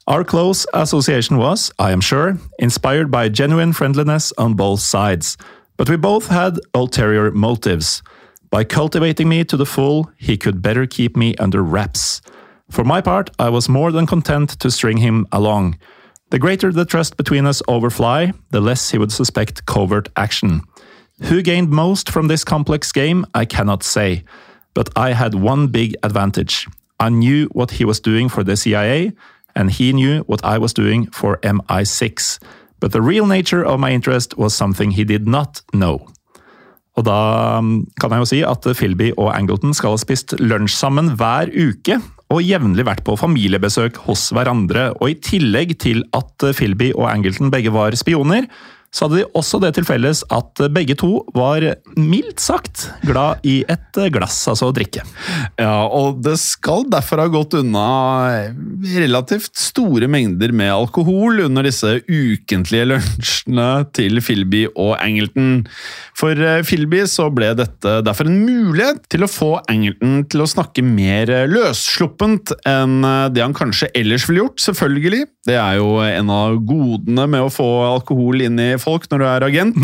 Our 0.10 0.24
close 0.24 0.66
association 0.74 1.38
was, 1.38 1.72
I 1.78 1.91
am 1.91 2.01
sure, 2.01 2.39
inspired 2.57 3.12
by 3.12 3.30
genuine 3.30 3.74
friendliness 3.74 4.34
on 4.39 4.55
both 4.55 4.80
sides. 4.80 5.38
But 5.78 5.88
we 5.88 5.97
both 5.97 6.30
had 6.30 6.60
ulterior 6.74 7.30
motives. 7.30 8.01
By 8.49 8.64
cultivating 8.64 9.30
me 9.30 9.43
to 9.43 9.55
the 9.55 9.68
full, 9.68 10.12
he 10.18 10.36
could 10.36 10.64
better 10.64 10.88
keep 10.88 11.16
me 11.16 11.36
under 11.36 11.62
wraps. 11.62 12.24
For 12.72 12.84
my 12.84 13.01
part, 13.01 13.30
I 13.38 13.49
was 13.49 13.70
more 13.70 13.91
than 13.91 14.07
content 14.07 14.60
to 14.62 14.72
string 14.72 14.97
him 14.97 15.28
along. 15.32 15.78
The 16.32 16.39
greater 16.39 16.72
the 16.72 16.86
trust 16.86 17.16
between 17.16 17.45
us 17.45 17.62
overfly, 17.68 18.32
the 18.49 18.62
less 18.62 18.89
he 18.89 18.97
would 18.97 19.12
suspect 19.12 19.68
covert 19.68 20.10
action. 20.16 20.62
Who 21.26 21.43
gained 21.43 21.70
most 21.70 22.10
from 22.10 22.30
this 22.30 22.43
complex 22.43 22.91
game, 22.91 23.28
I 23.36 23.45
cannot 23.45 23.84
say. 23.84 24.24
But 24.74 24.89
I 24.95 25.14
had 25.14 25.36
one 25.36 25.68
big 25.68 25.95
advantage. 26.01 26.68
I 26.99 27.10
knew 27.10 27.45
what 27.51 27.72
he 27.72 27.86
was 27.86 27.99
doing 27.99 28.28
for 28.28 28.43
the 28.43 28.57
CIA, 28.57 29.14
and 29.60 29.70
he 29.76 29.91
knew 29.91 30.24
what 30.28 30.41
I 30.43 30.57
was 30.57 30.74
doing 30.74 31.12
for 31.12 31.38
MI6. 31.43 32.39
But 32.80 32.93
the 32.93 33.01
real 33.01 33.28
nature 33.28 33.64
of 33.64 33.80
my 33.80 33.91
interest 33.91 34.38
was 34.38 34.55
something 34.55 34.91
he 34.91 35.03
did 35.03 35.28
not 35.28 35.62
know. 35.74 36.07
Og 36.97 37.05
da 37.07 37.20
um, 37.60 37.86
kan 38.01 38.12
jeg 38.12 38.24
jo 38.24 38.28
si 38.28 38.39
at 38.43 38.66
Philby 38.76 39.12
og 39.16 39.32
Angleton 39.32 39.76
skal 39.76 39.93
ha 39.93 39.99
spist 40.01 40.34
lunsj 40.39 40.76
sammen 40.76 41.14
hver 41.20 41.51
uke, 41.51 41.99
og 42.30 42.43
jevnlig 42.45 42.86
vært 42.86 43.05
på 43.07 43.16
familiebesøk 43.18 44.01
hos 44.05 44.28
hverandre. 44.36 44.89
Og 44.99 45.14
i 45.14 45.20
tillegg 45.24 45.78
til 45.82 46.03
at 46.18 46.49
Philby 46.57 46.91
og 46.95 47.07
Angleton 47.12 47.51
begge 47.53 47.74
var 47.74 47.95
spioner, 47.99 48.49
så 48.89 49.05
hadde 49.05 49.21
de 49.21 49.27
også 49.37 49.59
det 49.61 49.73
til 49.77 49.85
felles 49.85 50.23
at 50.33 50.61
begge 50.73 50.95
to 50.97 51.21
var 51.35 51.63
mildt 51.99 52.41
sagt 52.41 52.87
glad 53.05 53.43
i 53.47 53.59
et 53.69 53.99
glass, 54.13 54.41
altså 54.49 54.69
å 54.69 54.75
drikke. 54.75 55.03
Ja, 55.59 55.85
og 55.85 56.23
det 56.25 56.37
skal 56.41 56.87
derfor 56.89 57.21
ha 57.21 57.27
gått 57.31 57.53
unna 57.59 57.85
relativt 58.95 59.53
store 59.59 60.09
mengder 60.11 60.53
med 60.55 60.73
alkohol 60.73 61.43
under 61.45 61.67
disse 61.67 61.99
ukentlige 62.07 62.87
lunsjene 62.89 63.69
til 63.95 64.21
Philby 64.25 64.65
og 64.73 64.95
Angleton. 64.97 65.67
For 66.17 66.33
eh, 66.33 66.63
Philby 66.65 67.03
så 67.09 67.29
ble 67.33 67.51
dette 67.59 67.99
derfor 68.05 68.29
en 68.29 68.41
mulighet 68.41 69.05
til 69.11 69.25
å 69.25 69.31
få 69.31 69.51
Angleton 69.69 70.23
til 70.31 70.43
å 70.43 70.49
snakke 70.49 70.83
mer 70.85 71.29
løssluppent 71.51 72.55
enn 72.67 73.03
eh, 73.05 73.29
det 73.35 73.45
han 73.45 73.55
kanskje 73.57 73.91
ellers 73.97 74.25
ville 74.29 74.47
gjort, 74.47 74.65
selvfølgelig. 74.65 75.23
Det 75.49 75.57
er 75.59 75.77
jo 75.79 75.99
en 76.03 76.33
av 76.33 76.57
godene 76.67 77.29
med 77.29 77.45
å 77.45 77.53
få 77.53 77.67
alkohol 77.87 78.43
inn 78.45 78.59
i 78.61 78.71
folk 78.82 79.09
når 79.11 79.21
du 79.21 79.27
er 79.30 79.47
agent. 79.49 79.82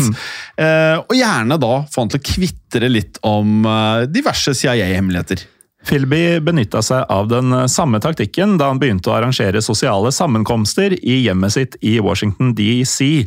Eh, 0.56 0.96
og 0.96 1.12
gjerne 1.12 1.58
da 1.60 1.72
få 1.92 2.02
han 2.02 2.10
til 2.12 2.20
å 2.20 2.24
kvitre 2.24 2.88
litt 2.88 3.18
om 3.26 3.66
eh, 3.68 4.06
diverse 4.08 4.54
CIA-hemmeligheter. 4.56 5.42
Philby 5.86 6.40
benytta 6.42 6.80
seg 6.82 7.04
av 7.12 7.28
den 7.30 7.52
samme 7.70 8.00
taktikken 8.02 8.56
da 8.58 8.72
han 8.72 8.80
begynte 8.82 9.12
å 9.12 9.18
arrangere 9.18 9.62
sosiale 9.62 10.10
sammenkomster 10.14 10.96
i 10.96 11.20
hjemmet 11.26 11.54
sitt 11.54 11.76
i 11.84 11.98
Washington 12.02 12.54
DC. 12.58 13.26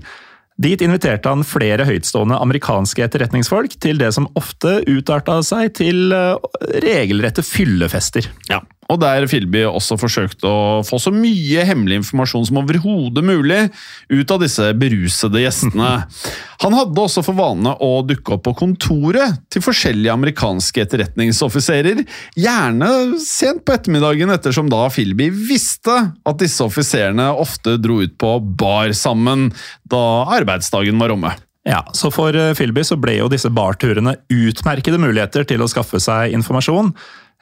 Dit 0.59 0.81
inviterte 0.83 1.31
han 1.31 1.45
flere 1.47 1.85
høytstående 1.87 2.39
amerikanske 2.43 3.05
etterretningsfolk 3.05 3.77
til 3.79 4.01
det 4.01 4.11
som 4.17 4.27
ofte 4.39 4.81
utarta 4.89 5.37
seg 5.45 5.71
til 5.79 6.11
eh, 6.11 6.35
regelrette 6.83 7.45
fyllefester. 7.47 8.27
Ja, 8.51 8.59
og 8.89 8.97
der 9.03 9.27
Filby 9.29 9.61
også 9.69 9.97
forsøkte 10.01 10.49
å 10.49 10.61
få 10.85 10.97
så 11.01 11.11
mye 11.13 11.65
hemmelig 11.67 11.99
informasjon 12.01 12.47
som 12.49 12.59
overhodet 12.61 13.23
mulig 13.25 13.59
ut 14.09 14.33
av 14.33 14.41
disse 14.41 14.71
berusede 14.79 15.43
gjestene. 15.43 15.91
Han 16.63 16.75
hadde 16.75 17.03
også 17.03 17.23
for 17.25 17.37
vane 17.37 17.75
å 17.85 17.91
dukke 18.07 18.35
opp 18.35 18.47
på 18.47 18.55
kontoret 18.63 19.37
til 19.53 19.63
forskjellige 19.63 20.15
amerikanske 20.15 20.83
etterretningsoffiserer, 20.83 22.01
gjerne 22.35 22.89
sent 23.23 23.63
på 23.65 23.77
ettermiddagen, 23.77 24.33
ettersom 24.33 24.71
da 24.71 24.87
Filby 24.91 25.29
visste 25.31 25.95
at 26.09 26.41
disse 26.41 26.65
offiserene 26.65 27.29
ofte 27.31 27.77
dro 27.79 28.01
ut 28.03 28.17
på 28.19 28.33
bar 28.59 28.95
sammen 28.97 29.51
da 29.89 30.25
arbeidsdagen 30.39 30.99
var 30.99 31.13
omme. 31.15 31.35
Ja, 31.67 31.83
så 31.93 32.09
For 32.11 32.31
Filby 32.31 32.55
Philby 32.57 32.83
så 32.87 32.97
ble 32.99 33.17
jo 33.19 33.29
disse 33.31 33.51
barturene 33.51 34.15
utmerkede 34.31 34.99
muligheter 35.01 35.45
til 35.47 35.61
å 35.61 35.67
skaffe 35.69 35.99
seg 36.01 36.33
informasjon. 36.37 36.93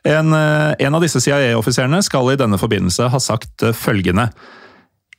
En, 0.06 0.34
eh, 0.34 0.76
en 0.80 0.96
av 0.96 1.02
disse 1.02 1.20
CIA-offiserene 1.20 2.02
skal 2.06 2.32
i 2.32 2.40
denne 2.40 2.58
forbindelse 2.58 3.10
ha 3.10 3.20
sagt 3.20 3.64
eh, 3.64 3.74
følgende 3.74 4.30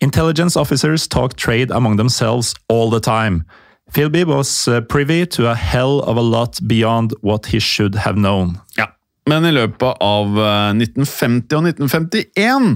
Intelligence 0.00 0.56
officers 0.56 1.08
talk 1.08 1.34
trade 1.34 1.72
among 1.74 1.96
themselves 1.96 2.54
all 2.68 2.90
the 2.90 3.00
time. 3.00 3.44
Philby 3.92 4.24
was 4.24 4.68
uh, 4.68 4.80
privy 4.80 5.26
to 5.26 5.50
a 5.50 5.54
hell 5.54 6.00
of 6.00 6.16
a 6.16 6.20
lot 6.20 6.60
beyond 6.68 7.14
what 7.20 7.46
he 7.46 7.58
should 7.58 7.94
have 7.96 8.14
known. 8.14 8.60
Ja. 8.76 8.86
Men 9.28 9.44
i 9.44 9.52
løpet 9.52 10.00
av 10.04 10.38
eh, 10.40 10.78
1950 10.78 11.58
og 11.58 11.68
1951 11.68 12.68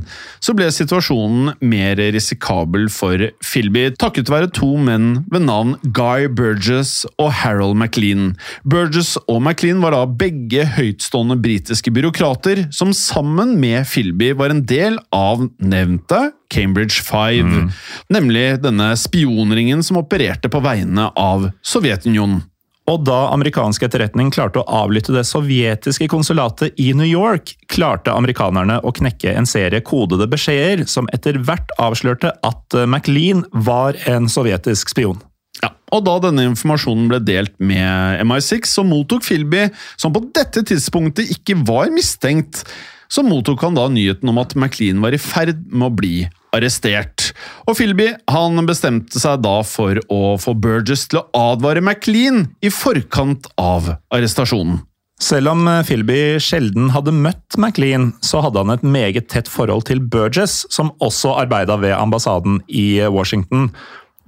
så 0.42 0.54
ble 0.56 0.68
situasjonen 0.74 1.54
mer 1.64 2.00
risikabel 2.12 2.88
for 2.92 3.28
Philby, 3.44 3.88
takket 4.00 4.30
være 4.32 4.50
to 4.54 4.74
menn 4.80 5.24
ved 5.32 5.46
navn 5.46 5.74
Guy 5.96 6.28
Burgess 6.28 7.06
og 7.16 7.32
Harold 7.40 7.78
Maclean. 7.80 8.32
Burgess 8.68 9.16
og 9.24 9.42
Maclean 9.46 9.80
var 9.84 9.96
da 9.96 10.04
begge 10.06 10.66
høytstående 10.76 11.38
britiske 11.42 11.92
byråkrater 11.94 12.66
som 12.74 12.92
sammen 12.96 13.56
med 13.62 13.88
Philby 13.88 14.32
var 14.38 14.52
en 14.52 14.64
del 14.68 15.00
av 15.14 15.46
nevnte 15.62 16.30
Cambridge 16.52 17.00
Five, 17.00 17.68
nemlig 18.12 18.46
denne 18.60 18.92
spionringen 19.00 19.80
som 19.86 20.02
opererte 20.02 20.52
på 20.52 20.60
vegne 20.64 21.08
av 21.16 21.48
Sovjetunionen. 21.64 22.42
Og 22.90 23.04
da 23.06 23.28
amerikansk 23.30 23.84
etterretning 23.86 24.32
klarte 24.34 24.58
å 24.58 24.80
avlytte 24.82 25.14
det 25.14 25.22
sovjetiske 25.28 26.08
konsulatet 26.10 26.74
i 26.82 26.90
New 26.98 27.06
York, 27.06 27.54
klarte 27.70 28.10
amerikanerne 28.10 28.80
å 28.82 28.90
knekke 28.90 29.36
en 29.38 29.46
serie 29.46 29.84
kodede 29.86 30.26
beskjeder 30.30 30.82
som 30.90 31.06
etter 31.14 31.38
hvert 31.46 31.70
avslørte 31.78 32.34
at 32.42 32.78
McLean 32.82 33.12
Maclean 33.12 33.44
var 33.52 33.96
en 34.08 34.28
sovjetisk 34.28 34.90
spion. 34.90 35.20
Ja, 35.62 35.70
og 35.92 36.04
Da 36.06 36.16
denne 36.24 36.46
informasjonen 36.48 37.08
ble 37.10 37.20
delt 37.20 37.54
med 37.60 38.22
MI6, 38.24 38.66
så 38.66 38.84
mottok 38.84 39.22
Philby, 39.22 39.68
som 39.96 40.12
på 40.12 40.24
dette 40.34 40.64
tidspunktet 40.64 41.30
ikke 41.30 41.58
var 41.66 41.92
mistenkt, 41.92 42.64
så 43.12 43.22
mottok 43.22 43.62
han 43.62 43.76
da 43.76 43.88
nyheten 43.92 44.28
om 44.28 44.40
at 44.40 44.56
McLean 44.56 45.02
var 45.02 45.12
i 45.12 45.20
ferd 45.20 45.60
med 45.70 45.90
å 45.90 45.94
bli 45.94 46.14
arrestert. 46.56 47.21
Og 47.66 47.76
Philby 47.78 48.12
han 48.30 48.62
bestemte 48.68 49.20
seg 49.22 49.42
da 49.44 49.58
for 49.66 49.98
å 50.12 50.36
få 50.40 50.54
Burgess 50.58 51.08
til 51.10 51.22
å 51.22 51.26
advare 51.52 51.82
McLean 51.84 52.46
i 52.62 52.72
forkant 52.72 53.48
av 53.60 53.94
arrestasjonen. 54.14 54.82
Selv 55.22 55.52
om 55.52 55.68
Philby 55.86 56.40
sjelden 56.42 56.88
hadde 56.90 57.14
møtt 57.14 57.54
McLean, 57.54 58.10
så 58.26 58.40
hadde 58.42 58.64
han 58.64 58.72
et 58.74 58.82
meget 58.82 59.28
tett 59.30 59.46
forhold 59.46 59.86
til 59.86 60.00
Burgess, 60.02 60.64
som 60.72 60.90
også 61.04 61.36
arbeida 61.44 61.76
ved 61.78 61.94
ambassaden 61.94 62.58
i 62.66 62.98
Washington. 63.06 63.68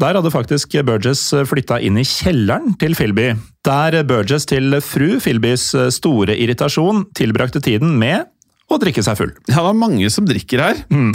Der 0.02 0.14
hadde 0.14 0.30
faktisk 0.30 0.74
Burgess 0.86 1.28
flytta 1.50 1.80
inn 1.82 1.98
i 1.98 2.06
kjelleren 2.06 2.76
til 2.78 2.94
Philby, 2.98 3.32
der 3.66 4.00
Burgess 4.06 4.46
til 4.50 4.78
fru 4.82 5.18
Philbys 5.22 5.68
store 5.94 6.34
irritasjon 6.34 7.08
tilbrakte 7.18 7.62
tiden 7.62 7.94
med 7.98 8.26
å 8.74 8.82
drikke 8.82 9.04
seg 9.06 9.18
full. 9.18 9.32
Ja, 9.48 9.62
det 9.62 9.70
er 9.70 9.80
mange 9.80 10.10
som 10.12 10.26
drikker 10.28 10.62
her. 10.64 10.82
Mm. 10.92 11.12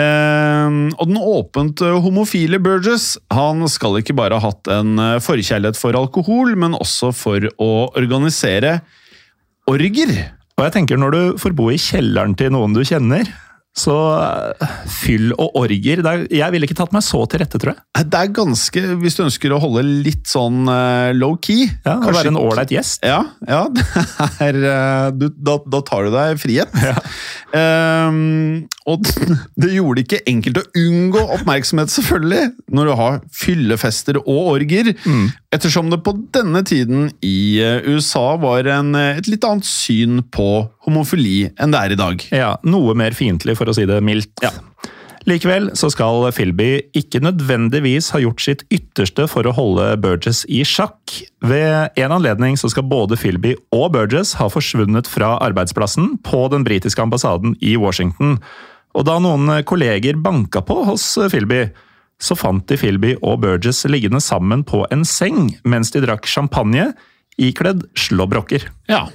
Eh, 0.00 0.78
og 0.96 1.10
den 1.10 1.20
åpent 1.20 1.84
homofile 2.06 2.60
Burgess 2.62 3.12
han 3.34 3.66
skal 3.70 4.00
ikke 4.00 4.16
bare 4.18 4.38
ha 4.40 4.50
hatt 4.50 4.70
en 4.72 4.96
forkjærlighet 5.22 5.78
for 5.80 5.98
alkohol, 5.98 6.54
men 6.58 6.78
også 6.78 7.12
for 7.16 7.50
å 7.60 7.72
organisere 7.98 8.78
orger. 9.70 10.12
Og 10.58 10.66
jeg 10.66 10.74
tenker 10.74 10.98
Når 11.00 11.14
du 11.14 11.22
får 11.40 11.54
bo 11.56 11.70
i 11.72 11.78
kjelleren 11.80 12.34
til 12.36 12.52
noen 12.52 12.74
du 12.76 12.82
kjenner, 12.84 13.28
så 13.76 13.94
eh, 14.18 14.70
fyll 14.90 15.30
og 15.36 15.54
orger 15.60 16.00
er, 16.02 16.24
Jeg 16.34 16.50
ville 16.52 16.66
ikke 16.66 16.76
tatt 16.80 16.90
meg 16.94 17.04
så 17.06 17.20
til 17.30 17.38
rette, 17.42 17.58
tror 17.60 17.70
jeg. 17.76 18.06
Det 18.10 18.18
er 18.18 18.32
ganske 18.34 18.82
Hvis 18.98 19.16
du 19.16 19.22
ønsker 19.28 19.54
å 19.54 19.60
holde 19.62 19.84
litt 19.86 20.26
sånn 20.28 20.64
uh, 20.66 21.12
low-key 21.14 21.68
Ja, 21.84 22.00
kanskje, 22.02 22.16
Være 22.16 22.32
en 22.32 22.40
ålreit 22.40 22.74
gjest. 22.74 23.06
Ja, 23.06 23.20
ja 23.46 23.62
er, 24.46 24.58
du, 25.14 25.28
da, 25.38 25.60
da, 25.70 25.82
tar 25.86 26.08
du 26.08 26.14
deg 26.14 26.40
frihet. 26.42 26.74
Ja. 26.82 26.96
Um, 27.54 28.66
og 28.90 29.06
det 29.60 29.72
gjorde 29.76 30.00
det 30.00 30.06
ikke 30.06 30.22
enkelt 30.30 30.60
å 30.60 30.66
unngå 30.80 31.22
oppmerksomhet, 31.36 31.92
selvfølgelig, 31.94 32.50
når 32.74 32.90
du 32.90 32.94
har 33.00 33.20
fyllefester 33.34 34.20
og 34.24 34.54
orger. 34.56 34.92
Mm. 35.04 35.30
Ettersom 35.50 35.88
det 35.90 35.98
på 36.06 36.12
denne 36.30 36.60
tiden 36.62 37.08
i 37.26 37.58
USA 37.90 38.36
var 38.38 38.68
en, 38.70 38.94
et 38.94 39.26
litt 39.26 39.42
annet 39.42 39.66
syn 39.66 40.20
på 40.30 40.46
homofili 40.86 41.48
enn 41.58 41.74
det 41.74 41.80
er 41.80 41.94
i 41.94 41.98
dag. 41.98 42.22
Ja, 42.30 42.52
Noe 42.62 42.94
mer 42.94 43.16
fiendtlig, 43.18 43.56
for 43.58 43.66
å 43.66 43.74
si 43.74 43.82
det 43.90 43.98
mildt. 44.06 44.30
Ja. 44.44 44.52
Likevel 45.28 45.72
så 45.76 45.90
skal 45.92 46.30
Philby 46.32 46.68
ikke 46.96 47.20
nødvendigvis 47.20 48.12
ha 48.14 48.22
gjort 48.22 48.40
sitt 48.40 48.62
ytterste 48.72 49.26
for 49.28 49.44
å 49.44 49.52
holde 49.56 49.90
Burgess 50.00 50.46
i 50.48 50.62
sjakk. 50.64 51.18
Ved 51.44 51.98
en 51.98 52.14
anledning 52.14 52.56
så 52.56 52.70
skal 52.72 52.86
både 52.88 53.18
Philby 53.20 53.56
og 53.74 53.90
Burgess 53.98 54.36
ha 54.38 54.46
forsvunnet 54.52 55.10
fra 55.10 55.34
arbeidsplassen 55.42 56.14
på 56.24 56.46
den 56.54 56.64
britiske 56.64 57.02
ambassaden 57.02 57.58
i 57.58 57.74
Washington. 57.74 58.38
Og 58.94 59.06
da 59.06 59.18
noen 59.22 59.50
kolleger 59.66 60.16
banka 60.18 60.62
på 60.66 60.78
hos 60.88 61.12
Philby, 61.30 61.66
så 62.20 62.36
fant 62.38 62.66
de 62.68 62.76
Philby 62.78 63.14
og 63.20 63.40
Burgess 63.44 63.86
liggende 63.88 64.20
sammen 64.22 64.64
på 64.66 64.84
en 64.92 65.06
seng 65.08 65.54
mens 65.64 65.92
de 65.94 66.02
drakk 66.04 66.28
champagne, 66.28 66.90
ikledd 67.40 67.86
slåbroker. 67.98 68.66
Ja, 68.90 69.06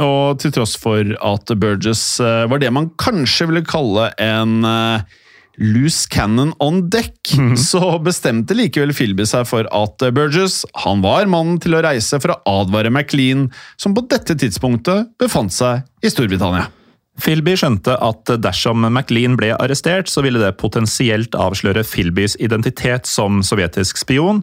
og 0.00 0.38
til 0.40 0.54
tross 0.54 0.76
for 0.80 1.04
at 1.04 1.52
Burgess 1.60 2.20
eh, 2.22 2.46
var 2.48 2.62
det 2.62 2.70
man 2.72 2.92
kanskje 3.00 3.50
ville 3.50 3.64
kalle 3.68 4.06
en 4.22 4.62
uh, 4.64 5.02
loose 5.60 6.08
cannon 6.08 6.54
on 6.64 6.86
deck, 6.88 7.18
mm. 7.36 7.56
så 7.60 7.98
bestemte 8.04 8.56
likevel 8.56 8.94
Philby 8.96 9.26
seg 9.28 9.44
for 9.50 9.68
at 9.68 10.06
Burgess 10.16 10.62
han 10.86 11.04
var 11.04 11.28
mannen 11.28 11.60
til 11.60 11.76
å 11.76 11.82
reise 11.84 12.20
for 12.22 12.34
å 12.34 12.62
advare 12.62 12.92
McLean, 12.92 13.50
som 13.76 13.92
på 13.96 14.06
dette 14.08 14.38
tidspunktet 14.38 15.12
befant 15.20 15.52
seg 15.52 15.84
i 16.00 16.12
Storbritannia. 16.12 16.70
Philby 17.22 17.54
skjønte 17.58 17.94
at 18.02 18.32
dersom 18.42 18.82
McLean 18.88 19.36
ble 19.38 19.52
arrestert, 19.54 20.10
så 20.10 20.24
ville 20.24 20.42
det 20.42 20.56
potensielt 20.58 21.36
avsløre 21.38 21.84
Philbys 21.86 22.34
identitet 22.42 23.06
som 23.06 23.44
sovjetisk 23.46 24.00
spion, 24.00 24.42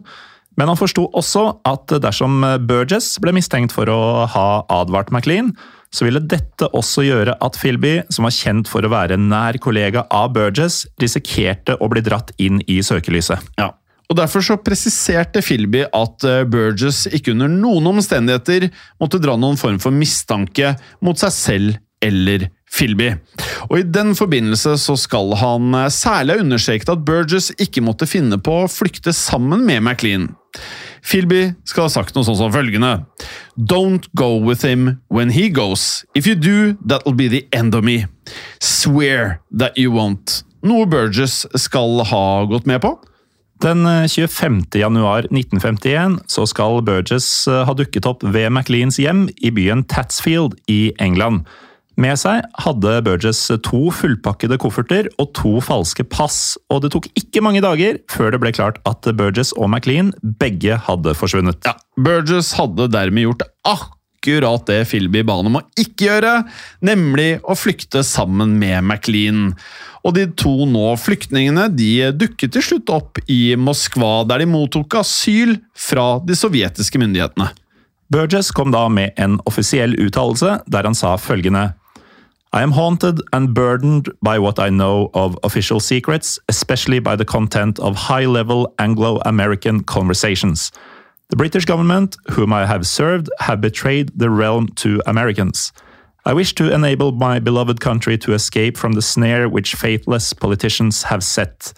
men 0.58 0.68
han 0.68 0.78
forsto 0.78 1.06
også 1.16 1.44
at 1.68 1.92
dersom 2.02 2.42
Burgess 2.68 3.14
ble 3.22 3.34
mistenkt 3.36 3.72
for 3.72 3.88
å 3.92 4.00
ha 4.28 4.48
advart 4.72 5.12
McLean, 5.14 5.52
så 5.90 6.06
ville 6.06 6.22
dette 6.22 6.68
også 6.76 7.04
gjøre 7.06 7.34
at 7.42 7.58
Philby, 7.58 7.96
som 8.14 8.26
var 8.26 8.34
kjent 8.34 8.70
for 8.70 8.84
å 8.86 8.92
være 8.92 9.18
nær 9.18 9.58
kollega 9.62 10.04
av 10.14 10.30
Burgess, 10.36 10.84
risikerte 11.02 11.76
å 11.80 11.90
bli 11.90 12.02
dratt 12.06 12.32
inn 12.42 12.62
i 12.70 12.78
søkelyset. 12.86 13.52
Ja. 13.60 13.72
Og 14.10 14.18
Derfor 14.18 14.42
så 14.42 14.56
presiserte 14.58 15.42
Philby 15.42 15.84
at 15.86 16.24
eh, 16.26 16.42
Burgess 16.50 17.04
ikke 17.14 17.30
under 17.36 17.50
noen 17.50 17.86
omstendigheter 17.92 18.66
måtte 18.98 19.20
dra 19.22 19.36
noen 19.38 19.58
form 19.58 19.78
for 19.82 19.94
mistanke 19.94 20.72
mot 21.04 21.18
seg 21.20 21.34
selv 21.36 21.78
eller 22.02 22.48
Philby. 22.70 23.14
Og 23.68 23.80
I 23.80 23.86
den 23.86 24.14
forbindelse 24.18 24.76
så 24.78 24.96
skal 24.98 25.34
han 25.40 25.74
eh, 25.74 25.90
særlig 25.92 26.36
ha 26.36 26.44
understreket 26.44 26.92
at 26.92 27.04
Burgess 27.06 27.50
ikke 27.58 27.82
måtte 27.84 28.08
finne 28.08 28.38
på 28.38 28.62
å 28.62 28.70
flykte 28.70 29.14
sammen 29.16 29.66
med 29.66 29.82
McLean. 29.82 30.30
Philby 31.06 31.54
skal 31.64 31.86
ha 31.86 31.92
sagt 31.92 32.16
noe 32.16 32.26
sånn 32.26 32.36
som 32.36 32.52
følgende 32.52 33.06
Don't 33.56 34.08
go 34.18 34.34
with 34.36 34.66
him 34.66 35.00
when 35.08 35.32
he 35.34 35.48
goes. 35.48 36.04
If 36.14 36.26
you 36.26 36.34
do, 36.34 36.76
that'll 36.84 37.16
be 37.16 37.28
the 37.28 37.46
end 37.52 37.74
of 37.74 37.84
me. 37.84 38.06
Swear 38.60 39.40
that 39.50 39.78
you 39.78 39.92
won't. 39.94 40.42
Noe 40.62 40.86
Burgess 40.86 41.46
skal 41.56 42.04
ha 42.10 42.44
gått 42.50 42.68
med 42.68 42.82
på. 42.84 42.98
Den 43.60 43.84
25. 44.08 44.62
Eh, 44.74 44.80
januar 44.80 45.26
1951 45.28 46.20
så 46.26 46.46
skal 46.48 46.80
Burgess 46.84 47.48
eh, 47.48 47.64
ha 47.68 47.74
dukket 47.76 48.06
opp 48.08 48.24
ved 48.24 48.52
Macleans 48.56 49.00
hjem 49.00 49.26
i 49.36 49.52
byen 49.52 49.84
Tatsfield 49.88 50.56
i 50.68 50.92
England. 51.00 51.44
Med 52.00 52.16
seg 52.16 52.46
hadde 52.64 52.92
Burgess 53.04 53.42
to 53.66 53.80
fullpakkede 53.92 54.56
kofferter 54.62 55.10
og 55.20 55.34
to 55.36 55.58
falske 55.60 56.06
pass, 56.08 56.56
og 56.72 56.80
det 56.84 56.94
tok 56.94 57.10
ikke 57.18 57.42
mange 57.44 57.60
dager 57.60 57.98
før 58.08 58.32
det 58.32 58.40
ble 58.40 58.52
klart 58.56 58.78
at 58.88 59.04
Burgess 59.18 59.52
og 59.58 59.68
McLean 59.68 60.14
begge 60.40 60.78
hadde 60.86 61.12
forsvunnet. 61.18 61.60
Ja, 61.68 61.74
Burgess 62.00 62.54
hadde 62.56 62.88
dermed 62.94 63.26
gjort 63.26 63.44
akkurat 63.68 64.64
det 64.70 64.78
Philby 64.88 65.20
ba 65.28 65.36
ham 65.42 65.58
å 65.60 65.62
ikke 65.76 66.06
gjøre, 66.06 66.32
nemlig 66.88 67.34
å 67.44 67.56
flykte 67.58 68.00
sammen 68.06 68.56
med 68.62 68.80
McLean. 68.80 69.50
Og 70.00 70.16
de 70.16 70.24
to 70.40 70.54
nå 70.70 70.94
flyktningene 70.96 71.66
de 71.74 72.08
dukket 72.16 72.54
til 72.56 72.64
slutt 72.64 72.94
opp 72.96 73.20
i 73.28 73.58
Moskva, 73.60 74.22
der 74.24 74.40
de 74.40 74.48
mottok 74.48 75.02
asyl 75.02 75.58
fra 75.76 76.14
de 76.24 76.38
sovjetiske 76.38 77.02
myndighetene. 77.02 77.50
Burgess 78.10 78.48
kom 78.56 78.72
da 78.72 78.88
med 78.88 79.12
en 79.20 79.36
offisiell 79.46 79.92
uttalelse 80.00 80.56
der 80.64 80.88
han 80.88 80.96
sa 80.96 81.12
følgende 81.20 81.68
I 82.52 82.62
am 82.62 82.72
haunted 82.72 83.20
and 83.32 83.54
burdened 83.54 84.08
by 84.22 84.40
what 84.40 84.58
I 84.58 84.70
know 84.70 85.10
of 85.14 85.38
official 85.44 85.78
secrets, 85.78 86.36
especially 86.48 86.98
by 86.98 87.14
the 87.14 87.24
content 87.24 87.78
of 87.78 87.94
high 87.94 88.26
level 88.26 88.74
Anglo 88.76 89.20
American 89.24 89.84
conversations. 89.84 90.72
The 91.28 91.36
British 91.36 91.64
government, 91.64 92.16
whom 92.30 92.52
I 92.52 92.66
have 92.66 92.88
served, 92.88 93.30
have 93.38 93.60
betrayed 93.60 94.10
the 94.18 94.30
realm 94.30 94.66
to 94.82 95.00
Americans. 95.06 95.72
I 96.24 96.32
wish 96.34 96.52
to 96.56 96.74
enable 96.74 97.12
my 97.12 97.38
beloved 97.38 97.78
country 97.80 98.18
to 98.18 98.34
escape 98.34 98.76
from 98.76 98.94
the 98.94 99.02
snare 99.02 99.48
which 99.48 99.76
faithless 99.76 100.32
politicians 100.32 101.04
have 101.04 101.22
set. 101.22 101.72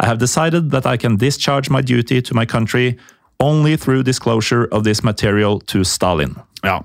I 0.00 0.06
have 0.06 0.18
decided 0.18 0.70
that 0.70 0.84
I 0.84 0.98
can 0.98 1.16
discharge 1.16 1.70
my 1.70 1.80
duty 1.80 2.20
to 2.20 2.34
my 2.34 2.44
country 2.44 2.98
only 3.40 3.76
through 3.76 4.02
disclosure 4.02 4.66
of 4.66 4.84
this 4.84 5.02
material 5.02 5.60
to 5.60 5.82
Stalin. 5.82 6.36
Ja, 6.62 6.82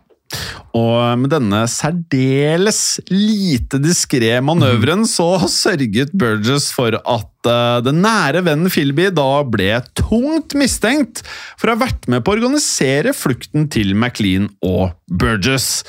Og 0.76 1.20
med 1.22 1.32
denne 1.32 1.62
særdeles 1.72 3.00
lite 3.08 3.80
diskré 3.84 4.34
manøveren 4.44 5.06
mm. 5.06 5.10
så 5.10 5.30
sørget 5.52 6.12
Burgess 6.18 6.72
for 6.76 6.98
at 7.00 7.50
uh, 7.50 7.80
den 7.86 8.02
nære 8.04 8.44
vennen 8.48 8.72
Philby 8.72 9.08
da 9.16 9.30
ble 9.48 9.80
tungt 9.96 10.58
mistenkt 10.60 11.24
for 11.56 11.70
å 11.70 11.78
ha 11.78 11.86
vært 11.86 12.10
med 12.12 12.26
på 12.26 12.34
å 12.34 12.38
organisere 12.40 13.16
flukten 13.16 13.70
til 13.72 13.96
Maclean 13.96 14.50
og 14.66 14.92
Burgess. 15.08 15.86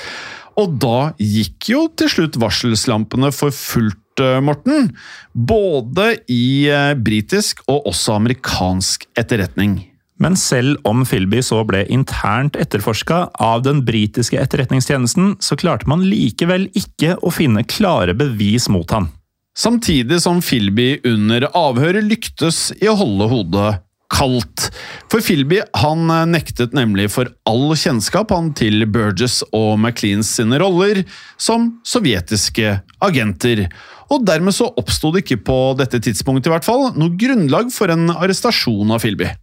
Og 0.57 0.79
da 0.81 1.11
gikk 1.21 1.69
jo 1.73 1.83
til 1.99 2.09
slutt 2.13 2.39
varselslampene 2.41 3.33
for 3.35 3.53
fullt, 3.53 4.23
uh, 4.23 4.39
Morten. 4.41 4.93
Både 5.35 6.13
i 6.31 6.71
uh, 6.71 6.95
britisk 6.95 7.61
og 7.67 7.91
også 7.91 8.15
amerikansk 8.21 9.05
etterretning. 9.19 9.81
Men 10.17 10.37
selv 10.39 10.81
om 10.87 11.03
Philby 11.05 11.43
så 11.45 11.61
ble 11.67 11.83
internt 11.93 12.57
etterforska 12.57 13.19
av 13.33 13.61
den 13.65 13.83
britiske 13.85 14.39
etterretningstjenesten, 14.41 15.35
så 15.39 15.57
klarte 15.59 15.89
man 15.89 16.05
likevel 16.09 16.67
ikke 16.77 17.19
å 17.21 17.33
finne 17.33 17.65
klare 17.69 18.17
bevis 18.17 18.69
mot 18.73 18.89
ham. 18.91 19.11
Samtidig 19.57 20.19
som 20.21 20.41
Philby 20.41 20.99
under 21.07 21.47
avhøret 21.57 22.05
lyktes 22.05 22.71
i 22.81 22.89
å 22.89 22.97
holde 22.97 23.29
hodet 23.31 23.71
kaldt. 24.13 24.67
For 25.11 25.23
Philby 25.23 25.59
han 25.81 26.05
nektet 26.31 26.75
nemlig 26.77 27.09
for 27.13 27.31
all 27.49 27.73
kjennskap 27.75 28.31
han 28.31 28.53
til 28.57 28.85
Burgess 28.89 29.41
og 29.51 29.79
McLeans 29.79 30.29
sine 30.37 30.59
roller 30.61 31.03
som 31.41 31.71
sovjetiske 31.87 32.77
agenter. 33.03 33.65
Og 34.13 34.23
dermed 34.27 34.55
så 34.55 34.69
oppsto 34.79 35.11
det 35.11 35.25
ikke 35.25 35.41
på 35.49 35.59
dette 35.79 35.99
tidspunktet 36.03 36.47
i 36.47 36.53
hvert 36.53 36.67
fall, 36.67 36.91
noe 36.95 37.17
grunnlag 37.19 37.73
for 37.75 37.91
en 37.91 38.07
arrestasjon 38.13 38.93
av 38.95 39.03
Philby. 39.03 39.33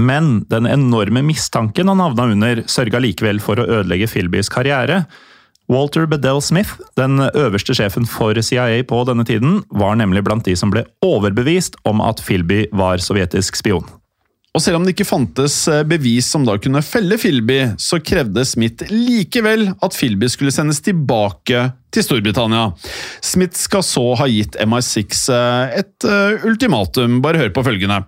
Men 0.00 0.44
den 0.48 0.68
enorme 0.70 1.22
mistanken 1.26 1.90
han 1.92 2.00
havna 2.00 2.30
under, 2.32 2.62
sørga 2.70 3.02
likevel 3.02 3.42
for 3.44 3.60
å 3.60 3.68
ødelegge 3.80 4.08
Philbys 4.10 4.50
karriere. 4.52 5.04
Walter 5.70 6.08
Bedell 6.10 6.40
Smith, 6.42 6.80
den 6.98 7.20
øverste 7.20 7.76
sjefen 7.78 8.08
for 8.08 8.34
CIA 8.42 8.82
på 8.90 9.04
denne 9.06 9.26
tiden, 9.28 9.60
var 9.70 10.00
nemlig 10.00 10.24
blant 10.26 10.48
de 10.48 10.56
som 10.58 10.72
ble 10.72 10.82
overbevist 11.06 11.78
om 11.86 12.02
at 12.02 12.22
Philby 12.26 12.64
var 12.74 13.02
sovjetisk 13.04 13.60
spion. 13.60 13.86
Og 14.50 14.62
selv 14.64 14.80
om 14.80 14.86
det 14.86 14.96
ikke 14.96 15.06
fantes 15.06 15.62
eh, 15.70 15.84
bevis 15.86 16.26
som 16.32 16.42
da 16.46 16.56
kunne 16.58 16.82
felle 16.82 17.14
Philby, 17.22 17.60
så 17.78 18.00
krevde 18.02 18.42
Smith 18.48 18.88
likevel 18.90 19.68
at 19.78 19.94
Philby 19.94 20.26
skulle 20.32 20.50
sendes 20.54 20.82
tilbake 20.82 21.68
til 21.94 22.06
Storbritannia. 22.06 22.72
Smith 23.22 23.54
skal 23.58 23.86
så 23.86 24.08
ha 24.18 24.26
gitt 24.30 24.58
MI6 24.58 25.22
eh, 25.36 25.78
et 25.84 26.08
uh, 26.08 26.48
ultimatum. 26.50 27.20
Bare 27.22 27.44
hør 27.44 27.54
på 27.54 27.62
følgende. 27.68 28.02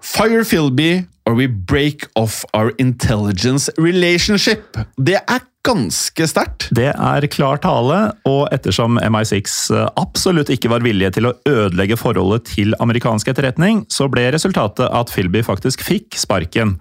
Fire 0.00 0.44
Philby 0.44 1.06
or 1.28 1.34
we 1.34 1.46
break 1.46 2.06
off 2.16 2.44
our 2.54 2.72
intelligence 2.78 3.70
relationship. 3.76 4.78
Det 4.96 5.18
er 5.20 5.42
ganske 5.66 6.28
sterkt. 6.30 6.68
Det 6.72 6.88
er 6.94 7.26
klar 7.28 7.60
tale, 7.60 7.98
og 8.28 8.48
ettersom 8.54 8.96
MI6 9.02 9.58
absolutt 10.00 10.48
ikke 10.54 10.70
var 10.72 10.84
villige 10.86 11.12
til 11.18 11.28
å 11.28 11.34
ødelegge 11.48 11.98
forholdet 12.00 12.48
til 12.54 12.72
amerikansk 12.80 13.28
etterretning, 13.34 13.84
så 13.92 14.08
ble 14.08 14.30
resultatet 14.32 14.88
at 14.88 15.12
Philby 15.12 15.44
faktisk 15.44 15.84
fikk 15.84 16.16
sparken. 16.16 16.78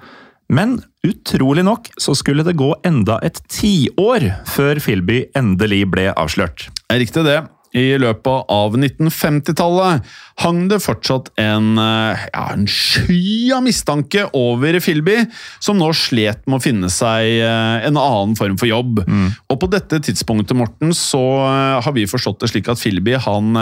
Men 0.47 0.77
utrolig 1.03 1.65
nok 1.67 1.89
så 1.99 2.15
skulle 2.15 2.45
det 2.47 2.55
gå 2.59 2.71
enda 2.87 3.19
et 3.25 3.41
tiår 3.51 4.29
før 4.47 4.79
Philby 4.79 5.25
endelig 5.35 5.83
ble 5.91 6.07
avslørt. 6.15 6.69
Riktig 6.87 7.27
det. 7.27 7.41
I 7.77 7.85
løpet 8.01 8.49
av 8.53 8.75
1950-tallet 8.77 10.07
hang 10.43 10.65
det 10.71 10.79
fortsatt 10.83 11.31
en, 11.41 11.77
eh, 11.81 12.25
ja, 12.33 12.43
en 12.53 12.67
sky 12.69 13.53
av 13.55 13.63
mistanke 13.65 14.27
over 14.37 14.79
Filby, 14.83 15.23
som 15.63 15.79
nå 15.79 15.89
slet 15.97 16.43
med 16.45 16.59
å 16.59 16.63
finne 16.63 16.91
seg 16.93 17.39
eh, 17.41 17.87
en 17.87 17.97
annen 17.97 18.37
form 18.37 18.57
for 18.59 18.69
jobb. 18.69 19.01
Mm. 19.07 19.31
Og 19.49 19.59
på 19.61 19.71
dette 19.73 20.01
tidspunktet, 20.09 20.57
Morten, 20.57 20.93
så 20.97 21.23
eh, 21.47 21.81
har 21.85 21.97
vi 21.97 22.07
forstått 22.09 22.43
det 22.43 22.53
slik 22.53 22.69
at 22.73 22.81
Filby 22.81 23.17
han 23.27 23.53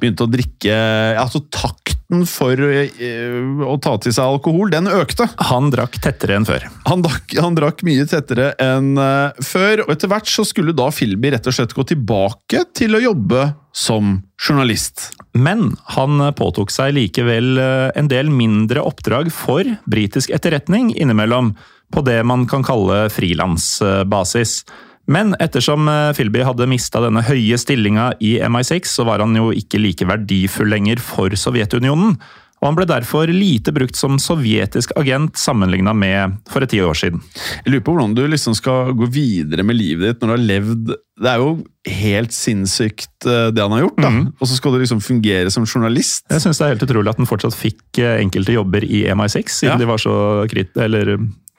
begynte 0.00 0.26
å 0.26 0.30
drikke 0.30 0.74
altså 1.20 1.42
Takten 1.52 2.24
for 2.26 2.58
uh, 2.58 3.62
å 3.70 3.76
ta 3.82 3.94
til 4.02 4.14
seg 4.16 4.24
alkohol, 4.24 4.72
den 4.72 4.90
økte. 4.90 5.28
Han 5.50 5.70
drakk 5.72 6.00
tettere 6.02 6.38
enn 6.38 6.48
før. 6.48 6.66
Han, 6.88 7.04
drakk, 7.06 7.36
han 7.38 7.58
drakk 7.58 7.84
mye 7.86 8.06
tettere 8.10 8.52
enn 8.62 8.96
uh, 8.98 9.30
før, 9.44 9.84
og 9.86 9.94
etter 9.94 10.10
hvert 10.10 10.30
så 10.30 10.44
skulle 10.48 10.74
da 10.76 10.90
Filby 10.94 11.34
rett 11.34 11.46
og 11.46 11.56
slett 11.56 11.76
gå 11.76 11.86
tilbake 11.92 12.64
til 12.76 12.98
å 12.98 13.02
jobbe 13.04 13.50
som 13.76 14.18
journalist. 14.40 15.10
Men 15.38 15.76
han 15.94 16.18
påtok 16.36 16.72
seg 16.74 16.96
likevel 16.98 17.52
uh, 17.60 17.88
en 17.94 18.10
del 18.10 18.32
mindre 18.34 18.82
oppdrag 18.82 19.30
for 19.34 19.68
britisk 19.90 20.32
etterretning 20.34 20.94
innimellom, 20.96 21.54
på 21.90 22.02
det 22.06 22.20
man 22.26 22.44
kan 22.46 22.62
kalle 22.62 23.08
frilansbasis. 23.10 24.60
Men 25.08 25.34
ettersom 25.40 25.88
eh, 25.88 26.10
Philby 26.16 26.44
hadde 26.46 26.68
mista 26.70 27.02
denne 27.02 27.22
høye 27.26 27.58
stillinga 27.58 28.12
i 28.20 28.36
MI6, 28.44 28.92
så 28.98 29.06
var 29.08 29.24
han 29.24 29.34
jo 29.38 29.50
ikke 29.56 29.80
like 29.80 30.06
verdifull 30.08 30.70
lenger 30.70 31.02
for 31.02 31.34
Sovjetunionen. 31.38 32.18
Og 32.60 32.68
han 32.68 32.76
ble 32.76 32.84
derfor 32.88 33.30
lite 33.32 33.72
brukt 33.72 33.96
som 33.96 34.18
sovjetisk 34.20 34.92
agent 35.00 35.38
sammenligna 35.40 35.94
med 35.96 36.36
for 36.50 36.64
et 36.64 36.72
ti 36.74 36.82
år 36.84 36.98
siden. 36.98 37.22
Jeg 37.64 37.72
lurer 37.72 37.84
på 37.86 37.94
hvordan 37.94 38.16
du 38.18 38.26
liksom 38.28 38.56
skal 38.56 38.92
gå 38.96 39.08
videre 39.08 39.64
med 39.64 39.78
livet 39.78 40.04
ditt 40.10 40.20
når 40.20 40.28
du 40.28 40.34
har 40.34 40.44
levd 40.50 40.92
Det 40.92 41.30
er 41.30 41.40
jo 41.40 41.54
helt 42.00 42.36
sinnssykt 42.36 43.28
eh, 43.28 43.48
det 43.56 43.64
han 43.64 43.72
har 43.76 43.86
gjort, 43.86 43.98
da. 44.04 44.10
Mm. 44.12 44.26
Og 44.36 44.48
så 44.48 44.58
skal 44.58 44.76
du 44.76 44.82
liksom 44.82 45.00
fungere 45.04 45.52
som 45.52 45.64
journalist. 45.64 46.26
Jeg 46.28 46.44
syns 46.44 46.60
det 46.60 46.66
er 46.66 46.74
helt 46.74 46.84
utrolig 46.84 47.12
at 47.12 47.20
han 47.20 47.28
fortsatt 47.28 47.56
fikk 47.56 48.00
eh, 48.00 48.20
enkelte 48.20 48.56
jobber 48.56 48.84
i 48.84 49.06
MI6, 49.08 49.56
siden 49.62 49.74
ja. 49.74 49.80
de 49.80 49.88
var 49.88 50.00
så 50.00 50.14
krit, 50.52 50.76
eller 50.80 51.16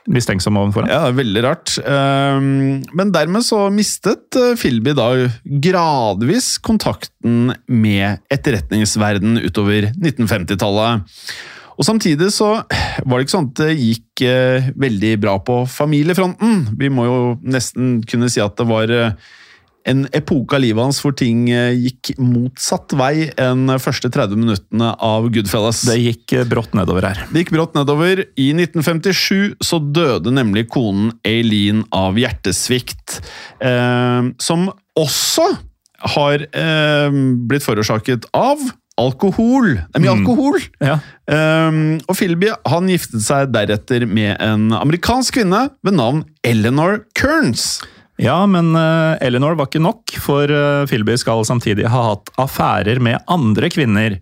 mistenksom 0.10 0.58
overfor 0.58 0.88
ham. 0.88 0.92
Ja, 0.92 1.14
veldig 1.16 1.44
rart. 1.46 1.76
Ehm, 1.86 2.82
men 2.98 3.14
dermed 3.14 3.46
så 3.46 3.66
mistet 3.74 4.38
eh, 4.40 4.56
Philby 4.60 4.96
da 4.98 5.10
gradvis 5.44 6.56
kontakten 6.64 7.54
med 7.68 8.22
etterretningsverden 8.34 9.42
utover 9.44 9.92
1950-tallet. 9.94 11.06
Og 11.82 11.88
Samtidig 11.88 12.30
så 12.36 12.50
var 12.62 13.14
det 13.18 13.26
ikke 13.26 13.34
sånn 13.34 13.52
at 13.52 13.62
det 13.62 13.78
gikk 13.78 14.26
eh, 14.28 14.72
veldig 14.78 15.14
bra 15.22 15.38
på 15.42 15.62
familiefronten. 15.70 16.66
Vi 16.78 16.92
må 16.94 17.08
jo 17.08 17.22
nesten 17.42 18.00
kunne 18.06 18.30
si 18.30 18.44
at 18.44 18.58
det 18.60 18.68
var 18.70 18.92
eh, 18.94 19.32
en 19.90 20.06
epoke 20.16 20.58
av 20.58 20.64
livet 20.64 20.84
hans 20.84 21.00
hvor 21.04 21.16
ting 21.18 21.48
eh, 21.54 21.74
gikk 21.76 22.14
motsatt 22.22 22.94
vei 22.98 23.30
enn 23.40 23.72
første 23.82 24.12
30 24.12 24.40
minuttene 24.40 24.92
av 25.02 25.30
Goodfellas. 25.34 25.84
Det 25.90 25.98
gikk 26.00 26.36
eh, 26.38 26.46
brått 26.50 26.76
nedover 26.78 27.08
her. 27.10 27.24
Det 27.32 27.44
gikk 27.44 27.54
brått 27.56 27.78
nedover. 27.78 28.26
I 28.40 28.52
1957 28.56 29.64
så 29.64 29.82
døde 29.82 30.34
nemlig 30.36 30.68
konen 30.74 31.16
Aileen 31.28 31.86
av 31.96 32.20
hjertesvikt, 32.22 33.22
eh, 33.64 34.32
som 34.42 34.70
også 35.00 35.48
har 36.16 36.46
eh, 36.50 37.20
blitt 37.50 37.66
forårsaket 37.66 38.30
av 38.38 38.62
alkohol. 39.02 39.76
Det 39.78 39.98
er 39.98 40.04
mye 40.04 40.14
mm. 40.14 40.22
alkohol! 40.22 40.60
Ja. 40.84 40.98
Um, 41.32 42.00
og 42.10 42.18
Philby 42.18 42.52
han 42.68 42.90
giftet 42.92 43.24
seg 43.26 43.54
deretter 43.56 44.06
med 44.10 44.36
en 44.44 44.70
amerikansk 44.76 45.40
kvinne 45.40 45.68
ved 45.86 45.98
navn 45.98 46.26
Eleanor 46.48 47.02
Kearns. 47.18 47.80
Ja, 48.22 48.38
men 48.46 48.76
uh, 48.78 49.18
Eleanor 49.24 49.58
var 49.58 49.70
ikke 49.70 49.82
nok, 49.82 50.14
for 50.22 50.52
Philby 50.90 51.16
skal 51.18 51.42
samtidig 51.48 51.88
ha 51.90 52.04
hatt 52.12 52.30
affærer 52.42 53.02
med 53.02 53.18
andre 53.32 53.72
kvinner. 53.74 54.20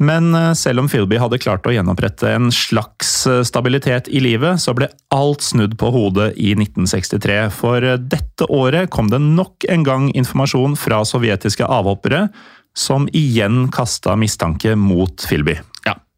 Men 0.00 0.30
uh, 0.32 0.54
selv 0.56 0.80
om 0.80 0.88
Philby 0.88 1.20
hadde 1.20 1.38
klart 1.42 1.68
å 1.68 1.74
gjenopprette 1.74 2.32
en 2.32 2.48
slags 2.54 3.12
stabilitet 3.44 4.08
i 4.08 4.22
livet, 4.24 4.62
så 4.64 4.72
ble 4.76 4.88
alt 5.12 5.44
snudd 5.44 5.76
på 5.80 5.92
hodet 5.92 6.32
i 6.40 6.54
1963. 6.56 7.38
For 7.52 7.84
dette 8.00 8.48
året 8.48 8.88
kom 8.94 9.12
det 9.12 9.20
nok 9.20 9.68
en 9.68 9.84
gang 9.86 10.08
informasjon 10.16 10.78
fra 10.80 11.04
sovjetiske 11.04 11.68
avhoppere 11.68 12.30
som 12.74 13.06
igjen 13.12 13.68
kasta 13.72 14.16
mistanke 14.16 14.74
mot 14.76 15.28
Philby. 15.28 15.60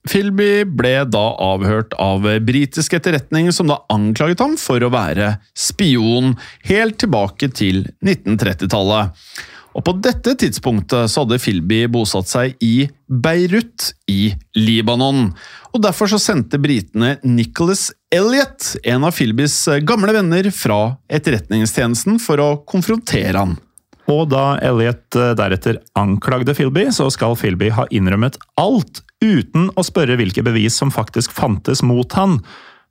Philby 0.07 0.65
ble 0.69 1.01
da 1.11 1.25
avhørt 1.43 1.97
av 2.01 2.27
britisk 2.47 2.97
etterretning, 2.99 3.51
som 3.53 3.71
da 3.71 3.81
anklaget 3.93 4.43
ham 4.45 4.57
for 4.61 4.83
å 4.83 4.93
være 4.93 5.37
spion, 5.57 6.35
helt 6.69 6.99
tilbake 7.03 7.51
til 7.55 7.85
1930-tallet. 8.05 9.13
Og 9.77 9.85
På 9.85 9.93
dette 10.01 10.33
tidspunktet 10.41 11.13
så 11.13 11.25
hadde 11.25 11.41
Philby 11.43 11.83
bosatt 11.93 12.31
seg 12.31 12.55
i 12.65 12.87
Beirut 13.07 13.91
i 14.09 14.33
Libanon. 14.57 15.29
Og 15.75 15.83
Derfor 15.85 16.09
så 16.09 16.21
sendte 16.23 16.61
britene 16.63 17.19
Nicholas 17.27 17.91
Elliot, 18.15 18.79
en 18.89 19.05
av 19.05 19.13
Philbys 19.13 19.59
gamle 19.85 20.17
venner, 20.17 20.49
fra 20.55 20.97
etterretningstjenesten 21.13 22.17
for 22.23 22.41
å 22.41 22.51
konfrontere 22.65 23.37
han. 23.43 23.57
Og 24.13 24.29
da 24.31 24.57
Elliot 24.63 25.17
deretter 25.39 25.81
anklagde 25.99 26.55
Philby, 26.55 26.89
så 26.95 27.09
skal 27.11 27.35
Philby 27.39 27.73
ha 27.75 27.89
innrømmet 27.91 28.39
alt 28.61 29.03
uten 29.25 29.71
å 29.75 29.85
spørre 29.87 30.19
hvilke 30.21 30.45
bevis 30.47 30.77
som 30.79 30.93
faktisk 30.95 31.35
fantes 31.35 31.83
mot 31.83 32.13
han. 32.19 32.39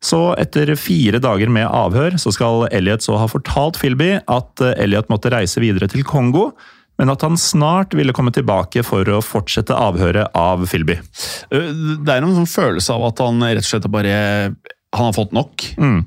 Så 0.04 0.36
etter 0.38 0.74
fire 0.78 1.22
dager 1.24 1.50
med 1.52 1.68
avhør 1.68 2.18
så 2.22 2.34
skal 2.36 2.68
Elliot 2.76 3.06
så 3.06 3.18
ha 3.22 3.28
fortalt 3.32 3.80
Philby 3.82 4.16
at 4.20 4.64
eh, 4.64 4.76
Elliot 4.84 5.10
måtte 5.10 5.32
reise 5.34 5.62
videre 5.64 5.90
til 5.92 6.06
Kongo, 6.08 6.52
men 7.00 7.12
at 7.12 7.24
han 7.26 7.40
snart 7.40 7.96
ville 7.98 8.14
komme 8.16 8.32
tilbake 8.36 8.84
for 8.88 9.08
å 9.12 9.24
fortsette 9.26 9.76
avhøret 9.76 10.36
av 10.38 10.66
Philby. 10.70 11.00
Eh, 11.50 11.72
det 12.06 12.12
er 12.12 12.22
en 12.22 12.38
sånn 12.38 12.52
følelse 12.52 12.96
av 12.96 13.08
at 13.10 13.24
han 13.24 13.42
rett 13.48 13.64
og 13.64 13.72
slett 13.72 13.90
bare 13.92 14.18
han 14.96 15.10
har 15.10 15.16
fått 15.16 15.34
nok. 15.36 15.66
Mm. 15.82 16.04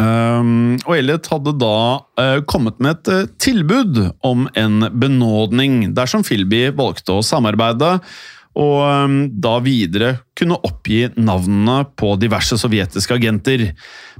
Um, 0.00 0.76
og 0.84 0.92
Elliot 0.96 1.28
hadde 1.32 1.54
da 1.60 1.76
uh, 2.20 2.40
kommet 2.48 2.76
med 2.80 2.98
et 2.98 3.10
uh, 3.10 3.30
tilbud 3.40 3.98
om 4.24 4.44
en 4.56 4.84
benådning 4.92 5.90
dersom 5.96 6.24
Philby 6.24 6.68
valgte 6.76 7.16
å 7.16 7.24
samarbeide 7.24 7.96
og 8.58 8.76
um, 8.82 9.18
da 9.40 9.56
videre 9.62 10.14
kunne 10.38 10.58
oppgi 10.66 11.04
navnene 11.16 11.84
på 11.98 12.14
diverse 12.20 12.58
sovjetiske 12.60 13.16
agenter. 13.16 13.70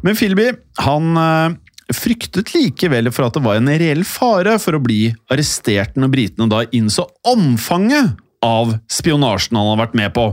Men 0.07 0.19
Philby 0.19 0.51
han 0.85 1.11
uh, 1.19 1.59
fryktet 1.95 2.53
likevel 2.55 3.11
for 3.13 3.27
at 3.27 3.37
det 3.37 3.45
var 3.45 3.61
en 3.61 3.73
reell 3.83 4.05
fare 4.07 4.57
for 4.63 4.79
å 4.79 4.83
bli 4.83 5.09
arrestert 5.33 5.99
når 5.99 6.15
britene 6.15 6.51
da 6.51 6.65
innså 6.77 7.09
omfanget 7.29 8.17
av 8.45 8.77
spionasjen 8.91 9.59
han 9.59 9.73
hadde 9.73 9.83
vært 9.83 9.99
med 9.99 10.15
på. 10.17 10.31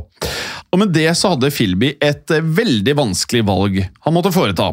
Og 0.78 0.84
med 0.84 0.92
det 0.94 1.10
så 1.18 1.32
hadde 1.32 1.50
Philby 1.50 1.96
et 2.06 2.30
veldig 2.30 2.94
vanskelig 3.00 3.40
valg 3.48 3.80
han 3.82 4.14
måtte 4.14 4.30
foreta. 4.30 4.68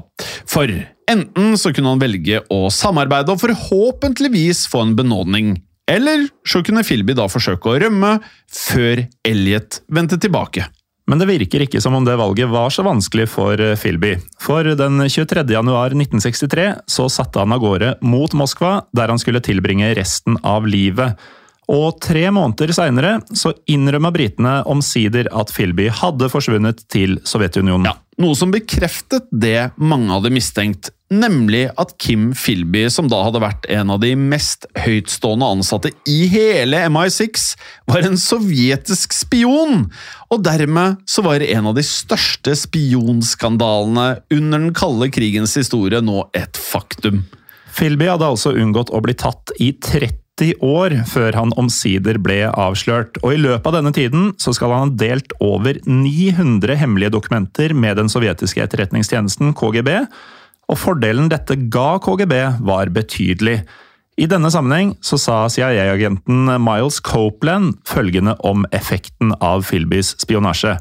For 0.44 0.68
enten 1.08 1.54
så 1.56 1.70
kunne 1.72 1.94
han 1.94 2.02
velge 2.02 2.42
å 2.52 2.66
samarbeide 2.68 3.32
og 3.32 3.40
forhåpentligvis 3.40 4.66
få 4.68 4.82
en 4.84 4.92
benådning, 4.98 5.54
eller 5.88 6.26
så 6.44 6.60
kunne 6.60 6.84
Philby 6.84 7.16
da 7.16 7.24
forsøke 7.32 7.72
å 7.72 7.78
rømme 7.80 8.18
før 8.52 9.06
Elliot 9.24 9.80
vendte 9.88 10.18
tilbake. 10.20 10.66
Men 11.08 11.22
det 11.22 11.30
virker 11.30 11.64
ikke 11.64 11.80
som 11.80 11.96
om 11.96 12.04
det 12.04 12.18
valget 12.20 12.52
var 12.52 12.68
så 12.72 12.84
vanskelig 12.84 13.24
for 13.32 13.56
Filby. 13.56 14.12
Philby. 14.12 14.12
For 14.44 14.68
den 14.76 15.00
23. 15.08 15.46
januar 15.56 15.96
1963 15.96 16.66
så 16.84 17.08
satte 17.12 17.40
han 17.40 17.56
av 17.56 17.64
gårde 17.64 17.94
mot 18.04 18.36
Moskva, 18.36 18.82
der 18.92 19.08
han 19.08 19.20
skulle 19.20 19.40
tilbringe 19.44 19.94
resten 19.96 20.36
av 20.44 20.68
livet. 20.68 21.16
Og 21.72 22.00
tre 22.04 22.26
måneder 22.34 22.74
seinere 22.76 23.18
så 23.32 23.54
innrømma 23.70 24.10
britene 24.14 24.58
omsider 24.68 25.30
at 25.32 25.52
Philby 25.54 25.88
hadde 25.88 26.28
forsvunnet 26.32 26.84
til 26.92 27.16
Sovjetunionen. 27.24 27.88
Ja, 27.88 27.96
noe 28.20 28.36
som 28.38 28.52
bekreftet 28.54 29.30
det 29.32 29.70
mange 29.80 30.12
hadde 30.12 30.34
mistenkt, 30.34 30.92
Nemlig 31.14 31.68
at 31.78 31.92
Kim 32.00 32.30
Philby, 32.32 32.86
som 32.90 33.10
da 33.12 33.20
hadde 33.26 33.42
vært 33.42 33.66
en 33.72 33.92
av 33.92 34.00
de 34.02 34.14
mest 34.18 34.64
høytstående 34.80 35.50
ansatte 35.56 35.92
i 36.10 36.24
hele 36.32 36.80
MI6, 36.88 37.44
var 37.90 38.08
en 38.08 38.16
sovjetisk 38.18 39.14
spion! 39.14 39.86
Og 40.32 40.42
dermed 40.46 41.04
så 41.10 41.22
var 41.26 41.44
en 41.44 41.70
av 41.70 41.76
de 41.76 41.84
største 41.86 42.56
spionskandalene 42.58 44.08
under 44.32 44.64
den 44.66 44.74
kalde 44.76 45.10
krigens 45.14 45.54
historie 45.60 46.00
nå 46.02 46.24
et 46.34 46.58
faktum. 46.58 47.26
Philby 47.74 48.08
hadde 48.08 48.32
altså 48.32 48.54
unngått 48.56 48.92
å 48.94 49.02
bli 49.04 49.14
tatt 49.18 49.54
i 49.60 49.74
30 49.76 50.23
år 50.58 50.96
før 51.06 51.36
han 51.38 51.52
omsider 51.60 52.18
ble 52.18 52.48
avslørt, 52.50 53.20
og 53.22 53.36
i 53.36 53.38
løpet 53.38 53.68
av 53.70 53.76
denne 53.76 53.92
tiden 53.94 54.32
så 54.42 54.50
skal 54.56 54.72
han 54.74 54.90
ha 54.90 54.98
delt 54.98 55.30
over 55.38 55.78
900 55.86 56.74
hemmelige 56.80 57.14
dokumenter 57.14 57.74
med 57.74 58.00
den 58.00 58.10
sovjetiske 58.10 58.64
etterretningstjenesten 58.64 59.54
KGB, 59.54 59.92
og 60.66 60.80
fordelen 60.80 61.30
dette 61.30 61.54
ga 61.70 62.00
KGB 62.02 62.34
var 62.66 62.90
betydelig. 62.90 63.60
I 64.18 64.26
denne 64.30 64.50
sammenheng 64.50 64.96
så 65.02 65.18
sa 65.18 65.38
CIA-agenten 65.50 66.50
Miles 66.62 67.00
Copeland 67.02 67.78
følgende 67.86 68.34
om 68.42 68.66
effekten 68.74 69.34
av 69.40 69.66
Philbys 69.70 70.16
spionasje. 70.22 70.78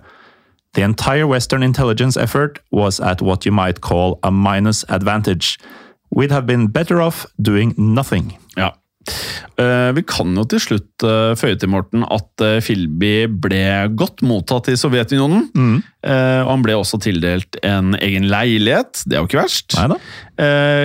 The 0.73 0.81
entire 0.81 1.27
Western 1.29 1.61
intelligence 1.61 2.17
effort 2.17 2.59
was 2.71 2.99
at 2.99 3.21
what 3.21 3.45
you 3.45 3.53
might 3.53 3.81
call 3.81 4.17
a 4.23 4.31
minus 4.31 4.85
advantage. 4.89 5.59
We'd 6.09 6.31
have 6.31 6.47
been 6.47 6.67
better 6.67 7.01
off 7.01 7.25
doing 7.37 7.73
nothing. 7.77 8.37
Ja. 8.55 8.73
Uh, 9.53 9.91
vi 9.93 10.01
kan 10.07 10.31
jo 10.33 10.45
til 10.49 10.61
slutt 10.63 11.05
uh, 11.05 11.33
føye 11.37 11.57
til 11.59 11.69
Morten 11.69 12.05
at 12.07 12.43
Filby 12.65 13.27
ble 13.27 13.63
godt 13.93 14.23
mottatt 14.25 14.71
i 14.71 14.77
Sovjetunionen. 14.79 15.49
Mm. 15.53 15.81
og 16.03 16.49
han 16.49 16.63
ble 16.65 16.73
også 16.75 16.97
tildelt 16.99 17.55
en 17.63 17.93
egen 17.95 18.25
leilighet, 18.27 19.05
det 19.07 19.15
er 19.15 19.21
jo 19.21 19.29
ikke 19.29 19.39
verst. 19.39 19.75
Neida. 19.77 19.95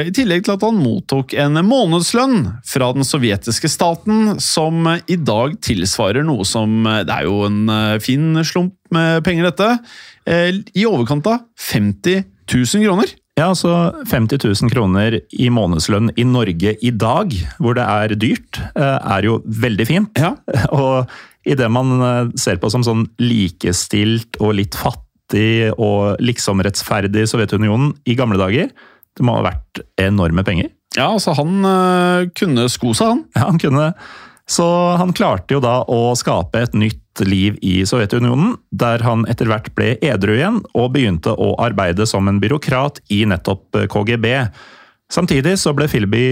I 0.06 0.12
tillegg 0.14 0.44
til 0.46 0.54
at 0.54 0.62
han 0.62 0.78
mottok 0.78 1.34
en 1.34 1.58
månedslønn 1.66 2.44
fra 2.68 2.92
den 2.94 3.06
sovjetiske 3.06 3.70
staten, 3.72 4.36
som 4.38 4.86
i 4.86 5.16
dag 5.18 5.56
tilsvarer 5.64 6.22
noe 6.26 6.46
som 6.46 6.86
Det 6.86 7.16
er 7.16 7.26
jo 7.26 7.40
en 7.48 7.98
fin 8.04 8.38
slump 8.46 8.76
med 8.94 9.24
penger, 9.26 9.50
dette. 9.50 10.62
I 10.78 10.86
overkant 10.86 11.26
av 11.32 11.42
50 11.72 12.22
000 12.54 12.86
kroner. 12.86 13.16
Ja, 13.38 13.52
altså 13.52 13.70
50 14.10 14.40
000 14.42 14.72
kroner 14.72 15.14
i 15.30 15.48
månedslønn 15.54 16.10
i 16.18 16.24
Norge 16.26 16.72
i 16.82 16.90
dag, 16.90 17.34
hvor 17.62 17.76
det 17.78 17.84
er 17.86 18.14
dyrt, 18.18 18.58
er 18.74 19.28
jo 19.28 19.38
veldig 19.46 19.86
fint. 19.86 20.18
Ja. 20.18 20.32
Og 20.74 21.06
i 21.48 21.56
det 21.58 21.68
man 21.72 21.94
eh, 22.02 22.32
ser 22.40 22.58
på 22.60 22.70
som 22.72 22.84
sånn 22.84 23.06
likestilt 23.22 24.40
og 24.42 24.56
litt 24.58 24.76
fattig 24.78 25.70
og 25.76 26.18
liksom 26.24 26.62
rettferdig 26.64 27.26
Sovjetunionen 27.30 27.94
i 28.08 28.16
gamle 28.18 28.40
dager, 28.40 28.72
det 29.16 29.26
må 29.26 29.38
ha 29.38 29.46
vært 29.46 29.82
enorme 30.00 30.44
penger. 30.46 30.72
Ja, 30.96 31.10
altså 31.12 31.34
han 31.38 31.62
øh, 31.68 32.28
kunne 32.38 32.66
sko 32.72 32.94
seg, 32.96 33.12
han. 33.12 33.22
Ja, 33.36 33.46
han 33.50 33.60
kunne 33.62 33.92
Så 34.48 34.64
han 34.96 35.12
klarte 35.12 35.52
jo 35.52 35.60
da 35.60 35.82
å 35.84 36.14
skape 36.16 36.62
et 36.64 36.74
nytt 36.76 37.20
liv 37.28 37.58
i 37.60 37.82
Sovjetunionen, 37.88 38.54
der 38.72 39.02
han 39.04 39.26
etter 39.28 39.50
hvert 39.50 39.68
ble 39.76 39.96
edru 40.00 40.38
igjen 40.38 40.62
og 40.72 40.94
begynte 40.94 41.34
å 41.34 41.52
arbeide 41.60 42.06
som 42.08 42.30
en 42.30 42.40
byråkrat 42.40 43.02
i 43.12 43.24
nettopp 43.28 43.76
KGB. 43.92 44.30
Samtidig 45.12 45.54
så 45.60 45.74
ble 45.76 45.88
Philby 45.88 46.24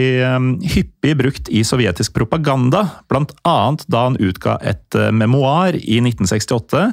hyppig 0.72 1.14
brukt 1.16 1.50
i 1.52 1.62
sovjetisk 1.64 2.16
propaganda, 2.16 2.86
bl.a. 3.08 3.58
da 3.88 4.02
han 4.08 4.18
utga 4.20 4.56
et 4.64 4.96
memoar 5.16 5.76
i 5.76 6.00
1968 6.00 6.90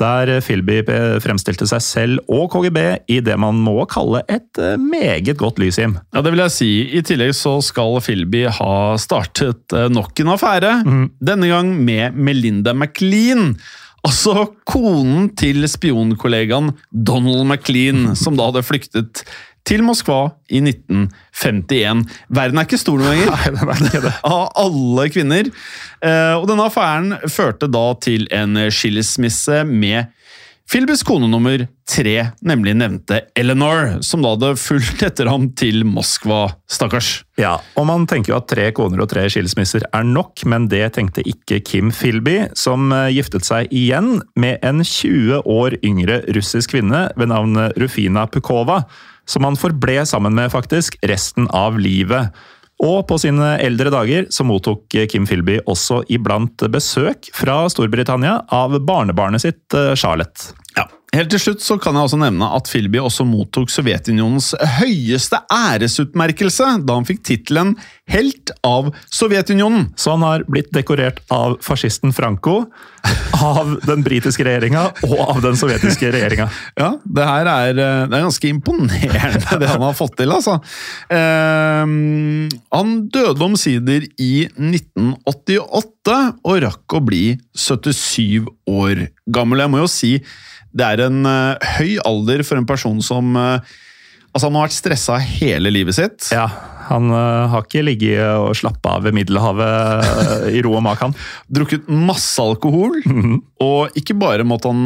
der 0.00 0.40
Philby 0.44 0.82
fremstilte 1.24 1.68
seg 1.68 1.82
selv 1.84 2.32
og 2.32 2.50
KGB 2.52 2.78
i 3.12 3.20
det 3.24 3.36
man 3.40 3.58
må 3.64 3.86
kalle 3.90 4.22
et 4.28 4.60
meget 4.80 5.32
godt 5.40 5.60
lys, 5.62 5.78
Jim. 5.80 5.96
Ja, 6.14 6.22
det 6.24 6.34
vil 6.34 6.44
jeg 6.44 6.54
si. 6.54 6.70
I 6.98 7.02
tillegg 7.06 7.32
så 7.38 7.56
skal 7.64 7.98
Philby 8.04 8.44
ha 8.58 8.74
startet 9.00 9.74
nok 9.92 10.20
en 10.20 10.34
affære. 10.34 10.76
Denne 11.18 11.50
gang 11.50 11.72
med 11.84 12.16
Melinda 12.16 12.76
McLean. 12.76 13.54
Altså 14.06 14.46
konen 14.68 15.32
til 15.34 15.66
spionkollegaen 15.66 16.70
Donald 16.92 17.42
McLean, 17.48 18.12
som 18.14 18.36
da 18.38 18.50
hadde 18.50 18.62
flyktet 18.66 19.24
til 19.66 19.82
Moskva 19.82 20.20
i 20.48 20.60
1951. 20.62 22.04
Verden 22.38 22.60
er 22.60 22.68
ikke 22.68 22.80
stor 22.80 23.00
noen 23.02 23.16
ganger. 23.18 23.32
Nei, 23.36 23.54
den 23.56 23.72
er 23.72 23.88
ikke 23.90 24.04
det. 24.08 24.14
Av 24.30 24.44
alle 24.62 25.08
kvinner. 25.14 25.50
Eh, 26.00 26.34
Og 26.38 26.46
denne 26.50 26.68
affæren 26.70 27.16
førte 27.30 27.70
da 27.70 27.88
til 28.02 28.28
en 28.34 28.58
skilsmisse 28.70 29.64
med 29.66 30.12
Philbys 30.66 31.04
kone 31.06 31.28
nummer 31.30 31.60
tre, 31.86 32.14
nemlig 32.42 32.72
nevnte 32.74 33.20
Eleanor, 33.38 34.00
som 34.02 34.24
da 34.24 34.32
hadde 34.32 34.48
fulgt 34.58 35.04
etter 35.06 35.28
ham 35.30 35.44
til 35.54 35.84
Moskva, 35.86 36.48
stakkars. 36.66 37.20
Ja, 37.38 37.52
og 37.78 37.86
man 37.86 38.08
tenker 38.10 38.32
jo 38.32 38.38
at 38.40 38.48
tre 38.50 38.64
koner 38.74 39.04
og 39.04 39.12
tre 39.12 39.28
skilsmisser 39.30 39.86
er 39.94 40.08
nok, 40.08 40.42
men 40.50 40.66
det 40.72 40.82
tenkte 40.96 41.22
ikke 41.22 41.60
Kim 41.62 41.92
Philby, 41.94 42.48
som 42.58 42.90
eh, 42.90 43.12
giftet 43.14 43.46
seg 43.46 43.70
igjen 43.70 44.16
med 44.34 44.58
en 44.66 44.82
20 44.82 45.46
år 45.46 45.78
yngre 45.86 46.24
russisk 46.34 46.74
kvinne 46.74 47.06
ved 47.14 47.30
navn 47.30 47.68
Rufina 47.78 48.26
Pukova, 48.26 48.82
som 49.28 49.46
han 49.46 49.58
forble 49.58 50.04
sammen 50.06 50.36
med 50.38 50.52
faktisk 50.52 50.98
resten 51.06 51.50
av 51.54 51.78
livet. 51.80 52.32
Og 52.84 53.06
på 53.08 53.16
sine 53.20 53.54
eldre 53.64 53.90
dager 53.92 54.26
så 54.32 54.44
mottok 54.44 54.92
Kim 55.10 55.24
Philby 55.28 55.58
også 55.64 56.02
iblant 56.12 56.66
besøk 56.72 57.30
fra 57.34 57.62
Storbritannia 57.72 58.42
av 58.52 58.76
barnebarnet 58.84 59.46
sitt 59.46 59.76
eh, 59.76 59.94
Charlotte. 59.96 60.52
Ja. 60.76 60.84
Helt 61.14 61.30
til 61.30 61.40
slutt 61.40 61.62
så 61.62 61.76
kan 61.80 61.94
jeg 61.94 62.08
også 62.08 62.18
nevne 62.18 62.48
at 62.56 62.66
Philby 62.70 62.98
også 62.98 63.24
mottok 63.28 63.70
Sovjetunionens 63.70 64.50
høyeste 64.80 65.38
æresutmerkelse 65.54 66.72
da 66.82 66.96
han 66.98 67.06
fikk 67.08 67.22
tittelen 67.28 67.76
Helt 68.06 68.52
av 68.62 68.92
Sovjetunionen. 69.10 69.88
Så 69.98 70.12
han 70.14 70.22
har 70.22 70.44
blitt 70.46 70.68
dekorert 70.74 71.18
av 71.32 71.56
fascisten 71.64 72.12
Franco, 72.14 72.68
av 73.42 73.72
den 73.82 74.04
britiske 74.06 74.44
regjeringa 74.46 74.84
og 75.08 75.16
av 75.24 75.40
den 75.42 75.58
sovjetiske 75.58 76.12
regjeringa. 76.14 76.46
Ja, 76.78 76.92
det 77.02 77.26
her 77.26 77.48
er, 77.50 77.70
eh, 77.82 78.04
det 78.06 78.14
er 78.18 78.24
ganske 78.26 78.50
imponerende 78.50 79.58
det 79.58 79.70
han 79.72 79.82
har 79.82 79.96
fått 79.96 80.14
til, 80.20 80.30
altså. 80.34 80.58
Ehm, 81.10 82.46
han 82.74 82.94
døde 83.10 83.46
omsider 83.46 84.06
i 84.22 84.46
1988 84.54 86.18
og 86.46 86.60
rakk 86.62 86.98
å 86.98 87.02
bli 87.02 87.24
77 87.58 88.46
år 88.70 89.08
gammel. 89.26 89.64
Jeg 89.64 89.72
må 89.72 89.82
jo 89.82 89.90
si 89.90 90.12
det 90.76 90.86
er 90.86 91.06
en 91.06 91.24
uh, 91.24 91.74
høy 91.78 91.96
alder 92.04 92.44
for 92.46 92.60
en 92.60 92.68
person 92.68 93.02
som 93.04 93.36
uh, 93.38 93.74
Altså, 94.36 94.50
han 94.50 94.56
har 94.58 94.66
vært 94.66 94.74
stressa 94.76 95.14
hele 95.16 95.70
livet 95.72 95.96
sitt. 95.96 96.26
Ja, 96.28 96.42
han 96.90 97.06
uh, 97.08 97.46
har 97.48 97.62
ikke 97.64 97.80
ligget 97.86 98.20
og 98.36 98.50
slappa 98.58 98.98
av 98.98 99.06
ved 99.06 99.14
Middelhavet 99.16 100.50
i 100.52 100.60
ro 100.66 100.74
og 100.76 100.82
mak, 100.84 101.00
han. 101.00 101.14
Drukket 101.56 101.88
masse 101.88 102.44
alkohol, 102.44 102.98
og 103.64 103.96
ikke 103.96 104.18
bare 104.20 104.44
måtte 104.44 104.68
han 104.68 104.84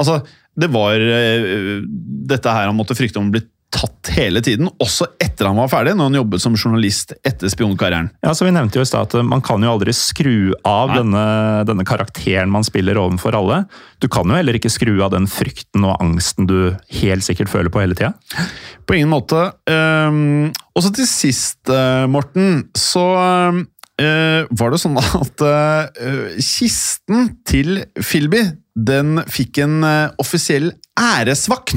Altså, 0.00 0.22
det 0.56 0.70
var 0.72 0.96
dette 0.96 2.56
her 2.56 2.70
han 2.70 2.78
måtte 2.78 2.96
frykte 2.96 3.20
om 3.20 3.28
å 3.28 3.36
bli 3.36 3.44
tatt 3.74 4.10
hele 4.16 4.40
tiden, 4.44 4.70
også 4.80 5.10
etter 5.20 5.50
han 5.50 5.58
var 5.60 5.68
ferdig, 5.70 5.92
når 5.96 6.08
han 6.08 6.18
jobbet 6.18 6.42
som 6.42 6.56
journalist 6.56 7.12
etter 7.26 7.50
spionkarrieren. 7.52 8.08
Ja, 8.24 8.32
så 8.34 8.46
Vi 8.46 8.52
nevnte 8.54 8.80
jo 8.80 8.84
i 8.84 8.88
stad 8.88 9.10
at 9.10 9.26
man 9.28 9.42
kan 9.44 9.62
jo 9.62 9.72
aldri 9.74 9.92
skru 9.96 10.54
av 10.66 10.94
denne, 10.96 11.24
denne 11.68 11.84
karakteren 11.88 12.52
man 12.52 12.64
spiller 12.66 13.00
overfor 13.00 13.36
alle. 13.36 13.62
Du 14.00 14.08
kan 14.08 14.28
jo 14.28 14.38
heller 14.38 14.56
ikke 14.56 14.72
skru 14.72 14.96
av 15.04 15.12
den 15.12 15.28
frykten 15.28 15.84
og 15.84 15.98
angsten 16.00 16.48
du 16.48 16.58
helt 17.02 17.26
sikkert 17.26 17.52
føler 17.52 17.72
på 17.72 17.82
hele 17.84 17.98
tida. 17.98 18.14
På 18.88 18.96
ingen 18.96 19.12
måte. 19.12 19.50
Um, 19.68 20.48
og 20.72 20.84
så 20.84 20.94
til 20.96 21.08
sist, 21.10 21.60
uh, 21.68 22.08
Morten, 22.08 22.70
så 22.78 23.04
uh, 23.20 23.60
var 23.98 24.70
det 24.70 24.78
sånn 24.78 24.98
at 25.22 25.42
uh, 25.42 25.88
kisten 26.38 27.32
til 27.48 27.80
Filby 27.98 28.44
den 28.78 29.18
fikk 29.26 29.58
en 29.64 29.80
uh, 29.82 30.12
offisiell 30.22 30.68
æresvakt 30.98 31.74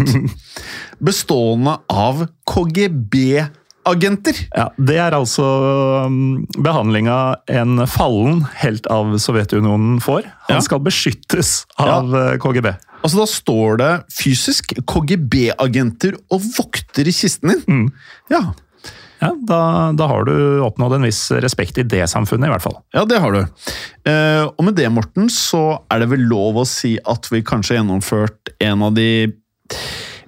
bestående 1.08 1.80
av 1.90 2.28
KGB-agenter. 2.46 4.38
Ja, 4.54 4.68
Det 4.78 4.98
er 5.02 5.16
altså 5.18 5.46
um, 6.06 6.46
behandlinga 6.62 7.18
en 7.50 7.82
fallen 7.90 8.44
helt 8.62 8.86
av 8.94 9.16
Sovjetunionen 9.22 10.00
får. 10.04 10.30
Han 10.50 10.60
Ja. 10.60 10.62
skal 10.62 10.80
beskyttes 10.86 11.66
av 11.82 12.14
ja. 12.14 12.38
KGB. 12.38 12.70
Altså 13.02 13.18
Da 13.24 13.26
står 13.26 13.78
det 13.82 13.92
fysisk 14.14 14.76
KGB-agenter 14.86 16.20
og 16.30 16.44
vokter 16.58 17.08
i 17.10 17.14
kisten 17.18 17.50
din. 17.66 17.90
Ja, 18.30 18.52
Ja, 19.22 19.30
da, 19.48 19.62
da 19.94 20.08
har 20.10 20.26
du 20.26 20.34
oppnådd 20.66 20.98
en 20.98 21.06
viss 21.06 21.28
respekt 21.44 21.78
i 21.78 21.86
det 21.86 22.08
samfunnet, 22.10 22.50
i 22.50 22.54
hvert 22.56 22.66
fall. 22.66 22.80
Ja, 22.96 23.06
det 23.06 23.20
har 23.22 23.36
du. 23.36 23.42
Eh, 24.10 24.46
og 24.50 24.66
med 24.66 24.80
det, 24.80 24.88
Morten, 24.94 25.30
så 25.30 25.84
er 25.94 26.02
det 26.02 26.10
vel 26.16 26.26
lov 26.32 26.64
å 26.64 26.68
si 26.68 26.96
at 26.98 27.30
vi 27.30 27.44
kanskje 27.46 27.76
har 27.76 27.84
gjennomført 27.84 28.54
en 28.66 28.88
av 28.88 28.98
de 28.98 29.30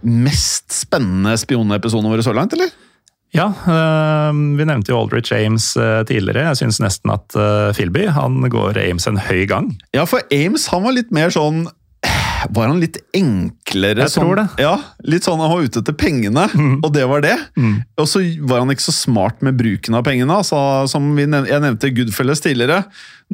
mest 0.04 0.70
spennende 0.76 1.34
spionepisodene 1.40 2.12
våre 2.12 2.26
så 2.26 2.36
langt, 2.38 2.54
eller? 2.54 2.70
Ja, 3.34 3.48
øh, 3.50 4.30
vi 4.60 4.66
nevnte 4.70 4.94
jo 4.94 5.00
Aldrich 5.02 5.34
Ames 5.34 5.72
øh, 5.78 6.04
tidligere. 6.06 6.52
Jeg 6.52 6.60
syns 6.62 6.78
nesten 6.84 7.14
at 7.16 7.34
øh, 7.34 7.72
Philby 7.74 8.06
han 8.14 8.44
går 8.46 8.78
Ames 8.78 9.10
en 9.10 9.18
høy 9.18 9.48
gang. 9.50 9.72
Ja, 9.96 10.06
for 10.06 10.22
Ames 10.30 10.68
han 10.70 10.86
var 10.86 10.94
litt 10.94 11.10
mer 11.16 11.34
sånn 11.34 11.66
Var 12.50 12.68
han 12.68 12.80
litt 12.82 12.98
enklere? 13.16 14.04
Jeg 14.06 14.14
tror 14.16 14.36
det. 14.40 14.48
Mm. 14.56 14.62
Ja, 14.64 14.74
Litt 15.04 15.26
sånn 15.28 15.42
han 15.44 15.52
var 15.52 15.64
ute 15.66 15.82
etter 15.84 15.96
pengene, 15.98 16.46
og 16.84 16.90
det 16.96 17.04
var 17.10 17.24
det. 17.24 17.36
Og 18.00 18.08
så 18.10 18.22
var 18.48 18.64
han 18.64 18.72
ikke 18.74 18.86
så 18.88 18.96
smart 18.96 19.44
med 19.46 19.58
bruken 19.60 19.98
av 20.00 20.06
pengene. 20.08 20.40
Altså, 20.44 20.58
som 20.92 21.12
vi 21.18 21.28
nev 21.30 21.50
jeg 21.50 21.64
nevnte 21.64 21.92
Goodfellas 21.96 22.44
tidligere. 22.44 22.84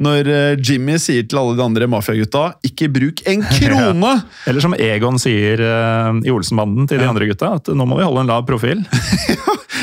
Når 0.00 0.28
eh, 0.32 0.60
Jimmy 0.64 0.94
sier 1.02 1.26
til 1.28 1.40
alle 1.40 1.58
de 1.58 1.64
andre 1.64 1.88
mafiagutta 1.90 2.54
'ikke 2.64 2.88
bruk 2.92 3.20
en 3.28 3.42
krone'! 3.56 4.14
Eller 4.48 4.64
som 4.64 4.74
Egon 4.78 5.18
sier 5.20 5.60
uh, 5.60 6.14
i 6.24 6.32
Olsenbanden 6.32 6.88
til 6.88 7.02
de 7.02 7.08
andre 7.10 7.28
gutta, 7.28 7.56
at 7.60 7.68
nå 7.68 7.84
må 7.88 7.98
vi 7.98 8.06
holde 8.06 8.24
en 8.24 8.32
lav 8.32 8.46
profil. 8.48 8.84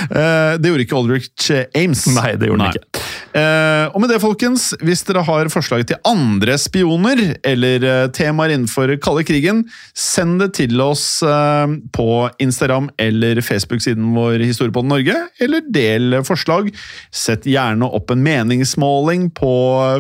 Eh, 0.08 0.54
det 0.62 0.70
gjorde 0.70 0.84
ikke 0.86 0.96
Aldrich 0.96 1.48
Ames. 1.76 2.04
Nei, 2.14 2.36
det 2.40 2.48
gjorde 2.48 2.68
han 2.68 2.76
ikke. 2.78 3.02
Eh, 3.36 3.86
og 3.92 4.02
med 4.02 4.12
det, 4.12 4.20
folkens, 4.24 4.70
hvis 4.86 5.04
dere 5.08 5.24
har 5.28 5.50
forslag 5.52 5.84
til 5.90 6.00
andre 6.08 6.56
spioner 6.62 7.22
eller 7.46 7.86
eh, 7.86 8.10
temaer 8.16 8.54
innenfor 8.56 8.94
kalde 9.04 9.26
krigen, 9.28 9.64
send 9.98 10.40
det 10.42 10.54
til 10.60 10.80
oss 10.84 11.22
eh, 11.26 11.76
på 11.96 12.10
Instagram 12.44 12.90
eller 13.02 13.42
Facebook-siden 13.46 14.14
vår 14.16 14.46
Historiepodden 14.46 14.94
Norge, 14.96 15.18
eller 15.44 15.66
del 15.74 16.20
forslag. 16.28 16.72
Sett 17.12 17.48
gjerne 17.50 17.88
opp 17.88 18.14
en 18.14 18.24
meningsmåling 18.26 19.30
på 19.38 19.54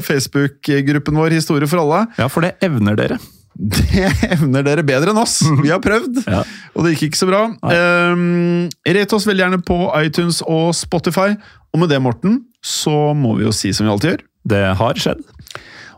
Facebook-gruppen 0.07 1.19
vår 1.19 1.37
Historie 1.37 1.69
for 1.69 1.83
alle. 1.83 2.05
Ja, 2.19 2.31
for 2.31 2.45
det 2.45 2.55
evner 2.65 2.97
dere. 2.97 3.19
Det 3.57 4.11
evner 4.29 4.61
dere 4.67 4.83
bedre 4.85 5.09
enn 5.13 5.17
oss. 5.21 5.39
Vi 5.63 5.71
har 5.73 5.79
prøvd, 5.81 6.19
Ja. 6.29 6.43
og 6.75 6.85
det 6.85 6.91
gikk 6.93 7.07
ikke 7.09 7.19
så 7.23 7.29
bra. 7.29 7.39
Um, 7.65 8.67
Rate 8.85 9.17
oss 9.17 9.25
veldig 9.25 9.43
gjerne 9.47 9.61
på 9.65 9.77
iTunes 10.03 10.43
og 10.45 10.75
Spotify. 10.77 11.31
Og 11.73 11.81
med 11.81 11.89
det, 11.89 11.97
Morten, 12.05 12.43
så 12.63 13.13
må 13.17 13.33
vi 13.39 13.47
jo 13.47 13.53
si 13.55 13.73
som 13.73 13.87
vi 13.87 13.91
alltid 13.95 14.11
gjør. 14.13 14.23
Det 14.53 14.61
har 14.79 15.01
skjedd. 15.01 15.25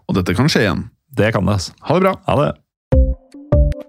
Og 0.07 0.15
dette 0.17 0.33
kan 0.37 0.47
skje 0.49 0.63
igjen. 0.65 0.85
Det 1.19 1.33
kan 1.35 1.45
det, 1.45 1.57
altså. 1.59 1.75
Ha 1.89 1.97
det 1.99 2.05
bra. 2.07 2.15
Ha 2.29 2.37
det. 2.39 2.49